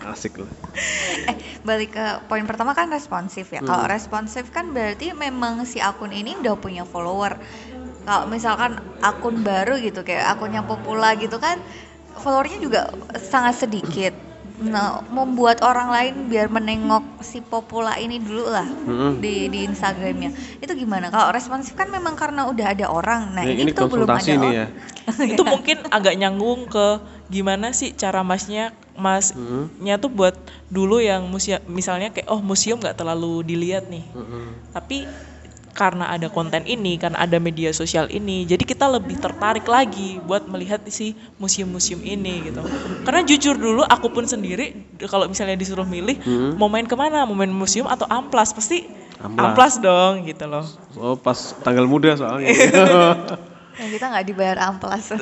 Asik 0.03 0.33
lah. 0.43 0.51
Eh 1.29 1.35
balik 1.63 1.95
ke 1.95 2.05
poin 2.27 2.43
pertama 2.43 2.75
kan 2.75 2.91
responsif 2.91 3.55
ya. 3.55 3.61
Kalau 3.63 3.85
Hmm. 3.85 3.91
responsif 3.95 4.51
kan 4.51 4.75
berarti 4.75 5.15
memang 5.15 5.63
si 5.63 5.79
akun 5.79 6.11
ini 6.11 6.35
udah 6.41 6.55
punya 6.59 6.83
follower. 6.83 7.39
Kalau 8.03 8.27
misalkan 8.27 8.75
akun 8.99 9.47
baru 9.47 9.79
gitu 9.79 10.03
kayak 10.03 10.35
akunnya 10.35 10.61
popula 10.67 11.15
gitu 11.15 11.39
kan 11.39 11.55
followernya 12.19 12.59
juga 12.59 12.81
sangat 13.15 13.55
sedikit 13.63 14.13
nah 14.63 15.03
membuat 15.11 15.59
orang 15.59 15.91
lain 15.91 16.13
biar 16.31 16.47
menengok 16.47 17.19
si 17.19 17.43
popula 17.43 17.99
ini 17.99 18.19
dulu 18.19 18.47
lah 18.47 18.63
Mm-mm. 18.63 19.19
di 19.19 19.51
di 19.51 19.67
Instagramnya. 19.67 20.31
Itu 20.63 20.71
gimana? 20.73 21.11
Kalau 21.11 21.35
responsif 21.35 21.75
kan 21.75 21.91
memang 21.91 22.15
karena 22.15 22.47
udah 22.47 22.71
ada 22.71 22.87
orang. 22.87 23.35
Nah 23.35 23.43
Ini- 23.43 23.59
ini, 23.59 23.61
ini 23.67 23.71
tuh 23.75 23.91
belum 23.91 24.07
ada 24.07 24.23
nih 24.23 24.37
orang. 24.39 24.53
ya. 24.55 24.65
Itu 25.35 25.43
mungkin 25.43 25.83
agak 25.91 26.15
nyanggung 26.15 26.71
ke 26.71 26.87
gimana 27.27 27.75
sih 27.75 27.91
cara 27.91 28.23
masnya 28.23 28.71
masnya 28.95 29.95
tuh 29.99 30.07
buat 30.07 30.37
dulu 30.71 31.03
yang 31.03 31.27
museum 31.27 31.59
misalnya 31.67 32.13
kayak 32.13 32.29
oh 32.31 32.39
museum 32.39 32.79
nggak 32.79 32.95
terlalu 32.95 33.43
dilihat 33.43 33.91
nih. 33.91 34.05
Mm-mm. 34.15 34.71
tapi 34.71 35.03
karena 35.73 36.05
ada 36.07 36.29
konten 36.29 36.61
ini 36.63 37.01
karena 37.01 37.17
ada 37.17 37.41
media 37.41 37.73
sosial 37.73 38.05
ini 38.07 38.45
jadi 38.45 38.61
kita 38.61 38.85
lebih 38.85 39.17
tertarik 39.17 39.65
lagi 39.65 40.21
buat 40.21 40.45
melihat 40.45 40.85
si 40.87 41.17
museum-museum 41.37 41.99
ini 41.99 42.47
gitu. 42.47 42.61
Karena 43.01 43.25
jujur 43.25 43.57
dulu 43.57 43.81
aku 43.83 44.13
pun 44.13 44.23
sendiri 44.23 44.71
kalau 45.09 45.25
misalnya 45.25 45.57
disuruh 45.57 45.83
milih 45.83 46.21
Hmm. 46.23 46.53
mau 46.55 46.69
main 46.69 46.85
ke 46.85 46.93
mana? 46.93 47.25
Mau 47.25 47.33
main 47.33 47.49
museum 47.49 47.89
atau 47.89 48.05
amplas? 48.05 48.53
Pasti 48.53 48.85
Amplas. 49.17 49.43
amplas 49.49 49.73
dong 49.81 50.13
gitu 50.23 50.45
loh. 50.45 50.65
Oh 50.95 51.17
pas 51.17 51.35
tanggal 51.59 51.89
muda 51.89 52.13
soalnya. 52.13 52.53
Nah, 53.73 53.87
kita 53.93 54.05
nggak 54.07 54.25
dibayar 54.29 54.57
amplas. 54.69 55.09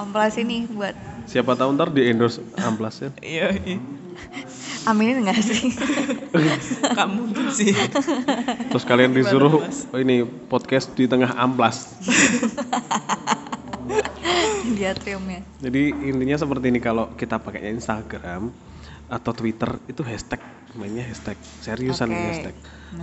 Amplas 0.00 0.32
ini 0.40 0.64
buat 0.64 0.96
siapa 1.28 1.54
tahu 1.54 1.76
ntar 1.76 1.92
di 1.92 2.08
endorse 2.10 2.42
amplas 2.58 2.98
ya 2.98 3.10
iya 3.22 3.46
iya. 3.54 3.78
Aminin 4.88 5.24
nggak 5.28 5.40
sih 5.44 5.76
nggak 6.96 7.08
mungkin 7.12 7.46
sih 7.52 7.76
terus 8.72 8.84
kalian 8.88 9.12
disuruh 9.12 9.60
oh, 9.60 9.98
ini 10.00 10.24
podcast 10.24 10.92
di 10.96 11.04
tengah 11.04 11.36
amplas 11.36 12.00
di 14.70 14.86
atriumnya 14.86 15.44
Jadi 15.60 15.92
intinya 16.08 16.36
seperti 16.40 16.72
ini 16.72 16.80
kalau 16.80 17.12
kita 17.18 17.36
pakainya 17.36 17.74
Instagram 17.74 18.48
atau 19.10 19.32
Twitter 19.34 19.76
itu 19.90 20.00
hashtag 20.06 20.40
mainnya 20.78 21.02
hashtag 21.02 21.34
seriusan 21.58 22.14
ini 22.14 22.24
hashtag. 22.30 22.54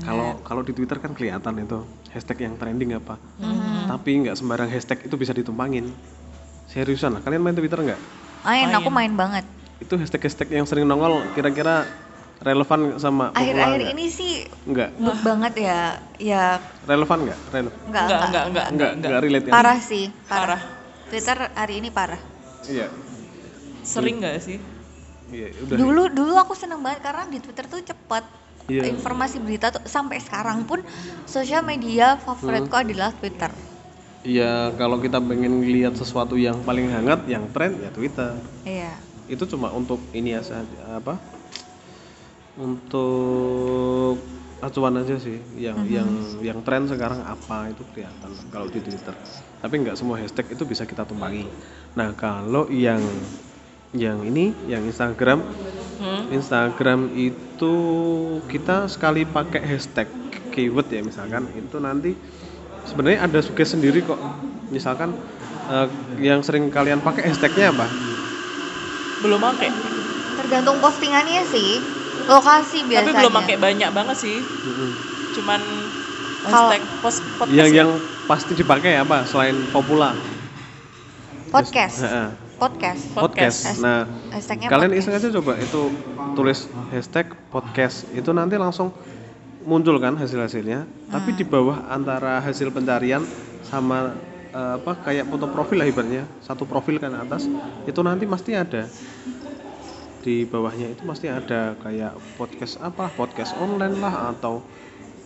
Kalau 0.08 0.40
kalau 0.48 0.64
di 0.64 0.72
Twitter 0.72 0.96
kan 1.04 1.12
kelihatan 1.12 1.60
itu 1.60 1.84
hashtag 2.16 2.48
yang 2.48 2.56
trending 2.56 2.96
apa. 2.96 3.20
Mhm. 3.44 3.92
Tapi 3.92 4.10
nggak 4.24 4.36
sembarang 4.40 4.72
hashtag 4.72 5.04
itu 5.04 5.16
bisa 5.20 5.36
ditumpangin. 5.36 5.92
Seriusan 6.72 7.20
lah. 7.20 7.22
Kalian 7.22 7.44
main 7.44 7.56
Twitter 7.60 7.84
nggak? 7.84 8.02
main 8.48 8.72
aku 8.72 8.88
Main. 8.88 9.12
main 9.12 9.14
banget 9.20 9.46
Itu 9.78 9.94
hashtag-hashtag 9.96 10.50
yang 10.52 10.66
sering 10.66 10.84
nongol 10.84 11.22
kira-kira 11.32 11.86
relevan 12.38 13.02
sama 13.02 13.34
akhir-akhir 13.34 13.98
ini 13.98 14.06
sih 14.08 14.46
Nggak. 14.64 14.94
bug 14.96 15.18
banget 15.26 15.54
ya 15.58 15.80
ya 16.18 16.62
Relevan 16.86 17.26
nggak? 17.26 17.40
Relevan. 17.50 17.74
nggak 17.84 18.04
Enggak, 18.06 18.06
nggak 18.06 18.26
enggak, 18.30 18.46
enggak, 18.46 18.68
Nggak, 18.70 18.92
nggak 19.02 19.22
relate 19.24 19.46
ya? 19.46 19.54
parah 19.54 19.80
sih 19.82 20.06
parah. 20.24 20.42
Parah. 20.46 20.62
Twitter 21.08 21.38
hari 21.52 21.74
ini 21.78 21.90
parah 21.90 22.22
Iya. 22.64 22.88
sering 23.82 24.20
nggak 24.20 24.38
sih 24.38 24.58
Iya, 25.28 25.48
udah. 25.60 25.76
dulu 25.76 26.04
dulu 26.08 26.34
aku 26.36 26.54
seneng 26.54 26.80
banget 26.80 27.02
karena 27.02 27.26
di 27.26 27.40
Twitter 27.40 27.66
tuh 27.66 27.82
cepet 27.82 28.24
Iya. 28.68 28.84
informasi 28.86 29.40
berita 29.40 29.72
tuh 29.72 29.82
sampai 29.84 30.20
sekarang 30.20 30.62
pun 30.62 30.84
sosial 31.24 31.64
media 31.64 32.18
favoritku 32.18 32.70
Hmm. 32.72 32.84
adalah 32.84 33.10
Twitter 33.14 33.50
Iya, 34.22 34.76
kalau 34.76 35.00
kita 35.00 35.18
pengen 35.18 35.64
lihat 35.64 35.96
sesuatu 35.96 36.36
yang 36.36 36.60
paling 36.62 36.92
hangat, 36.92 37.24
yang 37.26 37.48
tren 37.48 37.80
ya 37.80 37.88
Twitter. 37.90 38.36
iya 38.62 38.92
itu 39.28 39.44
cuma 39.48 39.72
untuk 39.76 40.00
ini 40.16 40.36
ya 40.36 40.42
apa? 40.96 41.20
Untuk 42.58 44.18
acuan 44.58 44.98
aja 44.98 45.22
sih 45.22 45.38
yang 45.54 45.86
yang 45.86 46.10
yang 46.42 46.60
tren 46.66 46.90
sekarang 46.90 47.22
apa 47.22 47.70
itu 47.70 47.86
kelihatan 47.94 48.32
kalau 48.50 48.68
di 48.72 48.82
Twitter. 48.82 49.14
Tapi 49.62 49.74
nggak 49.86 49.96
semua 50.00 50.18
hashtag 50.18 50.58
itu 50.58 50.64
bisa 50.66 50.88
kita 50.88 51.06
tumpangi. 51.06 51.46
Nah 51.94 52.16
kalau 52.18 52.66
yang 52.74 53.04
yang 53.94 54.26
ini 54.26 54.52
yang 54.66 54.84
Instagram 54.88 55.44
Hmm? 55.98 56.30
Instagram 56.30 57.10
itu 57.18 57.74
kita 58.46 58.86
sekali 58.86 59.26
pakai 59.26 59.66
hashtag 59.66 60.06
keyword 60.54 60.86
ya 60.94 61.02
misalkan. 61.02 61.50
Itu 61.58 61.82
nanti 61.82 62.14
sebenarnya 62.86 63.26
ada 63.26 63.42
suges 63.42 63.74
sendiri 63.74 64.06
kok. 64.06 64.22
Misalkan 64.70 65.18
eh, 65.74 65.88
yang 66.22 66.46
sering 66.46 66.70
kalian 66.70 67.02
pakai 67.02 67.34
hashtagnya 67.34 67.74
apa 67.74 67.90
belum 69.20 69.40
pakai 69.42 69.70
Tergantung 70.38 70.78
postingannya 70.78 71.42
sih. 71.44 71.82
Lokasi 72.28 72.84
tapi 72.84 72.90
biasanya. 72.94 73.18
belum 73.18 73.34
pakai 73.34 73.56
banyak 73.58 73.90
banget 73.90 74.18
sih 74.18 74.38
cuman 75.32 75.62
hashtag 76.44 76.82
post 77.00 77.22
podcast 77.38 77.54
yang 77.54 77.70
ya? 77.70 77.78
yang 77.84 77.90
pasti 78.26 78.52
dipakai 78.54 78.98
apa 78.98 79.24
selain 79.24 79.54
popula 79.70 80.12
podcast. 81.48 82.04
Heeh. 82.04 82.28
Podcast. 82.58 83.02
podcast. 83.14 83.62
Podcast. 83.62 83.80
nah 83.80 84.10
Hashtagnya 84.34 84.68
kalian 84.68 84.92
podcast. 84.92 85.06
iseng 85.06 85.14
aja 85.14 85.28
coba 85.30 85.54
itu 85.56 85.82
tulis 86.34 86.60
hashtag 86.90 87.28
podcast 87.48 88.10
itu 88.12 88.30
nanti 88.34 88.58
langsung 88.58 88.90
muncul 89.62 90.02
kan 90.02 90.18
hasil-hasilnya 90.18 90.84
tapi 91.08 91.32
Hmm. 91.32 91.38
di 91.38 91.46
bawah 91.46 91.78
antara 91.88 92.42
hasil 92.42 92.74
pencarian 92.74 93.22
sama 93.62 94.18
eh, 94.58 94.74
apa 94.82 94.98
kayak 95.06 95.30
foto 95.30 95.46
profil 95.46 95.78
lah 95.86 95.88
ibaratnya. 95.88 96.26
Satu 96.42 96.66
profil 96.66 96.98
kan 96.98 97.14
atas 97.14 97.46
itu 97.86 98.00
nanti 98.02 98.26
pasti 98.26 98.58
ada. 98.58 98.90
Di 100.26 100.44
bawahnya 100.50 100.92
itu 100.92 101.06
pasti 101.06 101.30
ada 101.30 101.78
kayak 101.80 102.18
podcast 102.36 102.82
apa 102.82 103.14
podcast 103.14 103.54
online 103.62 104.02
lah 104.02 104.34
atau 104.34 104.66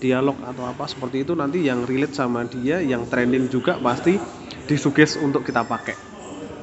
dialog 0.04 0.36
atau 0.44 0.68
apa. 0.68 0.84
Seperti 0.86 1.24
itu 1.24 1.34
nanti 1.34 1.64
yang 1.64 1.88
relate 1.88 2.14
sama 2.14 2.44
dia 2.44 2.84
yang 2.84 3.08
trending 3.08 3.48
juga 3.48 3.80
pasti 3.80 4.20
disuges 4.68 5.16
untuk 5.16 5.48
kita 5.48 5.64
pakai. 5.64 5.96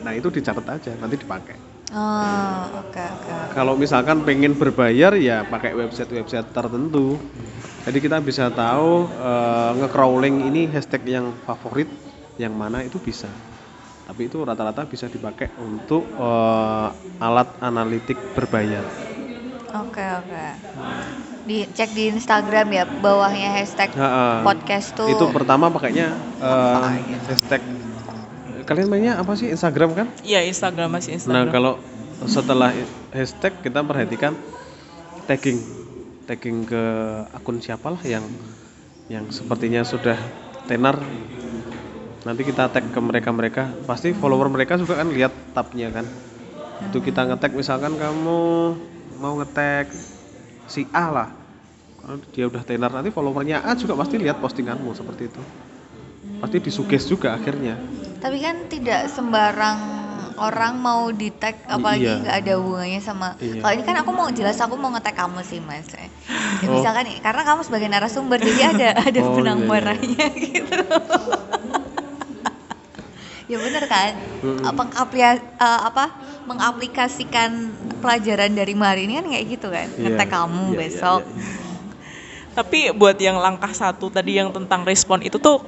Nah 0.04 0.12
itu 0.14 0.28
dicatat 0.28 0.66
aja 0.68 0.92
nanti 1.00 1.16
dipakai. 1.18 1.56
Oh, 1.88 2.84
oke 2.84 3.00
oke. 3.00 3.56
kalau 3.56 3.72
misalkan 3.72 4.20
pengen 4.20 4.52
berbayar 4.52 5.16
ya 5.16 5.48
pakai 5.48 5.72
website-website 5.72 6.52
tertentu. 6.52 7.16
Jadi 7.88 8.04
kita 8.04 8.20
bisa 8.20 8.52
tahu 8.52 9.08
eh, 9.08 9.70
nge-crawling 9.80 10.52
ini 10.52 10.68
hashtag 10.68 11.08
yang 11.08 11.32
favorit 11.48 11.88
yang 12.38 12.54
mana 12.54 12.86
itu 12.86 12.96
bisa 13.02 13.28
tapi 14.08 14.24
itu 14.24 14.40
rata-rata 14.40 14.88
bisa 14.88 15.04
dipakai 15.10 15.52
untuk 15.60 16.06
eh, 16.08 16.88
alat 17.20 17.48
analitik 17.60 18.16
berbayar 18.32 18.86
Oke 19.68 20.00
oke. 20.00 20.44
Di 21.44 21.68
cek 21.68 21.92
di 21.92 22.08
Instagram 22.08 22.72
ya 22.72 22.88
bawahnya 22.88 23.52
hashtag 23.52 23.92
Ha-ha. 23.92 24.40
podcast 24.40 24.96
tuh. 24.96 25.12
itu 25.12 25.28
pertama 25.28 25.68
pakainya 25.68 26.16
eh, 26.40 27.04
ya? 27.04 27.18
hashtag 27.28 27.60
kalian 28.64 28.88
mainnya 28.88 29.20
apa 29.20 29.36
sih 29.36 29.52
Instagram 29.52 29.92
kan 29.92 30.06
iya 30.24 30.40
Instagram 30.44 30.88
masih 30.92 31.16
Nah 31.16 31.44
Instagram 31.44 31.52
kalau 31.52 31.72
setelah 32.24 32.72
hashtag 33.12 33.52
kita 33.60 33.84
perhatikan 33.84 34.32
tagging, 35.28 35.60
tagging 36.24 36.64
ke 36.64 36.82
akun 37.36 37.60
siapalah 37.60 38.00
yang 38.08 38.24
yang 39.12 39.28
sepertinya 39.28 39.84
sudah 39.84 40.16
tenar. 40.64 40.96
Nanti 42.18 42.42
kita 42.42 42.66
tag 42.68 42.84
ke 42.84 43.00
mereka-mereka, 43.00 43.86
pasti 43.86 44.10
follower 44.10 44.50
mereka 44.50 44.74
juga 44.74 44.98
kan 44.98 45.08
lihat 45.08 45.30
tabnya 45.54 45.88
kan. 45.88 46.06
Itu 46.80 46.98
kita 46.98 47.24
ngetag 47.24 47.54
misalkan 47.54 47.94
kamu 47.94 48.40
mau 49.16 49.34
ngetag 49.38 49.86
si 50.66 50.86
A 50.90 51.10
lah. 51.10 51.28
Kalau 51.98 52.18
dia 52.30 52.44
udah 52.46 52.62
tenar 52.62 52.90
nanti 52.90 53.10
followernya 53.10 53.62
A 53.62 53.74
juga 53.74 53.94
pasti 53.94 54.18
lihat 54.18 54.38
postinganmu 54.38 54.90
seperti 54.94 55.26
itu. 55.26 55.42
Pasti 56.38 56.56
disuges 56.58 57.04
juga 57.06 57.34
akhirnya. 57.34 57.78
Tapi 58.18 58.36
kan 58.38 58.66
tidak 58.66 59.06
sembarang 59.08 59.78
orang 60.38 60.78
mau 60.78 61.10
di 61.10 61.34
tag 61.34 61.66
apalagi 61.66 62.06
Iya. 62.06 62.22
nggak 62.22 62.36
ada 62.46 62.52
hubungannya 62.62 63.02
sama 63.02 63.34
Iya. 63.42 63.58
kalau 63.58 63.74
ini 63.74 63.82
kan 63.82 63.96
aku 63.98 64.10
mau 64.14 64.30
jelas 64.30 64.54
aku 64.62 64.78
mau 64.78 64.94
nge-tag 64.94 65.18
kamu 65.18 65.42
sih 65.42 65.58
mas 65.58 65.90
ya, 65.90 66.06
Oh. 66.62 66.78
misalkan 66.78 67.10
karena 67.18 67.42
kamu 67.42 67.60
sebagai 67.66 67.90
narasumber 67.90 68.38
jadi 68.38 68.62
ada 68.70 68.88
ada 69.02 69.18
Oh, 69.18 69.34
benang 69.34 69.66
iya, 69.66 69.98
iya. 69.98 70.26
gitu 70.46 70.78
ya 73.48 73.56
bener 73.56 73.84
kan 73.88 74.12
ngaplia- 74.92 75.40
eh, 75.40 75.80
apa 75.82 76.12
mengaplikasikan 76.44 77.72
pelajaran 77.98 78.52
dari 78.52 78.76
hari 78.76 79.08
ini 79.08 79.18
kan 79.18 79.26
kayak 79.26 79.46
gitu 79.48 79.68
kan 79.68 79.88
Iya. 79.88 80.00
nge-tag 80.04 80.28
kamu 80.28 80.64
Iya, 80.64 80.68
iya, 80.68 80.78
besok 80.78 81.20
iya, 81.24 81.34
iya. 81.34 81.56
Tapi 82.48 82.90
buat 82.90 83.14
yang 83.22 83.38
langkah 83.38 83.70
satu 83.70 84.10
tadi 84.10 84.34
yang 84.34 84.50
tentang 84.50 84.82
respon 84.82 85.22
itu 85.22 85.38
tuh 85.38 85.62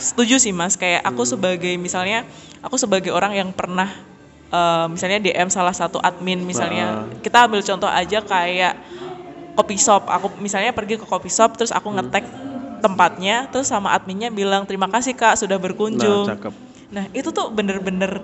setuju 0.00 0.40
sih 0.40 0.56
mas. 0.56 0.72
Kayak 0.72 1.04
aku 1.04 1.28
Hmm. 1.28 1.36
sebagai 1.36 1.76
misalnya 1.76 2.24
aku 2.64 2.80
sebagai 2.80 3.12
orang 3.12 3.36
yang 3.36 3.52
pernah 3.52 3.92
eh, 4.48 4.86
misalnya 4.88 5.20
DM 5.20 5.46
salah 5.46 5.76
satu 5.76 6.00
admin 6.00 6.40
misalnya 6.40 7.04
Ah. 7.04 7.20
kita 7.20 7.44
ambil 7.44 7.60
contoh 7.60 7.86
aja 7.86 8.18
kayak 8.18 8.72
kopi 9.52 9.76
shop. 9.76 10.08
Aku 10.08 10.32
misalnya 10.40 10.72
pergi 10.72 10.96
ke 10.96 11.04
kopi 11.04 11.28
shop 11.28 11.60
terus 11.60 11.70
aku 11.70 11.92
Hmm. 11.92 12.00
ngetek 12.00 12.24
tempatnya 12.80 13.44
terus 13.52 13.68
sama 13.68 13.92
adminnya 13.92 14.32
bilang 14.32 14.64
terima 14.64 14.88
kasih 14.88 15.12
kak 15.12 15.36
sudah 15.36 15.60
Nah, 15.60 15.64
berkunjung. 15.68 16.24
cakep. 16.24 16.69
Nah 16.90 17.06
itu 17.14 17.30
tuh 17.30 17.50
bener-bener 17.54 18.22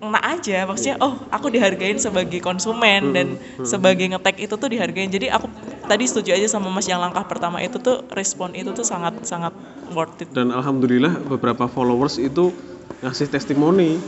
enak 0.00 0.24
aja. 0.24 0.64
Maksudnya 0.64 0.96
oh 1.02 1.20
aku 1.28 1.52
dihargain 1.52 2.00
sebagai 2.00 2.40
konsumen 2.40 3.12
dan 3.12 3.36
sebagai 3.66 4.08
ngetek 4.08 4.48
itu 4.48 4.54
tuh 4.56 4.70
dihargain. 4.70 5.10
Jadi 5.12 5.28
aku 5.28 5.50
tadi 5.84 6.06
setuju 6.08 6.34
aja 6.38 6.48
sama 6.48 6.72
mas 6.72 6.88
yang 6.88 7.02
langkah 7.02 7.26
pertama 7.26 7.60
itu 7.60 7.76
tuh 7.82 8.06
respon 8.14 8.56
itu 8.56 8.72
tuh 8.72 8.86
sangat 8.86 9.20
sangat 9.26 9.52
worth 9.92 10.22
it. 10.22 10.30
Dan 10.32 10.54
alhamdulillah 10.54 11.20
beberapa 11.28 11.68
followers 11.68 12.16
itu 12.16 12.54
ngasih 13.04 13.28
testimoni 13.28 13.98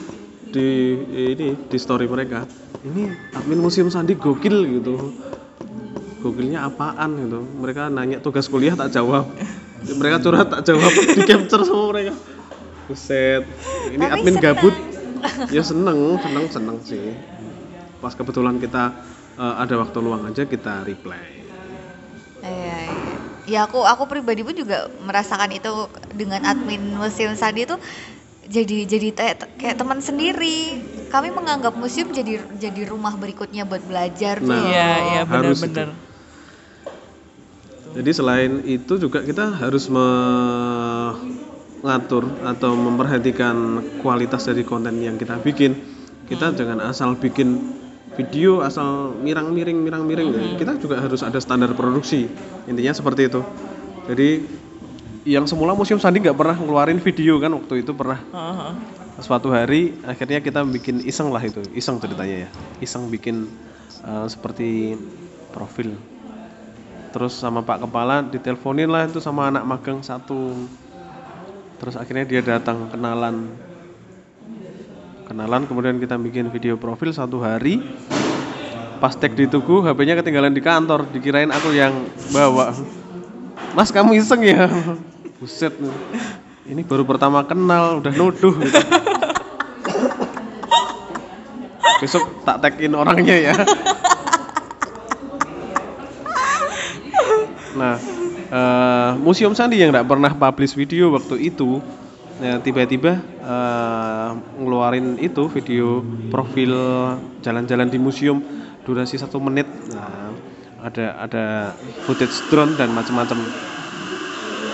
di 0.49 0.97
ini 1.37 1.59
di 1.68 1.78
story 1.78 2.09
mereka. 2.09 2.47
Ini 2.83 3.35
admin 3.37 3.61
museum 3.62 3.93
sandi 3.93 4.16
gokil 4.16 4.80
gitu. 4.80 4.95
Gokilnya 6.22 6.70
apaan 6.70 7.18
gitu. 7.18 7.43
Mereka 7.59 7.91
nanya 7.91 8.22
tugas 8.22 8.47
kuliah 8.47 8.78
tak 8.78 8.95
jawab. 8.95 9.26
Mereka 9.83 10.22
curhat 10.22 10.55
tak 10.55 10.62
jawab. 10.70 10.91
Di 10.95 11.26
capture 11.26 11.66
sama 11.66 11.91
mereka 11.91 12.14
buset 12.93 13.43
ini 13.97 14.05
Tapi 14.05 14.14
admin 14.14 14.36
senang. 14.36 14.45
gabut 14.45 14.74
ya 15.49 15.62
seneng 15.64 15.99
seneng 16.20 16.47
seneng 16.53 16.78
sih 16.84 17.07
pas 18.03 18.12
kebetulan 18.14 18.59
kita 18.61 18.93
eh, 19.38 19.55
ada 19.62 19.74
waktu 19.80 19.99
luang 20.03 20.28
aja 20.28 20.45
kita 20.45 20.84
reply 20.84 21.24
Iya, 22.43 22.76
iya. 22.90 23.14
Ya 23.43 23.61
aku 23.66 23.82
aku 23.82 24.07
pribadi 24.07 24.47
pun 24.47 24.55
juga 24.55 24.86
merasakan 25.03 25.51
itu 25.51 25.70
dengan 26.14 26.43
admin 26.47 26.95
museum 26.95 27.34
Sandi 27.34 27.66
itu 27.66 27.74
jadi 28.47 28.78
jadi 28.86 29.09
te- 29.14 29.51
kayak 29.59 29.76
teman 29.78 29.99
sendiri. 30.03 30.78
Kami 31.11 31.28
menganggap 31.34 31.74
museum 31.78 32.11
jadi 32.11 32.43
jadi 32.59 32.82
rumah 32.86 33.14
berikutnya 33.18 33.66
buat 33.66 33.82
belajar 33.86 34.43
Nah, 34.43 34.59
tuh. 34.62 34.62
iya 34.66 34.90
iya 35.14 35.22
benar-benar 35.26 35.88
Jadi 37.93 38.11
selain 38.16 38.53
itu 38.64 38.97
juga 38.97 39.20
kita 39.20 39.53
harus 39.53 39.84
mengatur 41.83 42.30
atau 42.47 42.78
memperhatikan 42.78 43.83
kualitas 44.01 44.47
dari 44.47 44.62
konten 44.62 45.03
yang 45.03 45.18
kita 45.18 45.43
bikin. 45.43 45.74
Kita 46.30 46.55
jangan 46.55 46.78
asal 46.80 47.18
bikin 47.18 47.74
video 48.14 48.62
asal 48.62 49.12
mirang-miring 49.18 49.83
mirang-miring. 49.83 50.57
Kita 50.57 50.78
juga 50.78 51.03
harus 51.03 51.20
ada 51.26 51.43
standar 51.43 51.74
produksi. 51.74 52.30
Intinya 52.70 52.95
seperti 52.95 53.28
itu. 53.28 53.43
Jadi 54.07 54.28
yang 55.22 55.47
semula 55.47 55.74
Museum 55.74 56.03
Sandi 56.03 56.18
nggak 56.18 56.35
pernah 56.35 56.57
ngeluarin 56.59 56.99
video 56.99 57.39
kan 57.39 57.55
waktu 57.55 57.87
itu 57.87 57.95
pernah 57.95 58.18
Heeh. 58.18 58.72
suatu 59.22 59.55
hari 59.55 59.95
akhirnya 60.03 60.43
kita 60.43 60.66
bikin 60.66 60.99
iseng 61.07 61.30
lah 61.30 61.39
itu 61.39 61.62
iseng 61.78 62.03
ceritanya 62.03 62.47
ya 62.47 62.49
iseng 62.83 63.07
bikin 63.07 63.47
eh, 64.03 64.26
seperti 64.26 64.99
profil 65.55 65.95
terus 67.14 67.39
sama 67.39 67.62
pak 67.62 67.87
kepala 67.87 68.26
diteleponin 68.26 68.91
lah 68.91 69.07
itu 69.07 69.22
sama 69.22 69.47
anak 69.47 69.62
magang 69.62 70.03
satu 70.03 70.66
terus 71.83 71.99
akhirnya 71.99 72.22
dia 72.22 72.39
datang 72.47 72.87
kenalan. 72.95 73.51
Kenalan 75.26 75.66
kemudian 75.66 75.99
kita 75.99 76.14
bikin 76.14 76.47
video 76.55 76.78
profil 76.78 77.11
satu 77.11 77.43
hari. 77.43 77.83
Pas 79.03 79.18
tag 79.18 79.35
di 79.35 79.51
tugu 79.51 79.83
HP-nya 79.83 80.14
ketinggalan 80.14 80.55
di 80.55 80.62
kantor. 80.62 81.11
Dikirain 81.11 81.51
aku 81.51 81.74
yang 81.74 82.07
bawa. 82.30 82.70
Mas 83.74 83.91
kamu 83.91 84.14
iseng 84.14 84.47
ya? 84.47 84.70
Buset. 85.43 85.74
Ini 86.70 86.87
baru 86.87 87.03
pertama 87.03 87.43
kenal 87.43 87.99
udah 87.99 88.14
nuduh. 88.14 88.55
Gitu. 88.62 88.78
besok 92.03 92.43
tak 92.43 92.59
tagin 92.59 92.99
orangnya 92.99 93.37
ya. 93.39 93.55
Nah 97.78 97.95
eh, 98.53 99.11
museum 99.16 99.57
sandi 99.57 99.80
yang 99.80 99.90
tidak 99.90 100.07
pernah 100.07 100.32
publish 100.36 100.76
video 100.76 101.09
waktu 101.16 101.48
itu 101.48 101.80
ya, 102.38 102.61
tiba-tiba 102.61 103.18
eh, 103.40 104.30
ngeluarin 104.61 105.16
itu 105.16 105.48
video 105.48 106.05
profil 106.28 106.72
jalan-jalan 107.40 107.88
di 107.88 107.98
museum 107.98 108.44
durasi 108.84 109.16
satu 109.16 109.40
menit. 109.40 109.64
Nah, 109.94 110.34
ada 110.82 111.07
ada 111.22 111.44
footage 112.05 112.34
drone 112.53 112.74
dan 112.76 112.92
macam-macam. 112.92 113.38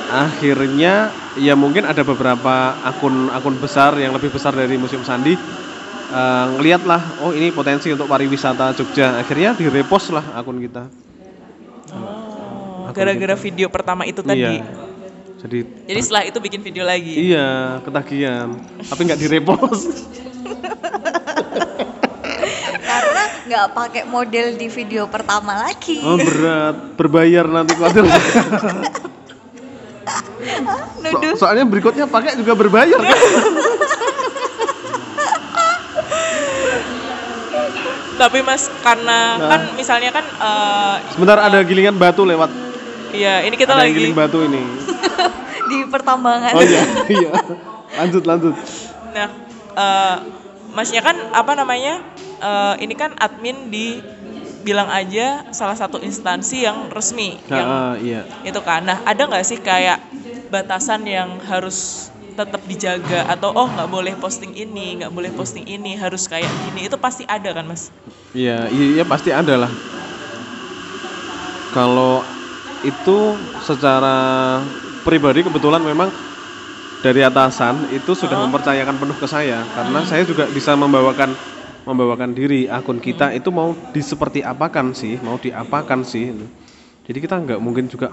Akhirnya 0.08 1.12
ya 1.36 1.52
mungkin 1.52 1.84
ada 1.84 2.00
beberapa 2.00 2.72
akun 2.80 3.28
akun 3.28 3.60
besar 3.60 3.92
yang 4.00 4.16
lebih 4.16 4.32
besar 4.32 4.56
dari 4.56 4.80
Museum 4.80 5.04
Sandi 5.04 5.36
eh, 6.08 6.46
ngeliat 6.56 6.82
lah 6.88 7.20
oh 7.20 7.36
ini 7.36 7.52
potensi 7.52 7.92
untuk 7.92 8.08
pariwisata 8.08 8.72
Jogja. 8.72 9.20
Akhirnya 9.20 9.52
direpost 9.52 10.08
lah 10.08 10.24
akun 10.32 10.64
kita 10.64 11.07
gara-gara 12.90 13.34
kita. 13.34 13.42
video 13.42 13.66
pertama 13.68 14.02
itu 14.02 14.20
tadi 14.20 14.40
iya 14.40 14.64
jadi 15.38 15.58
jadi 15.84 16.00
setelah 16.00 16.22
itu 16.24 16.38
bikin 16.38 16.60
video 16.60 16.82
lagi 16.82 17.14
iya 17.14 17.48
ketagihan 17.80 18.52
tapi 18.82 19.00
nggak 19.04 19.18
direpost 19.18 19.86
Karena 22.80 23.22
nggak 23.44 23.66
pakai 23.70 24.02
model 24.04 24.46
di 24.54 24.66
video 24.66 25.04
pertama 25.06 25.60
lagi. 25.60 26.00
Oh 26.00 26.16
berat, 26.16 26.96
berbayar 26.96 27.44
nanti 27.46 27.72
khawatir. 27.74 28.04
So- 30.98 31.36
soalnya 31.38 31.62
berikutnya 31.62 32.04
pakai 32.04 32.32
juga 32.34 32.52
berbayar 32.54 32.96
kan? 32.96 33.16
Tapi 38.18 38.38
Mas 38.40 38.66
karena 38.82 39.18
Nah. 39.36 39.48
kan 39.48 39.60
misalnya 39.74 40.10
kan 40.10 40.24
eh, 40.26 40.94
Sebentar 41.12 41.38
ada 41.38 41.58
gilingan 41.62 41.94
batu 41.94 42.24
lewat. 42.24 42.50
Iya 43.12 43.44
ini 43.44 43.54
kita 43.56 43.72
ada 43.72 43.84
yang 43.84 43.94
lagi 43.94 44.00
giling 44.00 44.16
batu 44.16 44.38
ini. 44.44 44.62
di 45.68 45.78
pertambangan. 45.86 46.52
Oh 46.56 46.64
iya, 46.64 46.82
iya. 47.12 47.30
Lanjut, 48.00 48.24
lanjut. 48.24 48.54
Nah, 49.12 49.28
eh, 49.76 50.16
masnya 50.72 51.04
kan 51.04 51.16
apa 51.36 51.52
namanya? 51.54 52.00
eh, 52.38 52.74
ini 52.86 52.94
kan 52.94 53.12
admin 53.18 53.68
di 53.68 53.98
bilang 54.62 54.90
aja 54.90 55.48
salah 55.54 55.74
satu 55.78 56.02
instansi 56.02 56.66
yang 56.66 56.90
resmi 56.92 57.38
Nah, 57.46 57.56
yang 57.56 57.68
ah, 57.68 57.94
iya. 57.98 58.22
itu 58.42 58.60
kan. 58.62 58.84
Nah, 58.84 59.00
ada 59.06 59.26
nggak 59.26 59.44
sih 59.46 59.58
kayak 59.58 60.02
batasan 60.50 61.06
yang 61.06 61.38
harus 61.46 62.08
tetap 62.38 62.62
dijaga 62.70 63.26
atau 63.26 63.50
oh 63.50 63.66
nggak 63.66 63.90
boleh 63.90 64.14
posting 64.22 64.54
ini, 64.54 65.02
nggak 65.02 65.10
boleh 65.10 65.30
posting 65.34 65.66
ini, 65.66 65.98
harus 65.98 66.30
kayak 66.30 66.46
gini. 66.68 66.86
Itu 66.86 66.94
pasti 66.94 67.26
ada 67.26 67.50
kan, 67.50 67.66
Mas? 67.66 67.90
Iya, 68.30 68.70
iya 68.70 69.02
pasti 69.02 69.34
ada 69.34 69.66
lah. 69.66 69.72
Kalau 71.74 72.22
itu 72.82 73.34
secara 73.60 74.16
pribadi 75.02 75.42
kebetulan 75.42 75.82
memang 75.82 76.10
dari 76.98 77.22
atasan 77.22 77.90
itu 77.90 78.10
sudah 78.12 78.38
Oh. 78.38 78.44
mempercayakan 78.46 78.98
penuh 78.98 79.14
ke 79.14 79.26
saya 79.26 79.62
karena 79.72 80.02
saya 80.02 80.22
juga 80.26 80.46
bisa 80.46 80.74
membawakan 80.74 81.30
membawakan 81.82 82.36
diri 82.36 82.68
akun 82.68 83.00
kita 83.00 83.32
itu 83.32 83.48
mau 83.48 83.72
diseperti 83.90 84.44
apakan 84.44 84.92
sih, 84.92 85.16
mau 85.24 85.40
diapakan 85.40 86.04
sih. 86.04 86.36
Jadi 87.08 87.18
kita 87.18 87.40
nggak 87.40 87.56
mungkin 87.64 87.88
juga 87.88 88.12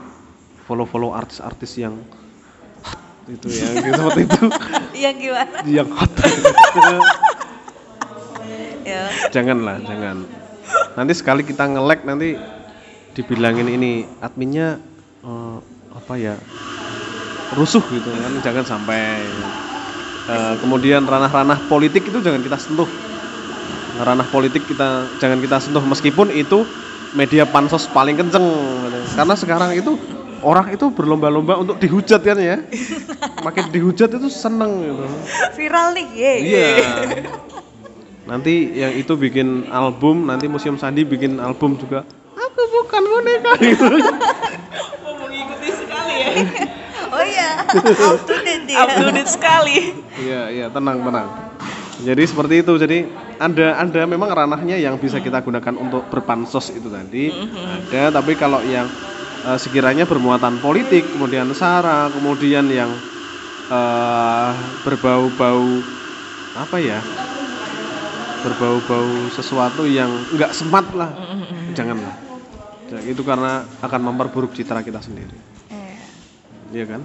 follow-follow 0.64 1.12
artis-artis 1.12 1.76
yang 1.76 2.00
hot 2.80 3.02
itu 3.28 3.52
ya, 3.52 3.68
gitu, 3.76 3.92
seperti 4.00 4.22
itu 4.24 4.42
Yang 4.96 5.16
gimana? 5.20 5.58
yang 5.68 5.90
hot. 5.92 6.12
Janganlah 9.34 9.82
jangan 9.84 10.18
nanti 10.96 11.14
sekali 11.18 11.42
kita 11.44 11.68
nge-lag 11.68 12.06
nanti 12.08 12.40
dibilangin 13.16 13.72
ini 13.72 14.04
adminnya 14.20 14.78
eh, 15.24 15.58
apa 15.96 16.14
ya 16.20 16.36
rusuh 17.56 17.82
gitu 17.88 18.12
kan 18.12 18.44
jangan 18.44 18.66
sampai 18.68 19.32
Eh, 20.26 20.56
kemudian 20.58 21.06
ranah-ranah 21.06 21.70
politik 21.70 22.10
itu 22.10 22.18
jangan 22.18 22.42
kita 22.42 22.58
sentuh 22.58 22.90
ranah 23.94 24.26
politik 24.26 24.66
kita 24.66 25.06
jangan 25.22 25.38
kita 25.38 25.62
sentuh 25.62 25.86
meskipun 25.86 26.34
itu 26.34 26.66
media 27.14 27.46
pansos 27.46 27.86
paling 27.86 28.18
kenceng 28.18 28.42
gitu. 28.42 29.00
karena 29.14 29.38
sekarang 29.38 29.78
itu 29.78 29.94
orang 30.42 30.74
itu 30.74 30.90
berlomba-lomba 30.90 31.62
untuk 31.62 31.78
dihujat 31.78 32.26
kan 32.26 32.42
ya 32.42 32.58
makin 33.46 33.70
dihujat 33.70 34.18
itu 34.18 34.26
seneng 34.34 34.82
gitu 34.82 35.06
Viral 35.54 35.94
nih, 35.94 36.08
ye. 36.18 36.34
Iya. 36.42 36.68
Nanti 38.26 38.82
yang 38.82 38.98
itu 38.98 39.14
bikin 39.14 39.70
album, 39.70 40.26
nanti 40.26 40.50
Museum 40.50 40.82
Sandi 40.82 41.06
bikin 41.06 41.38
album 41.38 41.78
juga. 41.78 42.02
Aku 42.66 42.82
bukan 42.82 43.04
boneka 43.06 43.52
gitu. 43.62 43.86
Oh, 45.06 45.14
mengikuti 45.22 45.70
sekali 45.70 46.16
ya. 46.18 46.34
Oh 47.14 47.22
iya, 47.22 47.62
up 48.10 48.26
to 48.26 48.36
date 48.42 48.66
dia. 48.66 48.82
Up 48.82 48.90
to 48.90 49.06
date 49.14 49.30
sekali. 49.30 49.78
Iya, 50.18 50.42
iya, 50.50 50.66
tenang, 50.74 51.06
tenang. 51.06 51.30
Jadi 52.02 52.24
seperti 52.26 52.66
itu. 52.66 52.74
Jadi 52.82 53.06
ada 53.38 53.86
ada 53.86 54.02
memang 54.10 54.34
ranahnya 54.34 54.82
yang 54.82 54.98
bisa 54.98 55.22
kita 55.22 55.46
gunakan 55.46 55.78
untuk 55.78 56.10
berpansos 56.10 56.74
itu 56.74 56.90
tadi. 56.90 57.30
Ada, 57.94 58.18
tapi 58.18 58.34
kalau 58.34 58.66
yang 58.66 58.90
eh, 59.46 59.58
sekiranya 59.62 60.10
bermuatan 60.10 60.58
politik, 60.58 61.06
kemudian 61.14 61.46
sara, 61.54 62.10
kemudian 62.18 62.66
yang 62.74 62.90
eh, 63.70 64.52
berbau-bau 64.82 65.86
apa 66.58 66.82
ya? 66.82 66.98
Berbau-bau 68.42 69.30
sesuatu 69.30 69.86
yang 69.86 70.10
nggak 70.34 70.50
smart 70.50 70.90
lah. 70.98 71.14
Janganlah. 71.78 72.25
Ya, 72.86 73.00
Itu 73.02 73.26
karena 73.26 73.66
akan 73.82 74.02
memperburuk 74.04 74.54
citra 74.54 74.82
kita 74.82 75.02
sendiri. 75.02 75.34
Eh, 75.70 75.98
Iya 76.72 76.86
kan? 76.98 77.02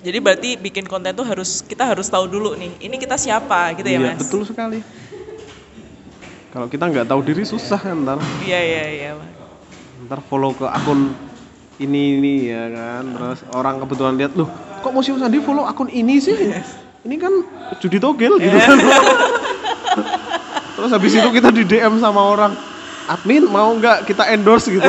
Jadi 0.00 0.18
berarti 0.18 0.50
bikin 0.56 0.88
konten 0.88 1.12
tuh 1.12 1.28
harus 1.28 1.60
kita 1.60 1.84
harus 1.84 2.08
tahu 2.08 2.24
dulu 2.24 2.56
nih. 2.56 2.72
Ini 2.80 2.96
kita 2.96 3.20
siapa 3.20 3.76
gitu 3.76 3.84
ya, 3.84 4.00
Iya, 4.00 4.16
Mas? 4.16 4.24
betul 4.24 4.48
sekali. 4.48 4.80
Kalau 6.50 6.66
kita 6.66 6.88
nggak 6.88 7.06
tahu 7.06 7.20
diri 7.20 7.44
susah 7.44 7.76
kan 7.76 7.96
ntar. 8.00 8.18
Iya, 8.40 8.60
iya, 8.60 8.84
iya. 8.88 9.10
Ntar 10.08 10.24
follow 10.24 10.56
ke 10.56 10.64
akun 10.64 11.12
ini 11.76 12.16
ini 12.16 12.34
ya 12.48 12.64
kan. 12.72 13.04
Terus 13.12 13.38
orang 13.52 13.74
kebetulan 13.78 14.14
lihat 14.16 14.32
loh, 14.32 14.48
kok 14.80 14.90
Museum 14.90 15.20
Sandi 15.20 15.38
follow 15.38 15.68
akun 15.68 15.92
ini 15.92 16.16
sih? 16.16 16.34
Ini 17.04 17.16
kan 17.20 17.32
judi 17.78 18.00
togel 18.00 18.40
gitu 18.40 18.56
kan. 18.56 18.78
Terus 20.80 20.90
habis 20.90 21.12
itu 21.12 21.28
kita 21.28 21.52
di 21.52 21.62
DM 21.62 22.00
sama 22.00 22.24
orang 22.24 22.56
admin 23.10 23.42
mau 23.44 23.74
nggak 23.74 24.06
kita 24.06 24.30
endorse 24.30 24.70
gitu 24.70 24.86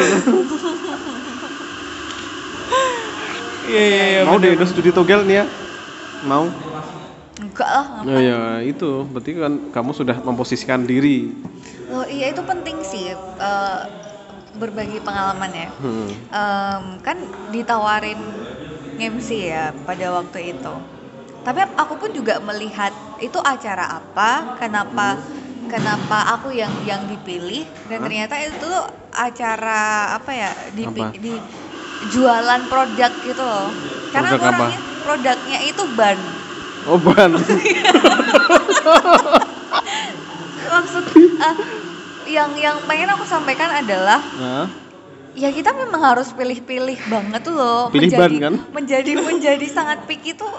Iya, 3.62 3.84
iya, 3.84 4.04
iya. 4.12 4.22
mau 4.26 4.36
bener. 4.36 4.58
endorse 4.58 4.74
judi 4.74 4.92
togel 4.92 5.24
nih 5.24 5.42
ya 5.42 5.46
mau 6.22 6.46
enggak 7.42 7.66
lah. 7.66 7.86
ya 8.06 8.18
ya 8.20 8.40
itu 8.62 8.90
berarti 9.06 9.32
kan 9.34 9.54
kamu 9.72 9.92
sudah 9.92 10.18
memposisikan 10.20 10.86
diri 10.86 11.34
Oh 11.88 12.08
iya 12.08 12.32
itu 12.32 12.40
penting 12.42 12.80
sih 12.82 13.12
eh, 13.12 13.80
berbagi 14.54 15.00
pengalaman 15.00 15.52
ya. 15.52 15.68
Hmm. 15.76 16.08
Em, 16.08 16.84
kan 17.00 17.18
ditawarin 17.52 18.16
MC 18.96 19.52
ya 19.52 19.76
pada 19.84 20.08
waktu 20.14 20.56
itu. 20.56 20.74
Tapi 21.42 21.60
aku 21.74 21.94
pun 21.98 22.12
juga 22.12 22.40
melihat 22.40 22.94
itu 23.18 23.36
acara 23.42 24.00
apa, 24.00 24.56
kenapa 24.56 25.20
kenapa 25.72 26.18
aku 26.36 26.52
yang 26.52 26.72
yang 26.84 27.02
dipilih 27.08 27.64
dan 27.88 28.04
Hah? 28.04 28.06
ternyata 28.12 28.36
itu 28.44 28.56
tuh 28.60 28.80
acara 29.12 30.16
apa 30.20 30.32
ya 30.36 30.52
di, 30.76 30.84
Apa? 30.84 31.16
di 31.16 31.34
jualan 32.12 32.62
produk 32.68 33.12
gitu 33.24 33.44
loh. 33.44 33.72
Karena 34.12 34.36
Produk 34.36 34.52
aku 34.52 34.64
apa? 34.68 34.76
produknya 35.08 35.60
itu 35.64 35.84
ban. 35.96 36.20
oh 36.90 37.00
ban 37.00 37.32
Maksud 40.72 41.04
eh, 41.16 41.56
yang 42.32 42.52
yang 42.56 42.78
pengen 42.88 43.10
aku 43.12 43.24
sampaikan 43.28 43.70
adalah 43.72 44.20
nah, 44.40 44.66
ya 45.36 45.50
kita 45.52 45.72
memang 45.76 46.02
harus 46.02 46.32
pilih-pilih 46.32 46.98
banget 47.08 47.42
tuh 47.44 47.56
loh 47.56 47.88
Pilih 47.92 48.08
menjadi 48.12 48.20
ban, 48.20 48.32
kan? 48.40 48.54
menjadi 48.72 49.12
menjadi 49.20 49.68
sangat 49.68 50.00
picky 50.08 50.34
tuh 50.36 50.52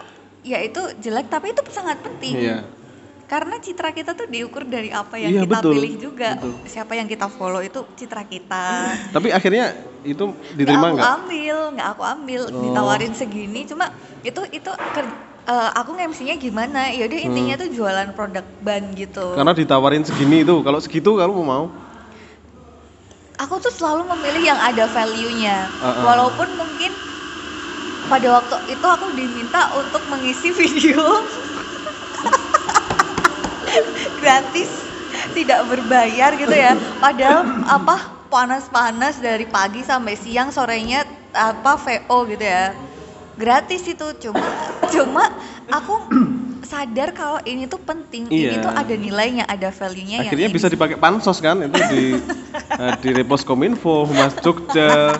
ya 0.42 0.58
itu 0.60 0.80
jelek 1.00 1.30
tapi 1.30 1.54
itu 1.54 1.62
sangat 1.70 1.98
penting 2.02 2.34
iya 2.34 2.58
karena 3.32 3.56
citra 3.56 3.96
kita 3.96 4.12
tuh 4.12 4.28
diukur 4.28 4.68
dari 4.68 4.92
apa 4.92 5.16
yang 5.16 5.32
Iya, 5.32 5.48
kita 5.48 5.56
betul, 5.56 5.72
pilih 5.72 5.92
juga. 5.96 6.36
Betul. 6.36 6.52
siapa 6.68 6.92
yang 6.92 7.08
kita 7.08 7.32
follow 7.32 7.64
itu 7.64 7.80
citra 7.96 8.28
kita. 8.28 8.92
Tapi 9.16 9.32
akhirnya 9.32 9.72
itu 10.04 10.20
nggak 10.20 10.52
diterima 10.52 10.84
aku 10.84 10.96
nggak? 11.00 11.12
ambil 11.16 11.56
nggak 11.72 11.88
aku 11.96 12.02
ambil. 12.04 12.40
Oh. 12.52 12.60
ditawarin 12.60 13.16
segini 13.16 13.64
cuma 13.64 13.88
itu 14.20 14.36
itu 14.52 14.68
ker- 14.92 15.16
eh, 15.48 15.70
aku 15.80 15.96
nge-MC-nya 15.96 16.36
gimana? 16.36 16.92
Ya 16.92 17.08
udah 17.08 17.20
intinya 17.24 17.54
tuh 17.56 17.72
jualan 17.72 18.08
produk 18.12 18.44
ban 18.60 18.92
gitu. 18.92 19.24
Hmm. 19.24 19.38
karena 19.40 19.52
ditawarin 19.56 20.04
segini 20.04 20.44
itu 20.44 20.60
kalau 20.60 20.76
segitu 20.76 21.16
kamu 21.16 21.32
mau? 21.40 21.72
Aku 23.40 23.56
tuh 23.64 23.72
selalu 23.72 24.12
memilih 24.12 24.52
yang 24.52 24.60
ada 24.60 24.84
value-nya. 24.92 25.72
Uh-uh. 25.80 26.04
walaupun 26.04 26.52
mungkin 26.52 26.92
pada 28.12 28.28
waktu 28.28 28.76
itu 28.76 28.86
aku 28.86 29.06
diminta 29.16 29.72
untuk 29.72 30.04
mengisi 30.12 30.52
video 30.60 31.24
gratis 34.22 34.70
tidak 35.32 35.68
berbayar 35.68 36.32
gitu 36.34 36.52
ya. 36.52 36.72
Padahal 36.98 37.40
apa 37.64 37.96
panas-panas 38.28 39.20
dari 39.20 39.44
pagi 39.44 39.84
sampai 39.84 40.16
siang 40.16 40.48
sorenya 40.48 41.04
apa 41.32 41.76
VO 41.76 42.18
gitu 42.28 42.44
ya. 42.44 42.72
Gratis 43.32 43.84
itu 43.84 44.06
cuma 44.20 44.44
cuma 44.88 45.24
aku 45.66 45.94
sadar 46.62 47.12
kalau 47.12 47.40
ini 47.44 47.64
tuh 47.64 47.80
penting. 47.80 48.28
Ini 48.28 48.56
Iya. 48.56 48.64
tuh 48.64 48.72
ada 48.72 48.94
nilainya 48.94 49.44
ada 49.44 49.68
value-nya 49.68 50.24
akhirnya 50.24 50.48
yang 50.48 50.56
bisa 50.56 50.68
ini- 50.68 50.74
dipakai 50.76 50.96
pansos 50.96 51.38
kan 51.38 51.60
itu 51.60 51.76
di 51.88 52.04
eh, 52.72 52.92
di 53.00 53.08
repost 53.12 53.44
kominfo 53.44 54.04
humas 54.04 54.32
jogja. 54.40 55.16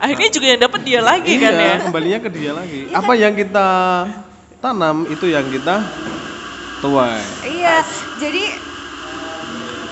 Akhirnya 0.00 0.28
juga 0.32 0.46
yang 0.48 0.60
dapat 0.60 0.80
dia 0.80 1.00
lagi 1.00 1.32
kan 1.36 1.52
ya. 1.52 1.60
iya 1.60 1.74
kembalinya 1.80 2.18
ke 2.20 2.28
dia 2.32 2.52
lagi. 2.52 2.80
Apa 2.88 3.12
yang 3.12 3.32
kita 3.32 3.68
tanam 4.58 5.04
itu 5.06 5.28
yang 5.28 5.44
kita 5.44 5.80
tuai 6.80 7.22
Iya, 7.44 7.84
jadi 8.16 8.44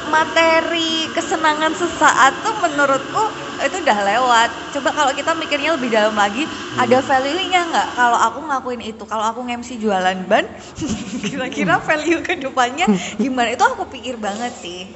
materi 0.09 1.13
kesenangan 1.13 1.75
sesaat 1.77 2.41
tuh 2.41 2.55
menurutku 2.65 3.21
itu 3.61 3.77
udah 3.83 3.99
lewat. 4.07 4.51
Coba 4.73 4.95
kalau 4.95 5.13
kita 5.13 5.35
mikirnya 5.37 5.75
lebih 5.77 5.91
dalam 5.93 6.15
lagi, 6.15 6.47
ada 6.73 7.03
value-nya 7.03 7.61
nggak? 7.69 7.89
Kalau 7.93 8.19
aku 8.19 8.39
ngakuin 8.47 8.83
itu, 8.87 9.03
kalau 9.05 9.25
aku 9.27 9.41
nge-MC 9.45 9.77
jualan 9.77 10.17
ban, 10.25 10.47
kira-kira 11.29 11.83
value 11.83 12.23
ke 12.23 12.39
depannya 12.39 12.87
gimana? 13.23 13.53
Itu 13.53 13.65
aku 13.67 13.91
pikir 13.91 14.17
banget 14.17 14.55
sih. 14.57 14.89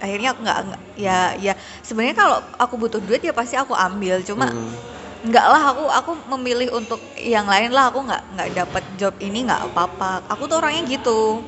akhirnya 0.00 0.32
aku 0.32 0.40
nggak 0.42 0.58
nggak- 0.64 0.84
ya 0.96 1.36
ya 1.36 1.52
sebenarnya 1.84 2.16
kalau 2.16 2.38
aku 2.56 2.74
butuh 2.80 3.00
duit 3.04 3.20
ya 3.20 3.36
pasti 3.36 3.54
aku 3.54 3.76
ambil 3.76 4.24
cuma 4.24 4.48
Hmm. 4.48 4.72
Nggak 5.20 5.46
lah 5.52 5.62
aku 5.76 5.84
aku 5.84 6.12
memilih 6.36 6.72
untuk 6.72 7.00
yang 7.20 7.44
lain 7.44 7.76
lah 7.76 7.92
aku 7.92 8.00
nggak 8.08 8.22
nggak 8.36 8.48
dapat 8.56 8.84
job 8.96 9.14
ini 9.20 9.44
nggak 9.44 9.68
apa-apa 9.68 10.24
aku 10.32 10.48
tuh 10.48 10.64
orangnya 10.64 10.82
gitu 10.88 11.44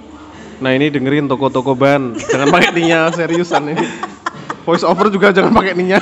Nah 0.62 0.70
ini 0.78 0.94
dengerin 0.94 1.26
toko-toko 1.26 1.74
ban, 1.74 2.14
jangan 2.14 2.46
pakai 2.54 2.70
ninya 2.70 3.10
seriusan 3.18 3.74
ini. 3.74 3.82
Voice 4.62 4.86
over 4.86 5.10
juga 5.10 5.34
jangan 5.34 5.50
pakai 5.50 5.74
ninya. 5.74 5.98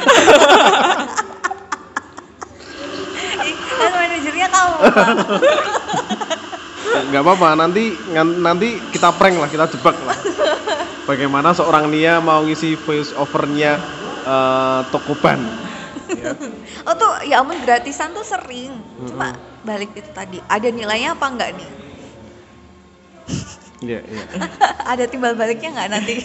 Kan 3.80 3.90
manajernya 3.96 4.48
Bang. 4.52 4.70
Nggak 7.08 7.22
apa-apa, 7.24 7.48
nanti 7.56 7.96
nanti 8.36 8.76
kita 8.92 9.16
prank 9.16 9.40
lah, 9.40 9.48
kita 9.48 9.64
jebak 9.72 9.96
lah. 10.04 10.18
Bagaimana 11.08 11.56
seorang 11.56 11.88
Nia 11.88 12.20
mau 12.20 12.44
ngisi 12.44 12.76
voice 12.76 13.16
overnya 13.16 13.80
eh, 14.28 14.80
toko 14.92 15.16
ban? 15.16 15.40
Ya. 16.10 16.34
oh 16.86 16.94
tuh 16.94 17.10
ya 17.22 17.38
ampun 17.38 17.58
gratisan 17.60 18.10
tuh 18.10 18.22
sering 18.22 18.74
cuma 19.00 19.30
balik 19.62 19.94
itu 19.94 20.10
tadi 20.10 20.42
ada 20.44 20.66
nilainya 20.66 21.14
apa 21.14 21.26
enggak 21.26 21.54
nih 21.54 21.70
Iya, 23.80 24.04
iya. 24.04 24.22
ada 24.92 25.04
timbal 25.06 25.32
baliknya 25.32 25.72
nggak 25.72 25.88
nanti 25.88 26.20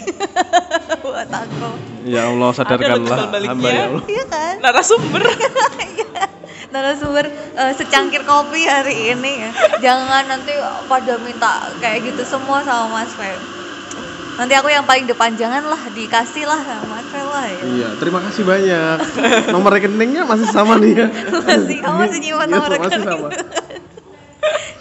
buat 1.02 1.24
aku 1.26 1.68
Ya 2.04 2.28
Allah 2.28 2.52
Ada 2.52 2.58
sadarkanlah 2.58 3.16
hamba 3.32 3.68
ya 3.68 3.84
Allah. 3.88 4.02
iya 4.06 4.24
kan 4.26 4.54
narasumber 4.60 5.22
Iya. 5.24 6.24
narasumber 6.68 7.24
eh, 7.32 7.72
secangkir 7.72 8.22
kopi 8.22 8.66
hari 8.66 9.10
ini 9.10 9.32
ya. 9.40 9.50
Jangan 9.80 10.28
nanti 10.28 10.52
pada 10.84 11.16
minta 11.16 11.72
kayak 11.78 12.04
gitu 12.04 12.22
semua 12.22 12.60
sama 12.60 13.00
Mas 13.00 13.10
Feb. 13.10 13.40
Nanti 14.36 14.52
aku 14.52 14.68
yang 14.68 14.84
paling 14.84 15.08
depan 15.08 15.32
jangan 15.32 15.64
lah 15.64 15.80
dikasih 15.88 16.44
lah 16.44 16.60
sama 16.60 17.00
lah 17.00 17.46
ya. 17.48 17.60
Iya, 17.64 17.88
terima 17.96 18.20
kasih 18.20 18.42
banyak. 18.44 18.96
Nomor 19.48 19.70
rekeningnya 19.72 20.22
masih 20.24 20.48
sama 20.48 20.76
nih 20.76 20.92
ya. 20.92 21.06
Masih 21.48 21.76
kamu 21.80 21.96
masih 22.04 22.18
nyimpan 22.20 22.46
Iya, 22.46 22.52
nomor 22.52 22.70
masih 22.70 22.80
rekening. 22.84 23.08
sama. 23.08 23.28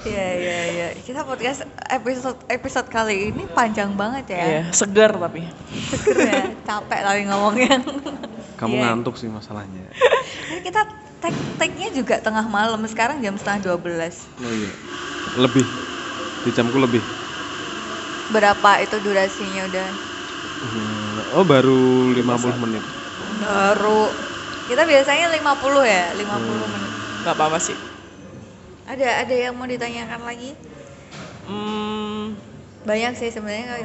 Iya 0.06 0.28
iya 0.38 0.60
iya. 0.70 0.88
Kita 1.02 1.26
podcast 1.26 1.66
episode 1.90 2.38
episode 2.46 2.86
kali 2.86 3.34
ini 3.34 3.50
panjang 3.50 3.90
banget 3.98 4.38
ya. 4.38 4.46
Iya, 4.46 4.62
segar 4.70 5.18
tapi 5.18 5.50
Seger 5.90 6.18
ya. 6.22 6.44
Capek 6.62 7.00
tapi 7.02 7.22
ngomongnya. 7.26 7.82
Kamu 8.62 8.74
Iya. 8.78 8.82
ngantuk 8.86 9.18
sih 9.18 9.26
masalahnya. 9.26 9.90
Kita 10.62 10.86
tag 11.18 11.34
tagnya 11.58 11.90
juga 11.90 12.22
tengah 12.22 12.46
malam. 12.46 12.78
Sekarang 12.86 13.18
jam 13.18 13.34
setengah 13.34 13.74
12. 13.74 14.30
Oh 14.46 14.54
iya. 14.54 14.72
Lebih. 15.42 15.66
Di 16.46 16.50
jamku 16.54 16.78
lebih. 16.78 17.02
Berapa 18.30 18.82
itu 18.82 18.98
durasinya 18.98 19.70
udah? 19.70 19.90
Hmm, 20.66 21.22
Oh, 21.36 21.46
baru 21.46 22.10
50 22.16 22.58
menit. 22.58 22.84
Baru 23.38 24.10
kita 24.66 24.88
biasanya 24.88 25.30
50 25.30 25.84
ya, 25.86 26.14
50 26.18 26.66
Hmm. 26.66 26.74
menit. 26.74 26.92
nggak 27.22 27.36
apa-apa 27.38 27.58
sih. 27.58 27.78
Ada 28.86 29.26
ada 29.26 29.34
yang 29.34 29.58
mau 29.58 29.66
ditanyakan 29.66 30.22
lagi? 30.30 30.54
Hmm, 31.50 32.38
Banyak 32.86 33.18
sih 33.18 33.34
sebenarnya 33.34 33.82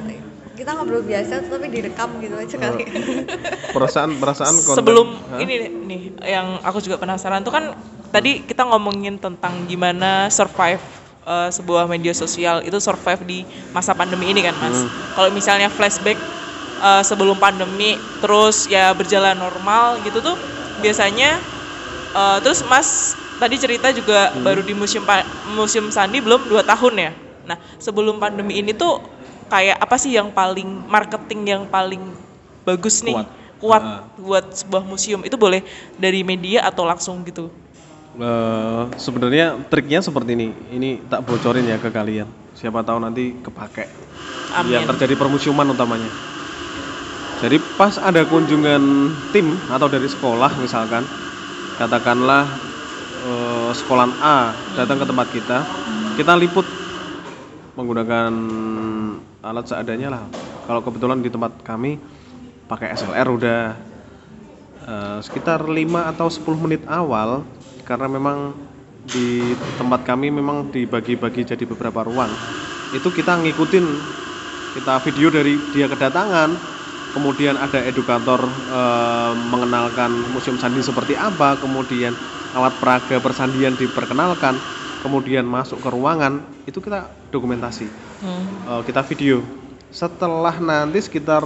kita 0.61 0.77
ngobrol 0.77 1.01
biasa 1.01 1.41
tapi 1.49 1.73
direkam 1.73 2.21
gitu 2.21 2.37
aja 2.37 2.57
kali. 2.61 2.85
Perasaan 3.73 4.21
perasaan 4.21 4.53
konten. 4.61 4.77
sebelum 4.77 5.09
Hah? 5.33 5.41
ini 5.41 5.55
nih, 5.57 5.71
nih 5.73 6.01
yang 6.37 6.61
aku 6.61 6.85
juga 6.85 7.01
penasaran 7.01 7.41
tuh 7.41 7.49
kan 7.49 7.73
tadi 8.13 8.45
kita 8.45 8.69
ngomongin 8.69 9.17
tentang 9.17 9.65
gimana 9.65 10.29
survive 10.29 10.85
eh, 11.31 11.49
sebuah 11.49 11.87
media 11.87 12.11
sosial 12.13 12.67
itu 12.67 12.77
survive 12.83 13.23
di 13.23 13.39
masa 13.71 13.95
pandemi 13.95 14.35
ini 14.35 14.43
kan 14.43 14.55
mas. 14.59 14.83
Hmm. 14.83 14.91
Kalau 15.15 15.31
misalnya 15.31 15.71
flashback 15.71 16.19
eh, 16.81 17.03
sebelum 17.07 17.39
pandemi 17.39 17.95
terus 18.19 18.67
ya 18.67 18.91
berjalan 18.91 19.39
normal 19.39 20.03
gitu 20.03 20.19
tuh 20.19 20.35
biasanya 20.79 21.39
eh, 22.13 22.39
terus 22.43 22.67
mas 22.67 23.15
tadi 23.39 23.57
cerita 23.57 23.89
juga 23.91 24.35
Hmm. 24.35 24.43
baru 24.43 24.61
di 24.61 24.75
museum 24.75 25.07
Pa- 25.07 25.25
museum 25.49 25.89
Sandi 25.89 26.19
belum 26.21 26.51
dua 26.51 26.61
tahun 26.61 26.95
ya. 26.99 27.13
Nah 27.47 27.57
sebelum 27.79 28.19
pandemi 28.19 28.59
ini 28.59 28.75
tuh 28.75 29.01
kayak 29.49 29.81
apa 29.81 29.97
sih 29.97 30.15
yang 30.15 30.31
paling 30.31 30.67
marketing 30.87 31.41
yang 31.49 31.63
paling 31.67 31.99
bagus 32.63 33.03
nih 33.03 33.17
Kuat. 33.17 33.29
kuat 33.59 33.83
Ah. 33.83 34.01
buat 34.15 34.45
sebuah 34.55 34.83
museum 34.85 35.21
itu 35.27 35.35
boleh 35.35 35.65
dari 35.99 36.23
media 36.23 36.63
atau 36.63 36.87
langsung 36.87 37.19
gitu 37.27 37.51
Eh, 38.19 38.83
sebenarnya 38.99 39.55
triknya 39.71 40.03
seperti 40.03 40.35
ini. 40.35 40.49
Ini 40.75 41.07
tak 41.07 41.23
bocorin 41.23 41.63
ya 41.63 41.79
ke 41.79 41.95
kalian. 41.95 42.27
Siapa 42.59 42.83
tahu 42.83 42.99
nanti 42.99 43.39
kepake. 43.39 43.87
Amin. 44.59 44.83
Yang 44.83 44.97
terjadi 44.97 45.15
permusiuman 45.15 45.71
utamanya. 45.71 46.11
Jadi 47.39 47.63
pas 47.79 47.97
ada 48.03 48.27
kunjungan 48.27 49.15
tim 49.31 49.55
atau 49.71 49.87
dari 49.87 50.11
sekolah 50.11 50.59
misalkan, 50.59 51.07
katakanlah 51.79 52.51
eh, 53.23 53.71
sekolahan 53.79 54.13
A 54.19 54.59
datang 54.75 54.99
ke 54.99 55.07
tempat 55.07 55.27
kita, 55.31 55.59
kita 56.19 56.35
liput 56.35 56.67
menggunakan 57.79 58.33
alat 59.41 59.65
seadanya 59.71 60.19
lah. 60.19 60.25
Kalau 60.67 60.83
kebetulan 60.83 61.23
di 61.23 61.31
tempat 61.31 61.63
kami 61.63 61.97
pakai 62.67 62.93
SLR 62.93 63.29
udah 63.31 63.61
eh, 64.85 65.19
sekitar 65.23 65.65
5 65.65 65.79
atau 66.11 66.27
10 66.27 66.59
menit 66.59 66.83
awal 66.91 67.47
karena 67.91 68.07
memang 68.07 68.55
di 69.11 69.51
tempat 69.75 70.07
kami 70.07 70.31
memang 70.31 70.71
dibagi-bagi 70.71 71.43
jadi 71.43 71.67
beberapa 71.67 72.07
ruang. 72.07 72.31
Itu 72.95 73.11
kita 73.11 73.43
ngikutin 73.43 73.87
kita 74.79 75.03
video 75.03 75.35
dari 75.35 75.59
dia 75.75 75.91
kedatangan, 75.91 76.55
kemudian 77.19 77.59
ada 77.59 77.83
edukator 77.83 78.47
eh, 78.47 79.33
mengenalkan 79.51 80.15
Museum 80.31 80.55
Sandi 80.63 80.79
seperti 80.87 81.19
apa, 81.19 81.59
kemudian 81.59 82.15
alat 82.55 82.79
peraga 82.79 83.19
persandian 83.19 83.75
diperkenalkan, 83.75 84.55
kemudian 85.03 85.43
masuk 85.43 85.83
ke 85.83 85.91
ruangan, 85.91 86.47
itu 86.71 86.79
kita 86.79 87.11
dokumentasi. 87.35 87.91
Hmm. 88.23 88.47
Eh, 88.71 88.83
kita 88.87 89.03
video. 89.03 89.43
Setelah 89.91 90.55
nanti 90.63 91.03
sekitar 91.03 91.43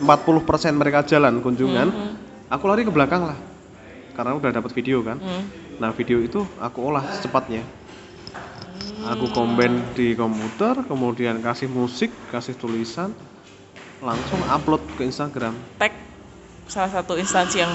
40% 0.00 0.80
mereka 0.80 1.04
jalan 1.04 1.44
kunjungan, 1.44 1.88
Hmm. 1.92 2.12
aku 2.48 2.64
lari 2.64 2.88
ke 2.88 2.92
belakang 2.92 3.28
lah. 3.28 3.36
Karena 4.16 4.32
udah 4.40 4.48
dapat 4.48 4.72
video 4.72 5.04
kan. 5.04 5.20
Hmm. 5.20 5.63
Nah, 5.78 5.90
video 5.90 6.22
itu 6.22 6.46
aku 6.62 6.78
olah 6.80 7.02
secepatnya. 7.14 7.62
Aku 9.04 9.28
combine 9.34 9.84
di 9.92 10.16
komputer, 10.16 10.80
kemudian 10.88 11.42
kasih 11.44 11.68
musik, 11.68 12.08
kasih 12.32 12.56
tulisan, 12.56 13.12
langsung 14.00 14.40
upload 14.48 14.80
ke 14.96 15.04
Instagram. 15.04 15.52
tag 15.76 15.92
salah 16.64 16.88
satu 16.88 17.16
instansi 17.20 17.60
yang 17.60 17.72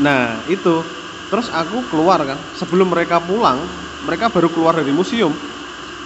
Nah, 0.00 0.40
itu. 0.48 0.84
Terus 1.32 1.48
aku 1.48 1.80
keluar 1.88 2.20
kan. 2.24 2.36
Sebelum 2.60 2.92
mereka 2.92 3.16
pulang, 3.20 3.64
mereka 4.04 4.28
baru 4.28 4.52
keluar 4.52 4.76
dari 4.76 4.92
museum. 4.92 5.32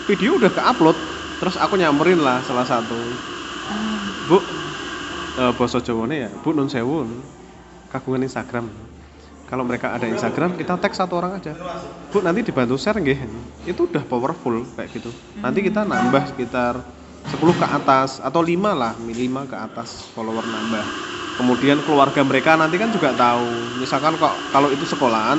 Video 0.06 0.38
udah 0.38 0.50
ke-upload. 0.50 0.94
Terus 1.42 1.58
aku 1.58 1.74
nyamperin 1.74 2.22
lah 2.22 2.42
salah 2.46 2.62
satu. 2.62 2.94
Bu, 4.30 4.38
eh 5.38 5.82
Jawane 5.82 6.16
ya, 6.26 6.30
Bu 6.42 6.54
Nun 6.54 6.70
Sewu. 6.70 7.06
Kagungan 7.90 8.22
Instagram. 8.22 8.85
Kalau 9.46 9.62
mereka 9.62 9.94
ada 9.94 10.10
Instagram, 10.10 10.58
kita 10.58 10.74
tag 10.74 10.90
satu 10.90 11.22
orang 11.22 11.38
aja. 11.38 11.54
Bu, 12.10 12.18
nanti 12.18 12.42
dibantu 12.42 12.74
share 12.74 12.98
nggih. 12.98 13.18
Itu 13.62 13.86
udah 13.86 14.02
powerful 14.02 14.66
kayak 14.74 14.90
gitu. 14.90 15.14
Nanti 15.38 15.62
kita 15.62 15.86
nambah 15.86 16.34
sekitar 16.34 16.82
10 17.30 17.38
ke 17.54 17.66
atas 17.66 18.18
atau 18.18 18.42
5 18.42 18.74
lah, 18.74 18.98
5 18.98 19.14
ke 19.46 19.56
atas 19.56 20.10
follower 20.18 20.42
nambah. 20.42 20.84
Kemudian 21.38 21.78
keluarga 21.86 22.26
mereka 22.26 22.58
nanti 22.58 22.74
kan 22.74 22.90
juga 22.90 23.14
tahu. 23.14 23.78
Misalkan 23.78 24.18
kok 24.18 24.34
kalau 24.50 24.66
itu 24.74 24.82
sekolahan, 24.82 25.38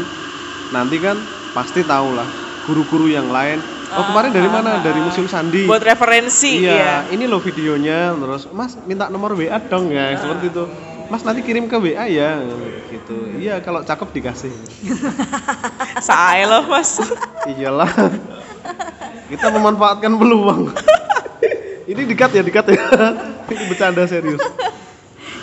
nanti 0.71 1.03
kan 1.03 1.19
pasti 1.51 1.83
tahu 1.83 2.15
lah 2.15 2.27
guru-guru 2.63 3.11
yang 3.11 3.27
lain. 3.27 3.59
Oh, 3.87 4.03
kemarin 4.11 4.35
dari 4.35 4.51
mana? 4.51 4.83
Dari 4.83 4.99
Museum 4.99 5.31
Sandi. 5.31 5.63
buat 5.63 5.79
referensi 5.79 6.59
Iya, 6.59 6.75
ya 6.75 6.95
ini 7.15 7.23
loh 7.23 7.39
videonya. 7.39 8.11
Terus, 8.19 8.51
Mas 8.51 8.75
minta 8.83 9.07
nomor 9.07 9.31
WA 9.35 9.55
dong 9.63 9.91
ya, 9.91 10.11
seperti 10.19 10.51
itu. 10.51 10.63
Mas 11.07 11.23
nanti 11.23 11.39
kirim 11.39 11.71
ke 11.71 11.77
WA 11.79 12.05
ya, 12.11 12.43
gitu. 12.91 13.15
Iya, 13.39 13.63
kalau 13.63 13.79
cakep 13.79 14.11
dikasih. 14.11 14.51
saya 16.07 16.43
loh 16.45 16.67
mas 16.67 16.99
Iyalah. 17.47 17.87
Kita 19.31 19.47
memanfaatkan 19.51 20.11
peluang. 20.19 20.71
ini 21.87 22.01
dikat 22.03 22.31
ya, 22.35 22.43
dikat 22.43 22.67
ya. 22.75 22.83
ini 23.47 23.63
bercanda 23.71 24.03
serius. 24.03 24.39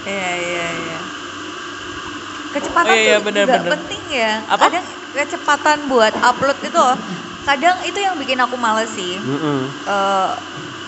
Iya 0.05 0.31
iya 0.37 0.67
iya. 0.85 0.99
Kecepatan 2.53 2.93
Oh, 2.93 2.95
iya, 2.95 3.03
iya, 3.03 3.17
juga 3.19 3.27
benar. 3.33 3.73
penting 3.81 4.03
ya. 4.13 4.33
Apa? 4.47 4.69
Kadang 4.69 4.87
kecepatan 5.17 5.79
buat 5.89 6.13
upload 6.13 6.59
itu. 6.61 6.87
Kadang 7.45 7.77
itu 7.89 7.99
yang 7.99 8.15
bikin 8.21 8.37
aku 8.41 8.57
males 8.61 8.93
sih. 8.93 9.17
Heeh. 9.17 9.61
Eh, 9.85 10.31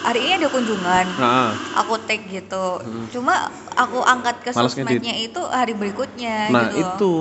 hari 0.07 0.21
ini 0.23 0.33
ada 0.39 0.49
kunjungan. 0.49 1.07
Nah, 1.17 1.51
Aku 1.77 1.99
tag 2.01 2.23
gitu. 2.25 2.67
Cuma 3.11 3.35
aku 3.75 3.99
angkat 4.01 4.39
ke 4.41 4.51
Males 4.53 4.71
sosmednya 4.73 5.15
itu 5.19 5.43
hari 5.43 5.75
berikutnya 5.75 6.49
nah 6.49 6.71
gitu. 6.71 6.81
itu 6.81 7.13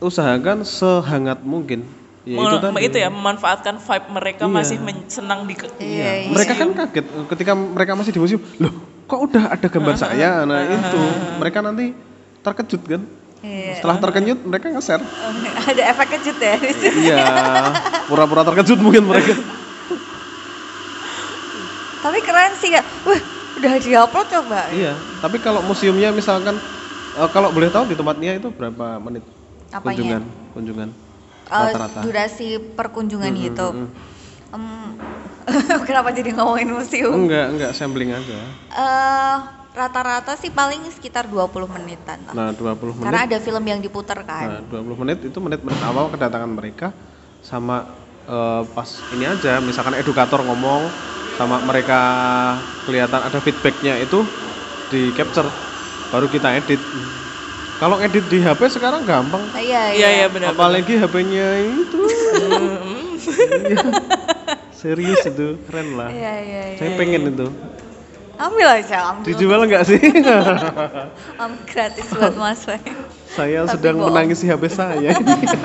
usahakan 0.00 0.62
sehangat 0.62 1.42
mungkin. 1.42 1.84
Ya, 2.22 2.36
itu 2.36 2.56
Mem- 2.62 2.76
tadi. 2.76 2.84
itu 2.84 2.96
ya 2.96 3.08
memanfaatkan 3.08 3.74
vibe 3.76 4.06
mereka 4.10 4.44
Iya. 4.44 4.52
masih 4.52 4.76
men- 4.78 5.08
senang 5.08 5.44
di 5.44 5.54
ke- 5.54 5.72
Iya, 5.76 6.10
iya. 6.20 6.30
Mereka 6.30 6.52
kan 6.54 6.68
kaget 6.74 7.06
ketika 7.26 7.52
mereka 7.52 7.92
masih 7.94 8.12
di 8.12 8.20
museum. 8.20 8.42
Loh, 8.56 8.72
kok 9.04 9.20
udah 9.20 9.50
ada 9.50 9.66
gambar 9.66 9.96
saya 9.96 10.44
nah 10.44 10.60
itu 10.62 11.00
mereka 11.36 11.58
nanti 11.60 11.96
terkejut 12.38 12.82
kan 12.86 13.02
Iya. 13.40 13.72
setelah 13.74 13.96
terkejut 13.98 14.38
mereka 14.44 14.68
nge-share 14.70 15.00
ada 15.72 15.82
efek 15.88 16.06
kejut 16.14 16.36
ya 16.38 16.54
di 16.56 16.70
situ. 16.70 16.98
iya 17.02 17.24
pura-pura 18.06 18.44
terkejut 18.44 18.78
mungkin 18.78 19.02
mereka 19.02 19.32
Tapi 22.00 22.18
keren 22.20 22.52
sih 22.56 22.72
ya. 22.72 22.82
Wah, 23.04 23.20
udah 23.56 23.74
diupload 23.76 24.26
coba. 24.30 24.60
iya 24.72 24.96
tapi 25.20 25.36
kalau 25.36 25.60
museumnya 25.60 26.08
misalkan 26.10 26.56
eh, 27.12 27.28
kalau 27.28 27.52
boleh 27.52 27.68
tahu 27.68 27.84
di 27.84 27.94
tempatnya 27.94 28.32
itu 28.34 28.48
berapa 28.48 28.96
menit 28.98 29.20
Apanya? 29.68 29.84
kunjungan 29.84 30.22
kunjungan 30.56 30.88
Eh, 31.44 31.52
rata-rata 31.52 32.00
durasi 32.00 32.48
perkunjungan 32.72 33.32
Hmm, 33.34 33.42
gitu. 33.42 33.68
hmm, 33.74 33.88
Em, 34.50 34.64
kenapa 35.88 36.10
jadi 36.10 36.30
ngomongin 36.32 36.70
museum? 36.72 37.14
enggak 37.26 37.46
enggak 37.52 37.70
sampling 37.74 38.10
aja 38.10 38.38
Eh, 38.70 39.36
rata-rata 39.70 40.34
sih 40.34 40.48
paling 40.48 40.80
sekitar 40.90 41.26
20 41.26 41.68
menitan 41.68 42.22
lah. 42.24 42.34
nah 42.34 42.50
20 42.50 42.96
menit 42.96 43.04
Karena 43.04 43.20
ada 43.26 43.38
film 43.38 43.64
yang 43.66 43.80
diputar 43.82 44.18
kan. 44.24 44.46
Nah, 44.48 44.60
20 44.64 44.96
menit 44.96 45.18
itu 45.20 45.36
menit-menit 45.36 45.80
awal 45.84 46.08
kedatangan 46.08 46.48
mereka 46.48 46.94
sama 47.44 47.84
eh, 48.24 48.62
pas 48.72 48.88
ini 49.10 49.26
aja 49.26 49.60
misalkan 49.60 49.98
edukator 49.98 50.40
ngomong 50.40 50.88
sama 51.40 51.56
mereka 51.64 52.00
kelihatan 52.84 53.24
ada 53.24 53.40
feedbacknya 53.40 53.96
itu 53.96 54.28
di 54.92 55.08
capture 55.16 55.48
baru 56.12 56.28
kita 56.28 56.52
edit. 56.52 56.84
Kalau 57.80 57.96
edit 57.96 58.28
di 58.28 58.44
HP 58.44 58.76
sekarang 58.76 59.08
gampang. 59.08 59.48
Ah, 59.56 59.62
iya, 59.64 59.88
Iya 59.96 60.08
iya 60.20 60.26
benar. 60.28 60.52
Apalagi 60.52 61.00
HP-nya 61.00 61.48
itu. 61.64 62.00
Iya. 63.16 63.88
Serius 64.76 65.24
itu, 65.24 65.56
keren 65.64 65.96
lah. 65.96 66.12
Iya, 66.12 66.34
iya, 66.44 66.62
iya. 66.72 66.76
Saya 66.76 66.92
pengen 67.00 67.32
itu. 67.32 67.48
Ambil 68.36 68.68
aja, 68.68 69.16
ambil. 69.16 69.24
Dijual 69.32 69.64
nggak 69.64 69.84
sih? 69.88 70.00
Ambil 71.40 71.62
gratis 71.64 72.08
buat 72.12 72.36
Mas. 72.36 72.68
Saya 73.30 73.62
Tapi 73.62 73.72
sedang 73.78 73.96
bohong. 73.96 74.10
menangisi 74.10 74.44
HP 74.44 74.64
saya. 74.68 75.10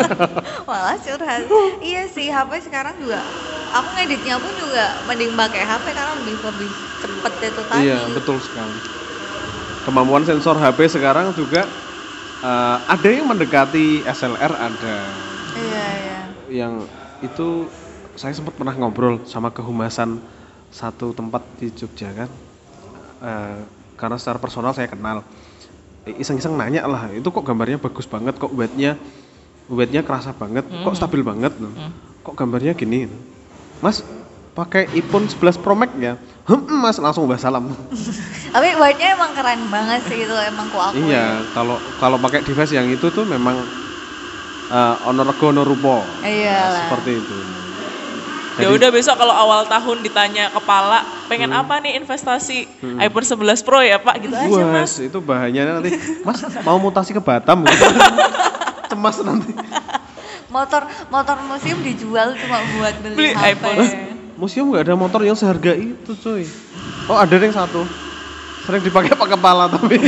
Malah 0.70 0.98
curhat. 1.02 1.42
iya 1.82 2.06
sih, 2.06 2.30
HP 2.30 2.52
sekarang 2.64 2.94
juga 2.98 3.20
aku 3.76 3.90
ngeditnya 3.92 4.40
pun 4.40 4.52
juga 4.56 4.86
mending 5.04 5.36
pakai 5.36 5.62
HP 5.62 5.86
karena 5.92 6.14
lebih 6.16 6.36
lebih 6.40 6.70
cepet 7.02 7.34
itu 7.44 7.62
tadi. 7.68 7.84
Iya, 7.84 8.00
betul 8.14 8.38
sekali. 8.40 8.78
Kemampuan 9.84 10.24
sensor 10.24 10.56
HP 10.56 10.80
sekarang 10.90 11.34
juga 11.34 11.68
eh, 12.40 12.78
ada 12.86 13.10
yang 13.10 13.28
mendekati 13.28 14.02
SLR, 14.04 14.54
ada 14.54 14.98
Iya, 15.56 15.86
iya. 15.96 16.20
yang 16.52 16.74
itu 17.20 17.68
saya 18.16 18.32
sempat 18.32 18.56
pernah 18.56 18.72
ngobrol 18.72 19.24
sama 19.24 19.50
kehumasan 19.50 20.20
satu 20.70 21.12
tempat 21.12 21.44
di 21.58 21.72
Jogja 21.72 22.12
kan. 22.14 22.30
Eh, 23.22 23.60
karena 23.96 24.16
secara 24.16 24.38
personal 24.38 24.72
saya 24.72 24.88
kenal. 24.88 25.24
Eh, 26.06 26.22
Iseng-iseng 26.22 26.54
nanya 26.54 26.86
lah, 26.86 27.10
itu 27.10 27.26
kok 27.34 27.42
gambarnya 27.42 27.82
bagus 27.82 28.06
banget, 28.06 28.38
kok 28.38 28.54
weight-nya 28.54 28.94
weight-nya 29.66 30.06
kerasa 30.06 30.38
banget, 30.38 30.62
kok 30.70 30.94
stabil 30.94 31.26
banget, 31.26 31.58
kok 32.22 32.38
gambarnya 32.38 32.78
gini. 32.78 33.10
Mas, 33.82 34.06
pakai 34.54 34.86
iPhone 34.94 35.26
11 35.26 35.58
Pro 35.58 35.74
Max 35.74 35.98
ya? 35.98 36.14
Hmm, 36.46 36.62
mas 36.78 37.02
langsung 37.02 37.26
bahas 37.26 37.42
salam. 37.42 37.74
Tapi 38.54 38.70
white-nya 38.78 39.18
emang 39.18 39.34
keren 39.34 39.66
banget 39.74 40.06
sih 40.06 40.30
itu 40.30 40.36
emang 40.46 40.70
ku 40.70 40.78
aku. 40.78 40.94
Iya, 40.94 41.50
kalau 41.58 41.82
kalau 41.98 42.22
pakai 42.22 42.46
device 42.46 42.78
yang 42.78 42.86
itu 42.86 43.10
tuh 43.10 43.26
memang 43.26 43.66
uh, 44.70 45.10
ono 45.10 45.26
rego 45.26 45.50
ono 45.50 45.66
rupa. 45.66 46.22
Iya. 46.22 46.86
Seperti 46.86 47.12
itu. 47.26 47.65
Ya 48.56 48.72
udah 48.72 48.88
besok 48.88 49.20
kalau 49.20 49.36
awal 49.36 49.68
tahun 49.68 50.00
ditanya 50.00 50.48
kepala 50.48 51.04
pengen 51.28 51.52
apa 51.52 51.84
nih 51.84 52.00
investasi 52.00 52.64
iPhone 52.98 53.28
11 53.28 53.68
Pro 53.68 53.84
ya 53.84 54.00
Pak 54.00 54.16
gitu 54.24 54.36
aja 54.36 54.64
Mas. 54.64 54.96
Itu 54.98 55.20
bahayanya 55.20 55.84
nanti. 55.84 55.92
Mas 56.24 56.40
mau 56.64 56.80
mutasi 56.80 57.12
ke 57.12 57.20
Batam 57.20 57.68
gitu. 57.68 57.84
Cemas 58.90 59.20
nanti. 59.20 59.52
Motor 60.48 60.88
motor 61.12 61.36
museum 61.44 61.84
dijual 61.84 62.32
cuma 62.40 62.64
buat 62.80 62.96
beli, 63.04 63.16
Beli 63.16 63.32
HP. 63.36 63.44
iPhone. 63.60 63.80
Museum 64.36 64.66
nggak 64.72 64.84
ada 64.88 64.96
motor 64.96 65.20
yang 65.24 65.36
seharga 65.36 65.76
itu, 65.76 66.12
cuy. 66.16 66.48
Oh, 67.08 67.16
ada 67.16 67.36
yang 67.36 67.52
satu. 67.52 67.84
Sering 68.64 68.84
dipakai 68.84 69.16
pak 69.16 69.36
kepala 69.36 69.68
tapi. 69.68 69.96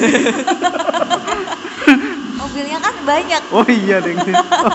Mobilnya 2.39 2.80
kan 2.80 2.95
banyak. 3.04 3.41
Oh 3.52 3.68
iya, 3.68 4.00
Deng. 4.00 4.18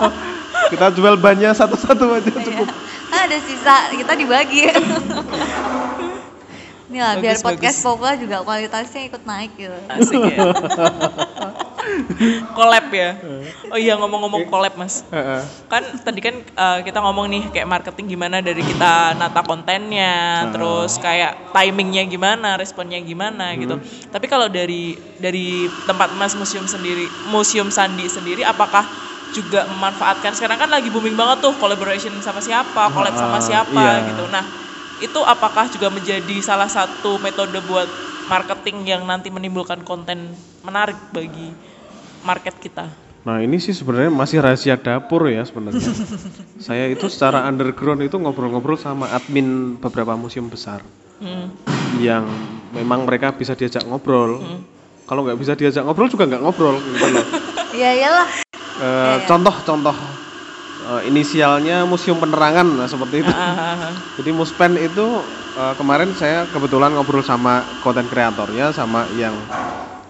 Kita 0.71 0.89
jual 0.95 1.19
bannya 1.19 1.51
satu-satu 1.51 2.05
aja 2.17 2.31
Iya. 2.33 2.65
Kan 3.13 3.29
ada 3.29 3.37
sisa, 3.45 3.93
kita 3.93 4.13
dibagi. 4.17 4.73
Ini 6.89 6.97
lah, 6.97 7.13
biar 7.21 7.37
podcast. 7.45 7.85
Popla 7.85 8.17
juga 8.17 8.41
kualitasnya 8.41 9.05
ikut 9.05 9.21
naik 9.21 9.53
gitu. 9.53 9.77
Asik 9.85 10.17
ya. 10.17 10.49
collab 12.57 12.89
ya. 12.89 13.21
Oh 13.69 13.77
iya 13.77 13.93
ngomong-ngomong 14.01 14.49
collab 14.49 14.73
Mas. 14.77 15.05
Kan 15.69 15.83
tadi 16.01 16.19
kan 16.25 16.41
eh, 16.41 16.79
kita 16.81 16.97
ngomong 17.01 17.29
nih 17.29 17.43
kayak 17.53 17.69
marketing 17.69 18.17
gimana 18.17 18.41
dari 18.41 18.65
kita 18.65 19.13
nata 19.17 19.41
kontennya, 19.45 20.49
terus 20.49 20.97
kayak 20.97 21.53
timingnya 21.53 22.09
gimana, 22.09 22.57
responnya 22.57 22.97
gimana 23.01 23.53
gitu. 23.57 23.77
Tapi 24.09 24.25
kalau 24.25 24.49
dari 24.49 24.97
dari 25.21 25.69
tempat 25.85 26.13
Mas 26.17 26.33
museum 26.33 26.65
sendiri, 26.65 27.05
museum 27.29 27.69
Sandi 27.69 28.09
sendiri, 28.09 28.41
apakah 28.41 28.85
juga 29.33 29.65
memanfaatkan 29.65 30.31
sekarang 30.31 30.61
kan 30.61 30.69
lagi 30.69 30.87
booming 30.87 31.17
banget 31.17 31.41
tuh 31.41 31.57
collaboration 31.57 32.13
sama 32.21 32.37
siapa, 32.37 32.93
collab 32.93 33.17
sama 33.17 33.37
Ah, 33.37 33.43
siapa 33.43 33.73
iya. 33.73 34.13
gitu. 34.13 34.29
Nah 34.29 34.45
itu 35.01 35.19
apakah 35.19 35.67
juga 35.67 35.89
menjadi 35.89 36.37
salah 36.39 36.69
satu 36.69 37.17
metode 37.17 37.57
buat 37.59 37.89
marketing 38.29 38.85
yang 38.85 39.01
nanti 39.03 39.27
menimbulkan 39.27 39.81
konten 39.81 40.31
menarik 40.61 40.95
bagi 41.09 41.49
market 42.21 42.55
kita? 42.61 42.87
Nah 43.23 43.39
ini 43.39 43.55
sih 43.57 43.71
sebenarnya 43.71 44.11
masih 44.11 44.37
rahasia 44.39 44.77
dapur 44.77 45.25
ya 45.27 45.41
sebenarnya. 45.43 45.81
Saya 46.61 46.87
itu 46.87 47.09
secara 47.09 47.43
underground 47.43 48.03
itu 48.03 48.15
ngobrol-ngobrol 48.15 48.77
sama 48.77 49.11
admin 49.11 49.75
beberapa 49.81 50.13
museum 50.13 50.47
besar 50.47 50.85
Hmm. 51.23 51.55
yang 52.03 52.27
memang 52.75 53.07
mereka 53.07 53.31
bisa 53.31 53.55
diajak 53.55 53.87
ngobrol. 53.87 54.43
Kalau 55.03 55.23
nggak 55.23 55.39
bisa 55.39 55.55
diajak 55.55 55.87
ngobrol 55.87 56.11
juga 56.11 56.27
nggak 56.27 56.43
ngobrol 56.43 56.75
gitu 56.83 57.07
loh. 57.09 57.25
Iya 57.73 57.89
iyalah. 57.97 58.29
Eh, 58.77 59.17
Contoh-contoh 59.25 59.97
eh, 60.93 61.01
inisialnya 61.09 61.89
Museum 61.89 62.21
Penerangan 62.21 62.67
nah, 62.77 62.85
seperti 62.85 63.25
itu. 63.25 63.33
Ah, 63.33 63.89
Jadi 64.17 64.29
Muspen 64.29 64.77
itu 64.77 65.25
eh, 65.57 65.73
kemarin 65.73 66.13
saya 66.13 66.45
kebetulan 66.53 66.93
ngobrol 66.93 67.25
sama 67.25 67.65
konten 67.81 68.05
kreatornya 68.05 68.69
sama 68.69 69.09
yang 69.17 69.33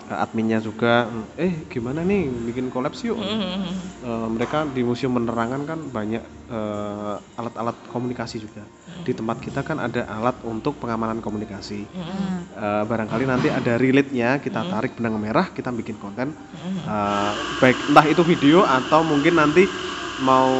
adminnya 0.09 0.59
juga. 0.59 1.07
Eh 1.39 1.67
gimana 1.71 2.03
nih 2.03 2.27
bikin 2.51 2.67
collab 2.73 2.91
yuk? 2.99 3.15
Hmm. 3.15 3.71
Eh, 4.03 4.27
mereka 4.27 4.67
di 4.67 4.83
museum 4.83 5.15
penerangan 5.15 5.61
kan 5.63 5.79
banyak 5.87 6.23
eh, 6.51 7.15
alat-alat 7.39 7.77
komunikasi 7.87 8.43
juga. 8.43 8.67
Di 9.03 9.11
tempat 9.15 9.39
kita 9.43 9.63
kan 9.63 9.79
ada 9.79 10.07
alat 10.07 10.43
untuk 10.43 10.79
pengamanan 10.79 11.23
komunikasi. 11.23 11.87
Eh, 11.87 12.83
barangkali 12.83 13.23
nanti 13.23 13.47
ada 13.47 13.79
relate-nya 13.79 14.43
kita 14.43 14.67
tarik 14.67 14.99
benang 14.99 15.15
merah, 15.19 15.47
kita 15.51 15.71
bikin 15.71 15.95
konten. 16.01 16.35
Eh, 16.83 17.31
baik 17.63 17.77
entah 17.87 18.05
itu 18.07 18.21
video 18.27 18.67
atau 18.67 19.01
mungkin 19.07 19.39
nanti 19.39 19.71
mau 20.19 20.51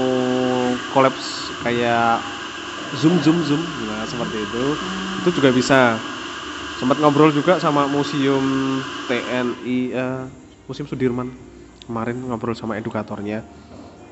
kolaps 0.89 1.51
kayak 1.61 2.23
zoom 2.95 3.19
zoom 3.21 3.43
zoom, 3.43 3.61
nah 3.85 4.07
seperti 4.07 4.47
itu. 4.47 4.79
Itu 5.19 5.29
juga 5.35 5.49
bisa. 5.51 6.12
Sempat 6.84 6.99
ngobrol 6.99 7.31
juga 7.31 7.63
sama 7.63 7.88
museum 7.88 8.43
TNI, 9.07 9.95
eh, 9.95 10.23
museum 10.67 10.84
Sudirman. 10.84 11.31
Kemarin 11.88 12.19
ngobrol 12.27 12.59
sama 12.59 12.75
edukatornya. 12.75 13.47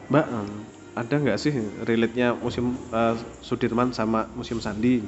Mbak 0.07 0.26
em, 0.32 0.47
ada 0.95 1.15
nggak 1.19 1.36
sih 1.36 1.51
relate-nya 1.84 2.32
museum 2.32 2.80
eh, 2.95 3.19
Sudirman 3.43 3.91
sama 3.91 4.32
museum 4.39 4.63
Sandi? 4.63 5.03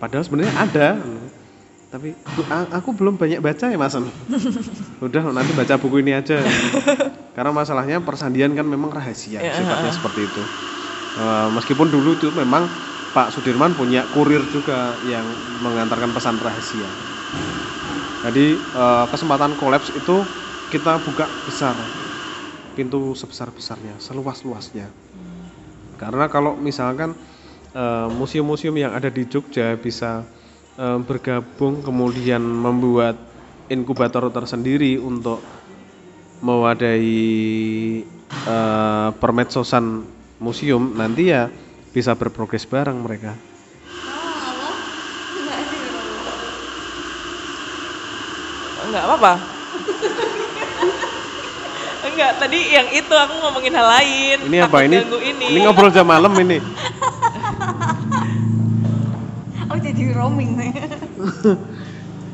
Padahal 0.00 0.24
sebenarnya 0.24 0.54
ada. 0.56 0.88
Tapi 1.92 2.16
"Bu, 2.16 2.40
a- 2.48 2.72
aku 2.80 2.96
belum 2.96 3.20
banyak 3.20 3.44
baca 3.44 3.68
ya 3.68 3.76
mas. 3.76 3.92
Udah 5.04 5.28
nanti 5.28 5.52
baca 5.52 5.76
buku 5.76 6.00
ini 6.00 6.16
aja. 6.16 6.40
Karena 7.36 7.52
masalahnya 7.52 8.00
persandian 8.00 8.56
kan 8.56 8.64
memang 8.64 8.88
rahasia 8.96 9.44
Ya, 9.44 9.52
sifatnya 9.52 9.92
seperti 9.92 10.32
itu. 10.32 10.48
Eh, 11.20 11.48
meskipun 11.52 11.92
dulu 11.92 12.16
itu 12.16 12.32
memang 12.32 12.95
Pak 13.16 13.32
Sudirman 13.32 13.72
punya 13.72 14.04
kurir 14.12 14.44
juga 14.52 15.00
yang 15.00 15.24
mengantarkan 15.64 16.12
pesan 16.12 16.36
rahasia 16.36 16.92
jadi 18.26 18.58
eh, 18.58 19.04
kesempatan 19.08 19.54
kolaps 19.54 19.94
itu 19.94 20.26
kita 20.66 20.98
buka 20.98 21.30
besar 21.46 21.78
pintu 22.74 23.16
sebesar-besarnya, 23.16 23.96
seluas-luasnya. 24.02 24.90
Karena 25.96 26.26
kalau 26.28 26.58
misalkan 26.58 27.14
eh, 27.70 28.08
museum-museum 28.10 28.74
yang 28.74 28.92
ada 28.92 29.08
di 29.08 29.24
Jogja 29.30 29.78
bisa 29.78 30.26
eh, 30.74 30.98
bergabung 31.00 31.86
kemudian 31.86 32.42
membuat 32.42 33.14
inkubator 33.70 34.26
tersendiri 34.34 34.98
untuk 34.98 35.38
mewadahi 36.42 38.02
eh, 38.26 39.08
permedsosan 39.22 40.02
museum 40.42 40.98
nanti 40.98 41.32
ya 41.32 41.48
bisa 41.96 42.12
berprogres 42.12 42.68
bareng 42.68 43.00
mereka. 43.00 43.32
enggak 48.84 49.02
apa-apa. 49.08 49.32
enggak, 52.04 52.30
tadi 52.36 52.58
yang 52.68 52.92
itu 52.92 53.14
aku 53.16 53.34
ngomongin 53.40 53.72
hal 53.72 53.88
lain. 53.96 54.38
Ini 54.44 54.56
apa 54.60 54.84
ini? 54.84 54.96
ini. 55.24 55.46
Ini 55.56 55.58
ngobrol 55.64 55.88
jam 55.88 56.04
malam 56.04 56.36
ini. 56.36 56.60
Oh 59.66 59.74
jadi 59.82 60.14
roaming 60.14 60.54
nih. 60.54 60.72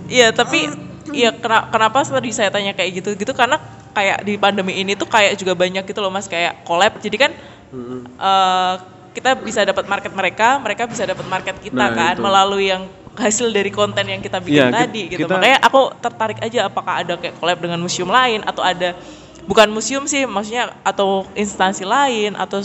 Iya, 0.05 0.37
tapi 0.37 0.69
iya 1.17 1.33
kena- 1.33 1.65
kenapa 1.73 2.05
tadi 2.05 2.29
saya 2.29 2.53
tanya 2.53 2.77
kayak 2.77 3.01
gitu? 3.01 3.17
Gitu 3.17 3.33
karena 3.33 3.57
kayak 3.97 4.21
di 4.29 4.37
pandemi 4.37 4.77
ini 4.77 4.93
tuh 4.93 5.09
kayak 5.09 5.41
juga 5.41 5.57
banyak 5.57 5.81
gitu 5.89 6.05
loh 6.05 6.13
Mas 6.13 6.29
kayak 6.29 6.61
collab. 6.69 7.01
Jadi 7.01 7.17
kan 7.17 7.33
Mm-mm. 7.73 8.05
eh, 8.05 8.75
kita 9.13 9.37
bisa 9.37 9.61
dapat 9.63 9.85
market 9.85 10.11
mereka, 10.11 10.57
mereka 10.57 10.83
bisa 10.85 11.05
dapat 11.05 11.25
market 11.25 11.57
kita 11.59 11.77
Nah, 11.77 11.93
kan 11.93 12.15
itu. 12.15 12.23
melalui 12.23 12.67
yang 12.69 12.83
hasil 13.13 13.49
dari 13.49 13.69
konten 13.69 14.03
yang 14.03 14.19
kita 14.19 14.41
bikin 14.41 14.69
ki- 14.69 14.75
tadi 14.75 15.03
gitu. 15.07 15.21
kita- 15.25 15.37
Makanya 15.37 15.59
aku 15.61 15.81
tertarik 16.01 16.39
aja 16.41 16.67
apakah 16.67 16.95
ada 16.99 17.15
kayak 17.15 17.37
collab 17.37 17.59
dengan 17.59 17.77
museum 17.77 18.09
lain 18.09 18.41
atau 18.43 18.61
ada 18.61 18.97
bukan 19.45 19.69
museum 19.69 20.05
sih, 20.05 20.25
maksudnya 20.25 20.73
atau 20.81 21.29
instansi 21.35 21.85
lain 21.85 22.33
atau 22.35 22.65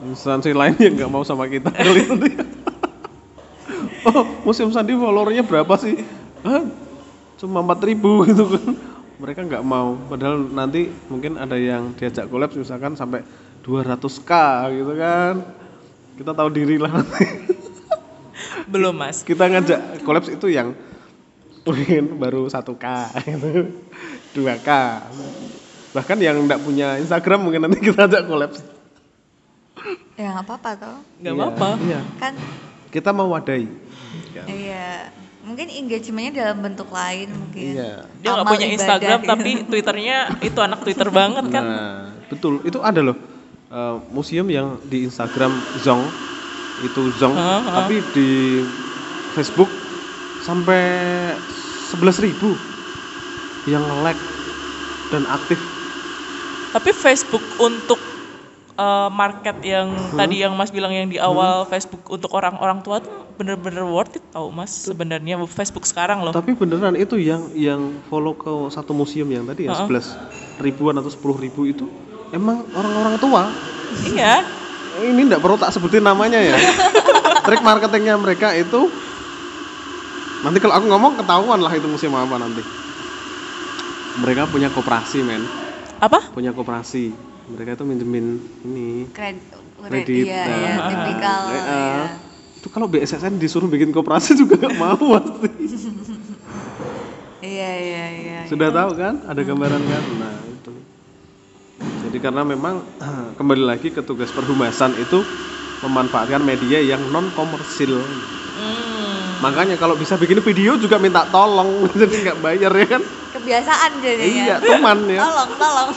Instansi 0.00 0.56
lain 0.56 0.80
yang 0.80 0.96
nggak 0.96 1.10
mau 1.10 1.20
sama 1.20 1.44
kita 1.44 1.68
kali 1.76 2.08
oh, 4.06 4.24
Museum 4.42 4.72
Sandi 4.72 4.96
followernya 4.96 5.44
berapa 5.44 5.74
sih? 5.76 6.00
Hah? 6.40 6.64
Cuma 7.36 7.60
4000 7.60 8.00
gitu 8.32 8.44
kan. 8.48 8.72
Mereka 9.20 9.40
nggak 9.44 9.60
mau. 9.60 10.00
Padahal 10.08 10.40
nanti 10.40 10.88
mungkin 11.06 11.36
ada 11.36 11.52
yang 11.52 11.92
diajak 11.92 12.28
collab 12.28 12.48
misalkan 12.52 12.96
sampai 12.96 13.20
200k 13.62 14.32
gitu 14.76 14.92
kan. 14.96 15.34
Kita 16.16 16.32
tahu 16.36 16.48
diri 16.52 16.76
lah 16.76 16.92
nanti. 17.00 17.24
belum 18.72 18.94
Mas. 18.94 19.26
Kita 19.26 19.50
ngajak 19.50 20.04
collab 20.06 20.24
itu 20.30 20.46
yang 20.48 20.72
mungkin 21.66 22.16
baru 22.16 22.46
1k 22.48 22.86
gitu. 23.26 23.50
2k. 24.36 24.68
Bahkan 25.90 26.18
yang 26.22 26.36
nggak 26.46 26.62
punya 26.62 26.96
Instagram 27.02 27.50
mungkin 27.50 27.66
nanti 27.66 27.82
kita 27.82 28.06
ajak 28.06 28.22
collab. 28.30 28.52
ya 30.14 30.36
nggak 30.36 30.46
apa-apa 30.46 30.70
toh. 30.76 30.96
Nggak 31.18 31.32
Iya, 31.34 31.40
apa-apa. 31.40 31.68
Iya. 31.82 32.00
Kan 32.20 32.32
Kita 32.90 33.10
mau 33.14 33.30
wadai. 33.30 33.64
Ya. 34.34 34.44
iya. 34.46 34.90
Mungkin 35.40 35.72
engagementnya 35.72 36.32
dalam 36.36 36.58
bentuk 36.60 36.92
lain 36.92 37.32
mungkin. 37.32 37.72
Iya. 37.74 38.04
Dia 38.20 38.28
nggak 38.34 38.46
punya 38.46 38.66
ibadah 38.68 38.76
Instagram 38.76 39.18
gitu. 39.24 39.30
tapi 39.32 39.50
Twitternya 39.66 40.16
itu 40.44 40.58
anak 40.60 40.80
Twitter 40.84 41.08
banget 41.08 41.44
kan. 41.48 41.64
Nah, 41.64 42.02
betul. 42.28 42.60
Itu 42.62 42.84
ada 42.84 43.00
loh. 43.00 43.16
Eh, 43.70 43.96
museum 44.10 44.46
yang 44.50 44.76
di 44.90 45.06
Instagram 45.06 45.62
Zong 45.78 46.10
itu 46.80 47.12
Zong, 47.14 47.36
Heeh, 47.36 47.60
heeh. 47.62 47.74
tapi 47.76 47.96
di 48.16 48.30
Facebook 49.36 49.70
sampai 50.40 50.82
11.000 51.92 53.68
yang 53.68 53.84
like 54.02 54.18
dan 55.12 55.28
aktif. 55.28 55.60
Tapi 56.70 56.90
Facebook 56.94 57.42
untuk 57.60 58.00
eh, 58.78 59.08
market 59.12 59.56
yang 59.60 59.92
tadi 60.16 60.40
yang 60.40 60.56
Mas 60.56 60.72
bilang 60.72 60.90
yang 60.94 61.06
di 61.12 61.20
awal 61.20 61.68
Facebook 61.68 62.08
untuk 62.08 62.32
orang-orang 62.32 62.80
tua 62.80 63.04
tuh 63.04 63.12
bener-bener 63.36 63.84
worth 63.88 64.20
it 64.20 64.24
tau 64.32 64.48
Mas 64.52 64.72
sebenarnya 64.72 65.36
Facebook 65.44 65.84
sekarang 65.84 66.24
loh. 66.24 66.32
Tapi 66.32 66.56
beneran 66.56 66.96
itu 66.96 67.20
yang 67.20 67.52
yang 67.52 68.00
follow 68.08 68.32
ke 68.32 68.52
satu 68.72 68.96
museum 68.96 69.28
yang 69.28 69.44
tadi 69.44 69.68
ya 69.68 69.76
Heeh. 69.76 70.00
11 70.00 70.64
ribuan 70.64 70.96
atau 70.96 71.12
10 71.12 71.44
ribu 71.44 71.68
itu 71.68 71.84
emang 72.30 72.66
orang-orang 72.74 73.14
tua. 73.18 73.50
Iya. 74.06 74.42
Ini 75.00 75.20
enggak 75.22 75.42
perlu 75.42 75.56
tak 75.58 75.70
sebutin 75.74 76.02
namanya 76.02 76.38
ya. 76.38 76.54
Trik 77.46 77.62
marketingnya 77.62 78.18
mereka 78.20 78.52
itu 78.54 78.90
nanti 80.40 80.58
kalau 80.60 80.74
aku 80.80 80.86
ngomong 80.88 81.12
ketahuan 81.20 81.60
lah 81.60 81.72
itu 81.74 81.86
museum 81.86 82.16
apa 82.16 82.36
nanti. 82.38 82.62
Mereka 84.20 84.50
punya 84.50 84.68
koperasi 84.68 85.22
men, 85.22 85.46
Apa? 86.02 86.34
punya 86.34 86.50
koperasi. 86.50 87.14
Mereka 87.50 87.78
itu 87.78 87.84
minjemin 87.86 88.26
ini. 88.66 89.08
Kredit, 89.10 89.58
Kredit, 89.80 90.26
Iya, 90.26 90.44
nah. 90.76 90.88
tipikal. 90.92 91.42
Ya. 91.50 91.82
Itu 92.60 92.68
kalau 92.68 92.86
BSSN 92.90 93.40
disuruh 93.40 93.70
bikin 93.70 93.90
koperasi 93.90 94.36
juga 94.40 94.60
nggak 94.60 94.76
mau 94.76 94.98
pasti. 95.16 95.48
Iya, 97.40 97.70
iya, 97.80 98.04
iya. 98.20 98.38
Sudah 98.52 98.68
tahu 98.68 99.00
kan? 99.00 99.24
Ada 99.24 99.40
gambaran 99.40 99.80
kan? 99.80 100.04
Nah. 100.20 100.49
Jadi 101.80 102.18
karena 102.20 102.42
memang 102.42 102.82
kembali 103.38 103.64
lagi 103.64 103.88
ke 103.94 104.02
tugas 104.04 104.34
perhumasan 104.34 104.98
itu 104.98 105.22
memanfaatkan 105.80 106.42
media 106.44 106.82
yang 106.82 107.00
non 107.08 107.32
komersil. 107.32 108.02
Hmm. 108.02 109.40
Makanya 109.40 109.80
kalau 109.80 109.96
bisa 109.96 110.20
bikin 110.20 110.44
video 110.44 110.76
juga 110.76 111.00
minta 111.00 111.24
tolong, 111.32 111.86
jadi 112.00 112.14
nggak 112.28 112.38
bayar 112.44 112.72
ya 112.74 112.86
kan? 112.98 113.02
Kebiasaan 113.30 113.90
jadinya. 114.04 114.44
Iya, 114.44 114.56
teman 114.58 114.98
ya. 115.08 115.20
Tolong, 115.24 115.50
tolong. 115.56 115.88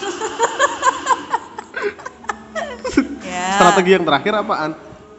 ya. 3.33 3.47
Strategi 3.59 3.91
yang 3.91 4.05
terakhir 4.07 4.33
apaan? 4.39 4.71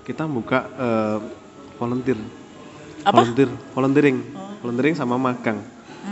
Kita 0.06 0.24
buka 0.24 0.58
eh, 0.78 1.18
volunteer. 1.76 2.16
Apa? 3.04 3.20
Volunteer, 3.20 3.50
volunteering, 3.76 4.18
volunteering 4.64 4.94
sama 4.96 5.20
magang. 5.20 5.60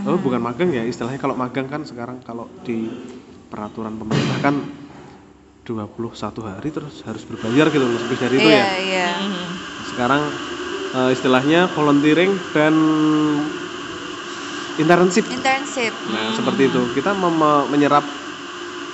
Oh 0.03 0.19
bukan 0.19 0.41
magang 0.43 0.75
ya, 0.75 0.83
istilahnya 0.83 1.21
kalau 1.21 1.37
magang 1.39 1.69
kan 1.69 1.87
sekarang 1.87 2.19
kalau 2.25 2.49
di 2.67 2.89
peraturan 3.53 4.01
pemerintah 4.01 4.39
kan 4.41 4.57
21 5.69 6.49
hari 6.49 6.69
terus 6.73 7.05
harus 7.05 7.23
berbayar 7.29 7.69
gitu 7.69 7.85
lebih 7.85 8.17
dari 8.19 8.37
itu 8.41 8.49
Iya, 8.49 8.57
ya. 8.57 8.67
iya. 8.81 9.11
Hmm. 9.21 9.49
Sekarang 9.93 10.23
eh, 10.97 11.11
istilahnya 11.13 11.69
volunteering 11.77 12.33
dan 12.57 12.75
internship. 14.81 15.29
Internship. 15.29 15.93
Nah, 16.09 16.33
seperti 16.33 16.73
itu. 16.73 16.83
Kita 16.97 17.13
menyerap 17.69 18.05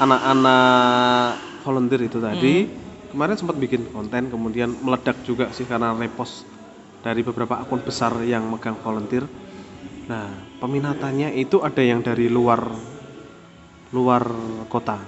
anak-anak 0.03 1.35
volunteer 1.63 2.03
itu 2.07 2.19
tadi. 2.19 2.57
Kemarin 3.09 3.37
sempat 3.41 3.57
bikin 3.57 3.89
konten, 3.89 4.29
kemudian 4.29 4.69
meledak 4.85 5.17
juga 5.25 5.49
sih 5.57 5.65
karena 5.65 5.97
repost 5.97 6.45
dari 7.01 7.25
beberapa 7.25 7.57
akun 7.57 7.81
besar 7.81 8.13
yang 8.27 8.45
megang 8.53 8.77
volunteer. 8.85 9.25
Nah, 10.09 10.29
peminatannya 10.61 11.33
itu 11.37 11.65
ada 11.65 11.81
yang 11.81 12.05
dari 12.05 12.29
luar 12.29 12.69
luar 13.89 14.23
kota, 14.69 15.01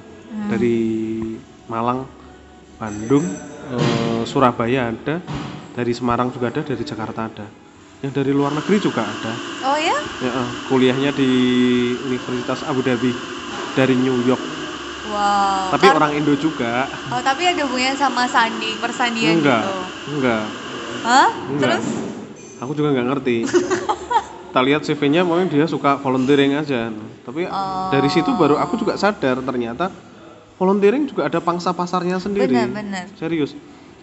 dari 0.48 0.78
Malang, 1.68 2.08
Bandung, 2.74 3.24
eh, 3.68 4.22
Surabaya 4.24 4.88
ada, 4.88 5.20
dari 5.76 5.92
Semarang 5.92 6.32
juga 6.32 6.48
ada, 6.48 6.64
dari 6.64 6.80
Jakarta 6.80 7.28
ada. 7.28 7.46
Yang 8.00 8.12
dari 8.16 8.32
luar 8.32 8.56
negeri 8.56 8.80
juga 8.80 9.12
ada. 9.12 9.36
Oh 9.60 9.76
ya? 9.76 9.96
Ya, 10.18 10.30
eh, 10.32 10.48
kuliahnya 10.64 11.12
di 11.12 11.30
Universitas 12.00 12.64
Abu 12.64 12.80
Dhabi 12.80 13.12
dari 13.76 13.94
New 14.00 14.24
York. 14.24 14.40
Wow. 15.04 15.76
Tapi 15.76 15.86
Kar- 15.86 15.96
orang 16.00 16.12
Indo 16.16 16.32
juga. 16.36 16.88
Oh, 17.12 17.20
tapi 17.20 17.44
ada 17.44 17.64
hubungannya 17.68 17.96
sama 17.96 18.24
sandi, 18.24 18.80
persandian 18.80 19.40
enggak, 19.40 19.60
gitu. 19.64 19.76
enggak, 20.16 20.44
Hah? 21.04 21.28
enggak. 21.52 21.76
Terus? 21.76 21.86
Aku 22.60 22.72
juga 22.72 22.92
nggak 22.96 23.06
ngerti. 23.12 23.36
Kita 24.50 24.66
lihat 24.66 24.82
CV-nya 24.82 25.22
mungkin 25.22 25.46
dia 25.46 25.62
suka 25.70 26.02
volunteering 26.02 26.58
aja. 26.58 26.90
Tapi 27.22 27.46
Oh. 27.46 27.86
dari 27.94 28.10
situ 28.10 28.34
baru 28.34 28.58
aku 28.58 28.82
juga 28.82 28.98
sadar 28.98 29.38
ternyata 29.46 29.94
volunteering 30.58 31.06
juga 31.06 31.30
ada 31.30 31.38
pangsa 31.38 31.70
pasarnya 31.70 32.18
sendiri. 32.18 32.50
Benar, 32.50 32.74
benar. 32.74 33.06
Serius. 33.14 33.54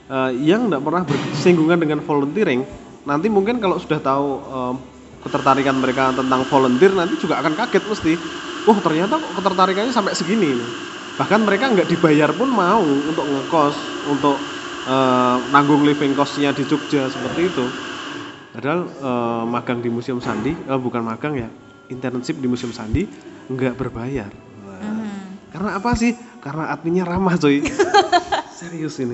Eh, 0.07 0.31
yang 0.47 0.71
nggak 0.71 0.79
pernah 0.79 1.03
bersinggungan 1.03 1.75
dengan 1.75 1.99
volunteering, 1.99 2.63
nanti 3.03 3.27
mungkin 3.27 3.59
kalau 3.59 3.75
sudah 3.75 3.99
tahu 3.99 4.27
em, 4.39 4.75
ketertarikan 5.19 5.75
mereka 5.75 6.15
tentang 6.15 6.47
volunteer, 6.47 6.95
nanti 6.95 7.19
juga 7.19 7.43
akan 7.43 7.51
kaget 7.51 7.83
mesti. 7.83 8.13
Wah 8.63 8.79
ternyata 8.79 9.19
kok 9.19 9.35
ketertarikannya 9.35 9.91
sampai 9.91 10.15
segini. 10.15 10.55
nih. 10.55 10.69
Bahkan 11.19 11.43
mereka 11.43 11.75
nggak 11.75 11.91
dibayar 11.91 12.31
pun 12.31 12.47
mau 12.47 12.79
untuk 12.87 13.27
ngekos, 13.27 13.75
untuk 14.07 14.39
eh, 14.87 15.35
nanggung 15.51 15.83
living 15.83 16.15
cost-nya 16.15 16.55
di 16.55 16.63
Jogja 16.63 17.11
seperti 17.11 17.51
itu. 17.51 17.67
Padahal 18.57 18.89
eh, 18.89 19.43
magang 19.45 19.85
di 19.85 19.89
Museum 19.93 20.17
Sandi, 20.17 20.49
eh, 20.49 20.79
bukan 20.81 21.05
magang 21.05 21.37
ya, 21.37 21.45
internship 21.93 22.41
di 22.41 22.49
Museum 22.49 22.73
Sandi 22.73 23.05
nggak 23.45 23.77
berbayar. 23.77 24.33
Nah, 24.33 24.81
Mhm. 24.97 25.53
karena 25.53 25.69
apa 25.77 25.93
sih? 25.93 26.17
Karena 26.41 26.73
adminnya 26.73 27.05
ramah 27.05 27.37
coy. 27.37 27.61
Serius 28.57 28.97
ini. 28.97 29.13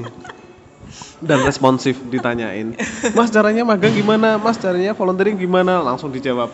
Dan 1.19 1.43
responsif 1.43 1.99
ditanyain. 2.07 2.71
Mas 3.11 3.35
caranya 3.35 3.67
magang 3.67 3.91
gimana? 3.91 4.39
Mas 4.39 4.55
caranya 4.55 4.95
volunteering 4.95 5.35
gimana? 5.35 5.83
Langsung 5.83 6.07
dijawab. 6.07 6.47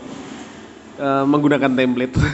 "Eh, 0.98 1.24
menggunakan 1.30 1.70
template. 1.70 2.18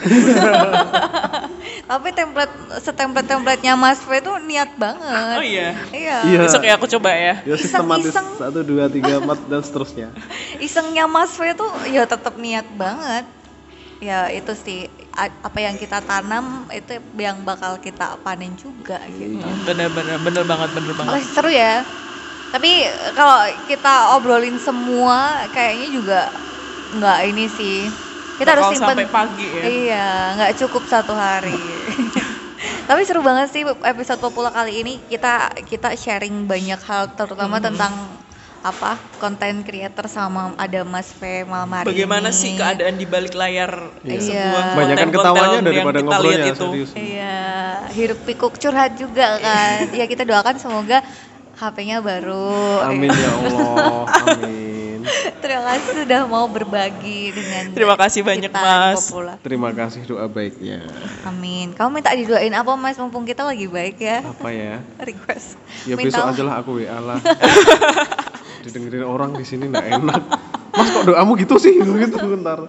Tapi 1.85 2.09
template 2.11 2.49
setemplate 2.81 3.29
templatenya 3.29 3.77
Mas 3.77 4.01
V 4.01 4.09
itu 4.09 4.33
niat 4.41 4.73
banget. 4.73 5.37
Oh 5.37 5.45
iya. 5.45 5.69
Iya. 5.93 6.17
Iya. 6.25 6.39
Besok 6.41 6.63
ya 6.65 6.73
aku 6.73 6.89
coba 6.89 7.13
ya. 7.13 7.45
ya 7.45 7.55
sistematis 7.55 8.09
Iseng-iseng. 8.09 8.41
satu 8.41 8.59
dua 8.61 8.89
tiga 8.89 9.21
empat 9.21 9.39
dan 9.45 9.61
seterusnya. 9.61 10.09
Isengnya 10.65 11.05
Mas 11.05 11.37
V 11.37 11.45
itu 11.45 11.65
ya 11.87 12.03
tetap 12.03 12.33
niat 12.35 12.65
banget. 12.73 13.29
Ya 14.01 14.27
itu 14.27 14.51
sih 14.55 14.89
apa 15.15 15.55
yang 15.57 15.77
kita 15.77 16.01
tanam 16.01 16.65
itu 16.69 16.97
yang 17.15 17.39
bakal 17.41 17.77
kita 17.77 18.17
panen 18.19 18.57
juga 18.57 18.99
gitu. 19.07 19.39
Hmm, 19.39 19.63
Bener-bener, 19.63 20.17
bener 20.19 20.43
banget, 20.43 20.69
bener 20.73 20.91
Oh, 20.91 20.97
banget. 20.99 21.21
seru 21.23 21.47
ya. 21.47 21.85
Tapi 22.49 22.87
kalau 23.13 23.39
kita 23.69 24.17
obrolin 24.17 24.57
semua 24.57 25.45
kayaknya 25.49 25.87
juga 25.91 26.21
nggak 26.91 27.19
ini 27.27 27.45
sih 27.47 27.77
kita 28.35 28.49
harus 28.51 28.65
simpen 28.69 28.87
sampai 28.93 29.07
pagi 29.07 29.47
ya. 29.47 29.63
iya 29.65 30.07
nggak 30.33 30.51
cukup 30.59 30.83
satu 30.85 31.11
hari 31.11 31.55
tapi 32.87 33.01
seru 33.01 33.19
banget 33.19 33.49
sih 33.49 33.61
episode 33.63 34.19
popula 34.19 34.49
kali 34.49 34.79
ini 34.79 34.93
kita 35.05 35.33
kita 35.63 35.93
sharing 35.93 36.45
banyak 36.45 36.77
hal 36.79 37.11
terutama 37.11 37.57
Hmm. 37.57 37.67
tentang 37.67 37.93
apa 38.61 38.97
konten 39.15 39.61
creator 39.61 40.05
sama 40.07 40.57
ada 40.57 40.81
Mas 40.83 41.13
V 41.13 41.21
malam 41.45 41.69
hari 41.69 41.85
Bagaimana 41.87 42.27
ini. 42.27 42.35
sih 42.35 42.51
keadaan 42.53 42.95
di 42.95 43.05
balik 43.05 43.33
layar 43.33 43.93
Iya. 44.01 44.17
sebuah 44.19 44.63
Banyakan 44.73 44.97
konten-konten 45.05 45.13
ketawanya 45.13 45.53
yang 45.53 45.61
daripada 45.63 45.85
kita 45.93 46.05
ngobrolnya 46.07 46.33
lihat 46.35 46.49
itu. 46.49 46.65
serius. 46.65 46.91
Iya, 46.97 47.37
hirup 47.93 48.19
pikuk 48.25 48.53
curhat 48.57 48.97
juga 48.97 49.37
kan. 49.37 49.85
ya 50.01 50.05
kita 50.05 50.25
doakan 50.25 50.57
semoga 50.57 50.97
HP-nya 51.55 52.01
baru. 52.01 52.81
Amin 52.83 53.07
ya 53.07 53.29
Allah. 53.37 54.01
Amin. 54.25 54.64
Terima 55.43 55.61
kasih 55.65 55.91
sudah 56.03 56.21
mau 56.27 56.45
berbagi 56.49 57.33
dengan 57.33 57.63
Terima 57.71 57.95
kasih 57.95 58.21
banyak, 58.25 58.49
kita 58.49 58.61
Mas. 58.61 59.09
Popula. 59.09 59.33
Terima 59.41 59.69
kasih 59.71 60.01
doa 60.05 60.25
baiknya. 60.29 60.85
Amin. 61.27 61.73
Kamu 61.73 61.89
minta 61.93 62.11
didoain 62.13 62.53
apa 62.53 62.71
Mas 62.77 62.97
mumpung 62.97 63.23
kita 63.23 63.45
lagi 63.45 63.65
baik 63.69 63.97
ya? 64.01 64.23
Apa 64.25 64.49
ya? 64.51 64.81
Request. 65.09 65.57
Ya 65.85 65.95
Minta 65.97 66.21
besok 66.21 66.25
aja 66.33 66.43
lah 66.43 66.55
aku 66.61 66.69
WA 66.81 66.97
lah. 66.99 67.19
Didengerin 68.65 69.05
orang 69.05 69.37
di 69.37 69.45
sini 69.45 69.69
nggak 69.69 69.87
enak. 70.01 70.21
Mas 70.75 70.89
kok 70.91 71.03
doamu 71.07 71.37
gitu 71.39 71.55
sih? 71.61 71.77
Gitu 71.77 72.17
bentar. 72.19 72.65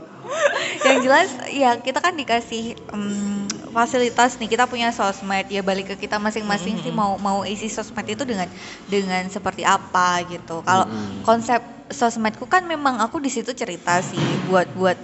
Yang 0.86 0.98
jelas 1.02 1.28
ya 1.50 1.70
kita 1.80 1.98
kan 1.98 2.14
dikasih 2.14 2.78
em, 2.94 3.48
fasilitas 3.76 4.40
nih 4.40 4.48
kita 4.48 4.64
punya 4.64 4.88
sosmed 4.88 5.44
ya 5.52 5.60
balik 5.60 5.92
ke 5.92 6.08
kita 6.08 6.16
masing-masing 6.16 6.80
sih 6.80 6.88
mau 6.88 7.20
mau 7.20 7.44
isi 7.44 7.68
sosmed 7.68 8.08
itu 8.08 8.24
dengan 8.24 8.48
dengan 8.88 9.28
seperti 9.28 9.68
apa 9.68 10.24
gitu. 10.32 10.64
Kalau 10.64 10.88
Mm-mm. 10.88 11.20
konsep 11.28 11.60
sosmedku 11.92 12.48
kan 12.48 12.64
memang 12.64 12.96
aku 13.04 13.20
di 13.20 13.28
situ 13.28 13.52
cerita 13.52 14.00
sih 14.00 14.16
buat 14.48 14.64
buat 14.72 14.96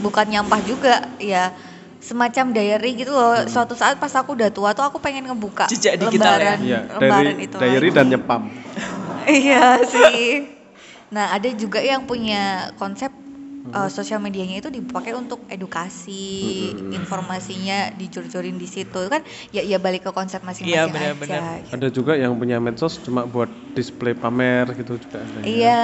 bukan 0.00 0.24
nyampah 0.32 0.60
juga 0.64 1.04
ya 1.20 1.52
semacam 2.00 2.56
diary 2.56 2.96
gitu 2.96 3.12
loh. 3.12 3.44
Suatu 3.44 3.76
saat 3.76 4.00
pas 4.00 4.12
aku 4.16 4.32
udah 4.32 4.48
tua 4.48 4.72
tuh 4.72 4.88
aku 4.88 4.96
pengen 5.04 5.28
ngebuka 5.28 5.68
Jejak 5.68 6.00
digital 6.00 6.40
ya? 6.40 6.56
lembaran 6.56 6.58
lembaran 6.96 7.34
dari 7.36 7.44
itu 7.44 7.56
diary 7.60 7.88
lagi. 7.92 7.96
dan 8.00 8.06
nyepam. 8.08 8.42
Iya 9.24 9.80
sih. 9.88 10.44
Nah, 11.08 11.32
ada 11.32 11.48
juga 11.56 11.80
yang 11.80 12.04
punya 12.04 12.68
konsep 12.76 13.08
uh, 13.66 13.88
sosial 13.88 14.18
medianya 14.18 14.58
itu 14.58 14.68
dipakai 14.68 15.12
untuk 15.12 15.48
edukasi, 15.48 16.34
Hmm. 16.74 16.92
informasinya 16.92 17.92
dijor-jorin 17.92 18.54
di 18.54 18.66
situ 18.66 19.00
kan 19.06 19.22
ya 19.50 19.62
ya 19.62 19.78
balik 19.78 20.04
ke 20.04 20.10
konsep 20.10 20.40
masing-masing 20.40 20.74
Iya, 20.74 20.84
aja. 20.84 20.92
benar-benar. 20.92 21.42
gitu. 21.62 21.72
Ada 21.72 21.88
juga 21.90 22.12
yang 22.14 22.32
punya 22.34 22.58
medsos 22.58 22.98
cuma 22.98 23.24
buat 23.24 23.48
display 23.72 24.12
pamer 24.12 24.74
gitu 24.74 24.98
juga 24.98 25.18
ada. 25.18 25.38
ya. 25.38 25.42
Iya, 25.42 25.80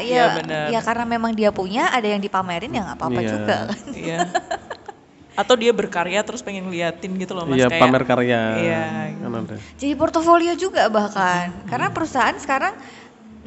Iya, 0.00 0.24
benar. 0.34 0.66
ya 0.70 0.80
karena 0.80 1.04
memang 1.06 1.32
dia 1.32 1.50
punya, 1.50 1.90
ada 1.90 2.06
yang 2.06 2.18
dipamerin 2.18 2.70
ya 2.70 2.82
nggak 2.84 2.96
apa-apa 2.96 3.20
Iya. 3.20 3.28
juga 3.28 3.56
kan. 3.66 3.76
Iya. 3.90 4.18
Atau 5.34 5.54
dia 5.54 5.70
berkarya 5.70 6.18
terus 6.20 6.42
pengen 6.42 6.66
liatin 6.66 7.14
gitu 7.14 7.30
loh 7.30 7.46
Mas 7.46 7.56
Iya, 7.56 7.70
kayak 7.70 7.78
pamer 7.80 8.02
karya. 8.04 8.40
Iya. 8.58 8.82
Kan 9.18 9.32
ada. 9.36 9.56
Jadi 9.76 9.92
portofolio 9.94 10.52
juga 10.54 10.90
bahkan, 10.90 11.54
Hmm. 11.54 11.68
karena 11.70 11.88
perusahaan 11.88 12.34
sekarang 12.34 12.74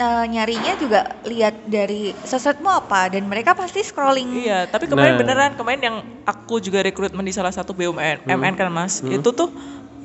uh, 0.02 0.26
nyarinya 0.26 0.74
juga 0.76 1.14
lihat 1.24 1.70
dari 1.70 2.12
sosmedmu 2.26 2.68
apa 2.68 3.14
dan 3.14 3.30
mereka 3.30 3.54
pasti 3.54 3.86
scrolling. 3.86 4.42
Iya, 4.42 4.66
tapi 4.66 4.90
kemarin 4.90 5.16
Nah. 5.16 5.20
beneran 5.22 5.52
kemarin 5.54 5.82
yang 5.82 5.98
aku 6.26 6.58
juga 6.58 6.82
rekrutmen 6.82 7.22
di 7.22 7.32
salah 7.32 7.54
satu 7.54 7.72
BUMN, 7.72 8.26
Hmm. 8.26 8.42
MN 8.42 8.54
kan 8.58 8.74
Mas. 8.74 9.06
Itu 9.06 9.30
tuh 9.32 9.54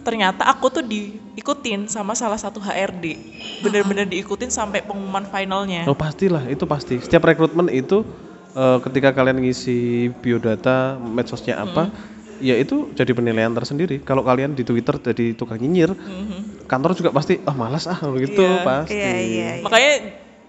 ternyata 0.05 0.47
aku 0.47 0.70
tuh 0.70 0.84
diikutin 0.86 1.90
sama 1.90 2.14
salah 2.14 2.38
satu 2.38 2.62
HRD. 2.62 3.18
Bener-bener 3.64 4.07
diikutin 4.07 4.53
sampai 4.53 4.84
pengumuman 4.84 5.26
finalnya. 5.26 5.82
Oh 5.88 5.97
pastilah, 5.97 6.47
itu 6.47 6.62
pasti. 6.62 7.01
Setiap 7.03 7.26
rekrutmen 7.26 7.66
itu 7.72 8.07
eh, 8.55 8.78
ketika 8.86 9.11
kalian 9.11 9.42
ngisi 9.42 10.09
biodata 10.22 10.94
medsosnya 10.97 11.59
apa, 11.59 11.90
ya 12.39 12.55
itu 12.55 12.93
jadi 12.93 13.11
penilaian 13.11 13.51
tersendiri. 13.51 13.99
Kalau 13.99 14.20
kalian 14.20 14.53
di 14.53 14.62
Twitter 14.62 14.97
jadi 14.97 15.32
tukang 15.32 15.57
nyinyir, 15.57 15.93
Mhm. 15.93 16.64
kantor 16.64 16.93
juga 16.93 17.11
pasti 17.11 17.41
ah 17.43 17.53
malas 17.53 17.84
ah 17.84 17.97
gitu 18.14 18.41
Iya, 18.41 18.62
pasti. 18.62 18.95
Iya, 18.95 19.11
iya, 19.12 19.49
iya. 19.57 19.62
Makanya 19.62 19.93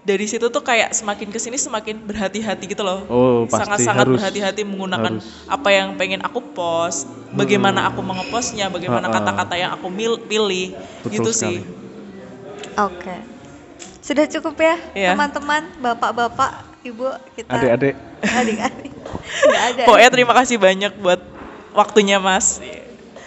dari 0.00 0.24
situ 0.24 0.48
tuh 0.48 0.60
kayak 0.60 0.90
semakin 0.90 1.28
ke 1.28 1.36
sini 1.36 1.56
semakin 1.56 2.00
berhati-hati 2.00 2.64
gitu 2.66 2.80
loh. 2.80 3.04
Oh 3.06 3.38
pasti 3.44 3.64
Sangat-sangat 3.66 4.04
harus. 4.04 4.16
berhati-hati 4.16 4.62
menggunakan 4.62 5.12
harus. 5.16 5.44
apa 5.44 5.68
yang 5.68 5.88
pengen 5.94 6.20
aku 6.20 6.40
post, 6.48 7.04
bagaimana 7.30 7.84
aku 7.84 8.00
mengepostnya, 8.00 8.68
bagaimana 8.68 9.04
Ha-ha. 9.04 9.16
kata-kata 9.20 9.54
yang 9.54 9.70
aku 9.70 9.88
mil- 9.88 10.20
pilih, 10.20 10.72
Betul 11.04 11.12
gitu 11.12 11.30
sekali. 11.30 11.60
sih. 11.60 11.76
Oke. 12.74 13.16
Sudah 14.00 14.24
cukup 14.24 14.56
ya, 14.56 14.76
Iya. 14.94 15.12
teman-teman, 15.12 15.68
bapak-bapak, 15.76 16.50
ibu, 16.80 17.04
kita 17.36 17.50
Adik-adik, 17.50 17.94
adik-adik. 18.40 18.92
Pokoknya 19.88 20.08
terima 20.08 20.32
kasih 20.32 20.56
banyak 20.56 20.92
buat 20.96 21.20
waktunya 21.70 22.16
Mas. 22.16 22.60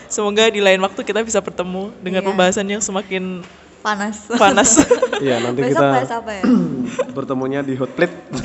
Semoga 0.06 0.48
di 0.48 0.60
lain 0.60 0.78
waktu 0.78 1.02
kita 1.02 1.22
bisa 1.22 1.40
bertemu 1.40 1.96
dengan 2.00 2.20
Iya. 2.20 2.28
pembahasan 2.28 2.68
yang 2.68 2.80
semakin 2.80 3.44
panas. 3.80 4.28
panas. 4.34 4.70
iya 5.24 5.40
nanti 5.40 5.62
Besok 5.62 5.72
kita 5.74 5.88
bahas 5.90 6.12
apa 6.12 6.32
ya? 6.34 6.44
bertemunya 7.16 7.60
di 7.62 7.74
hot 7.74 7.92
plate. 7.92 8.16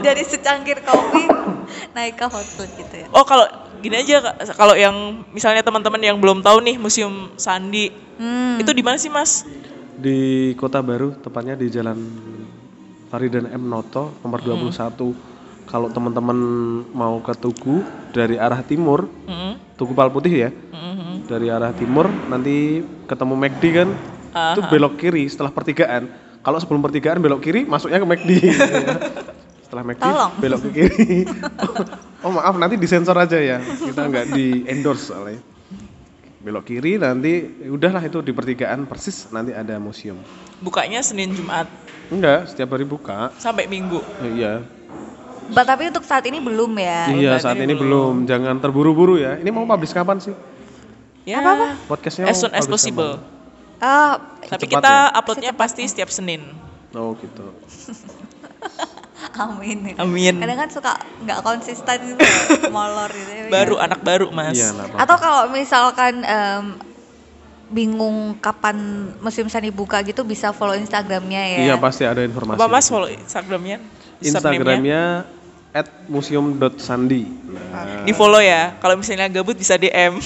Dari 0.00 0.24
secangkir 0.24 0.80
kopi 0.80 1.28
naik 1.92 2.16
ke 2.16 2.26
hot 2.26 2.48
plate 2.56 2.74
gitu 2.74 2.94
ya. 2.96 3.06
oh 3.10 3.22
kalau 3.22 3.44
gini 3.78 4.00
aja 4.00 4.32
kalau 4.52 4.72
yang 4.72 4.96
misalnya 5.30 5.60
teman-teman 5.60 6.00
yang 6.00 6.16
belum 6.16 6.40
tahu 6.40 6.58
nih 6.60 6.76
Museum 6.76 7.30
Sandi 7.36 7.92
Hmm. 8.14 8.56
itu 8.56 8.70
di 8.70 8.78
mana 8.78 8.94
sih 8.94 9.10
Mas? 9.10 9.42
di 9.94 10.50
Kota 10.54 10.78
Baru, 10.78 11.14
tepatnya 11.16 11.54
di 11.54 11.66
Jalan 11.66 11.98
Faridan 13.08 13.46
M 13.48 13.66
Noto 13.66 14.14
nomor 14.22 14.38
Hmm. 14.40 14.70
21. 15.64 15.70
Kalau 15.70 15.88
teman-teman 15.88 16.38
mau 16.92 17.18
ke 17.18 17.32
Tugu 17.34 17.80
dari 18.10 18.36
arah 18.36 18.60
timur, 18.60 19.08
Mm-mm. 19.24 19.56
Tugu 19.74 19.92
Pal 19.92 20.08
Putih 20.08 20.48
ya, 20.48 20.50
Mm-mm. 20.50 21.24
dari 21.26 21.48
arah 21.48 21.72
timur 21.72 22.06
nanti 22.28 22.78
ketemu 23.04 23.34
McD 23.34 23.62
kan, 23.72 23.88
itu 24.54 24.60
Aha. 24.60 24.70
belok 24.70 24.94
kiri 24.96 25.24
setelah 25.26 25.50
pertigaan. 25.50 26.06
Kalau 26.40 26.60
sebelum 26.60 26.84
pertigaan 26.84 27.18
belok 27.18 27.40
kiri, 27.40 27.64
masuknya 27.64 27.96
ke 27.96 28.06
McD. 28.06 28.30
setelah 29.64 29.82
McD 29.82 30.04
Tolong. 30.04 30.32
belok 30.38 30.60
ke 30.60 30.70
kiri. 30.76 31.18
oh 32.20 32.30
maaf 32.30 32.54
nanti 32.54 32.76
disensor 32.76 33.16
aja 33.16 33.36
ya, 33.36 33.58
kita 33.58 34.04
nggak 34.04 34.26
di 34.30 34.62
endorse 34.68 35.08
soalnya. 35.10 35.40
Belok 36.44 36.68
kiri 36.68 37.00
nanti 37.00 37.40
udahlah 37.64 38.04
itu 38.04 38.20
di 38.20 38.28
pertigaan 38.30 38.84
persis 38.84 39.32
nanti 39.32 39.56
ada 39.56 39.80
museum. 39.80 40.20
Bukanya 40.60 41.00
Senin 41.00 41.32
Jumat 41.32 41.64
Enggak, 42.12 42.52
setiap 42.52 42.76
hari 42.76 42.84
buka. 42.84 43.32
sampai 43.40 43.64
Minggu. 43.64 44.04
Eh, 44.20 44.36
iya. 44.36 44.60
Ba- 45.52 45.66
tapi 45.66 45.92
untuk 45.92 46.04
saat 46.04 46.24
ini 46.24 46.40
belum 46.40 46.72
ya. 46.78 47.10
iya, 47.10 47.36
saat 47.36 47.52
saat 47.52 47.56
ini 47.60 47.68
ini 47.68 47.74
belum. 47.76 48.24
Jangan 48.24 48.56
terburu-buru 48.58 49.20
ya. 49.20 49.36
Ini 49.36 49.48
mau 49.52 49.66
publish 49.66 49.92
kapan 49.92 50.16
sih? 50.16 50.32
Ya, 51.24 51.40
Apa-apa? 51.40 51.76
Podcastnya 51.88 52.28
as 52.28 52.36
soon 52.36 52.52
as 52.52 52.64
possible. 52.64 53.20
kapan? 53.20 53.32
Ah, 53.80 54.16
Tapi 54.44 54.64
kita 54.64 55.12
uploadnya 55.12 55.52
pasti 55.52 55.84
setiap 55.84 56.08
Senin. 56.08 56.40
Oh 56.94 57.12
gitu. 57.18 57.52
amin. 59.44 59.98
Amin. 59.98 60.34
Kadang 60.38 60.58
kan 60.58 60.70
suka 60.70 60.92
nggak 61.24 61.40
konsisten 61.42 61.98
gitu, 62.12 62.22
molor 62.74 63.10
gitu 63.10 63.30
ya. 63.30 63.42
Baru 63.50 63.74
anak 63.76 64.00
baru 64.00 64.30
Mas. 64.30 64.56
Iya. 64.56 64.70
Atau 64.94 65.16
kalau 65.18 65.50
misalkan 65.50 66.22
em, 66.22 66.64
bingung 67.66 68.38
kapan 68.38 68.76
musim 69.18 69.48
sani 69.50 69.72
buka 69.72 70.04
gitu 70.04 70.22
bisa 70.22 70.52
follow 70.52 70.76
Instagramnya 70.76 71.42
ya. 71.56 71.58
Iya, 71.66 71.74
pasti 71.80 72.04
ada 72.06 72.22
informasi. 72.22 72.60
Apa 72.60 72.66
Mas 72.68 72.86
follow 72.86 73.10
Instagramnya? 73.10 73.78
Instagramnya 74.22 75.02
at 75.74 75.90
museum.sandi. 76.06 77.26
Nah, 77.50 78.06
Di 78.06 78.14
follow 78.14 78.38
ya. 78.38 78.78
Kalau 78.78 78.94
misalnya 78.94 79.26
gabut 79.26 79.58
bisa 79.58 79.74
DM. 79.74 80.22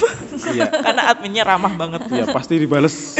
Iya. 0.52 0.68
Karena 0.84 1.02
adminnya 1.08 1.48
ramah 1.48 1.72
banget. 1.72 2.04
Iya, 2.12 2.28
pasti 2.28 2.60
dibales. 2.60 3.16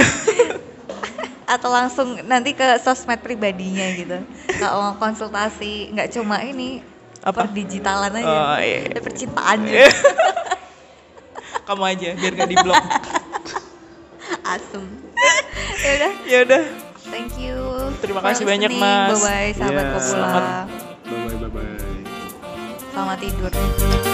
Atau 1.56 1.72
langsung 1.72 2.20
nanti 2.28 2.52
ke 2.52 2.76
sosmed 2.84 3.24
pribadinya 3.24 3.88
gitu. 3.96 4.20
Kalau 4.60 4.92
mau 4.92 4.94
konsultasi 5.00 5.96
nggak 5.96 6.12
cuma 6.12 6.44
ini 6.44 6.84
Apa? 7.24 7.48
per 7.48 7.56
digitalan 7.56 8.12
aja. 8.20 8.28
Oh, 8.28 8.56
iya. 8.60 8.92
Ada 8.92 9.00
percintaan 9.00 9.58
juga. 9.64 9.88
Kamu 11.72 11.84
aja 11.84 12.08
biar 12.12 12.32
gak 12.36 12.48
diblok. 12.52 12.84
Asem. 14.44 14.84
ya 15.84 15.90
udah, 15.96 16.12
ya 16.24 16.38
udah. 16.44 16.62
thank 17.08 17.32
you. 17.40 17.56
Terima 18.04 18.20
kasih 18.20 18.44
banyak. 18.44 18.72
Mas. 18.76 19.16
Bye 19.16 19.24
bye 19.24 19.50
sahabat 19.56 19.72
Iya. 19.72 19.92
Popula. 19.96 20.04
Selamat. 20.04 20.44
Bye 20.44 20.68
bye 21.08 21.36
bye 21.40 21.50
bye. 21.52 21.97
Selamat 22.98 23.22
tidur. 23.22 24.07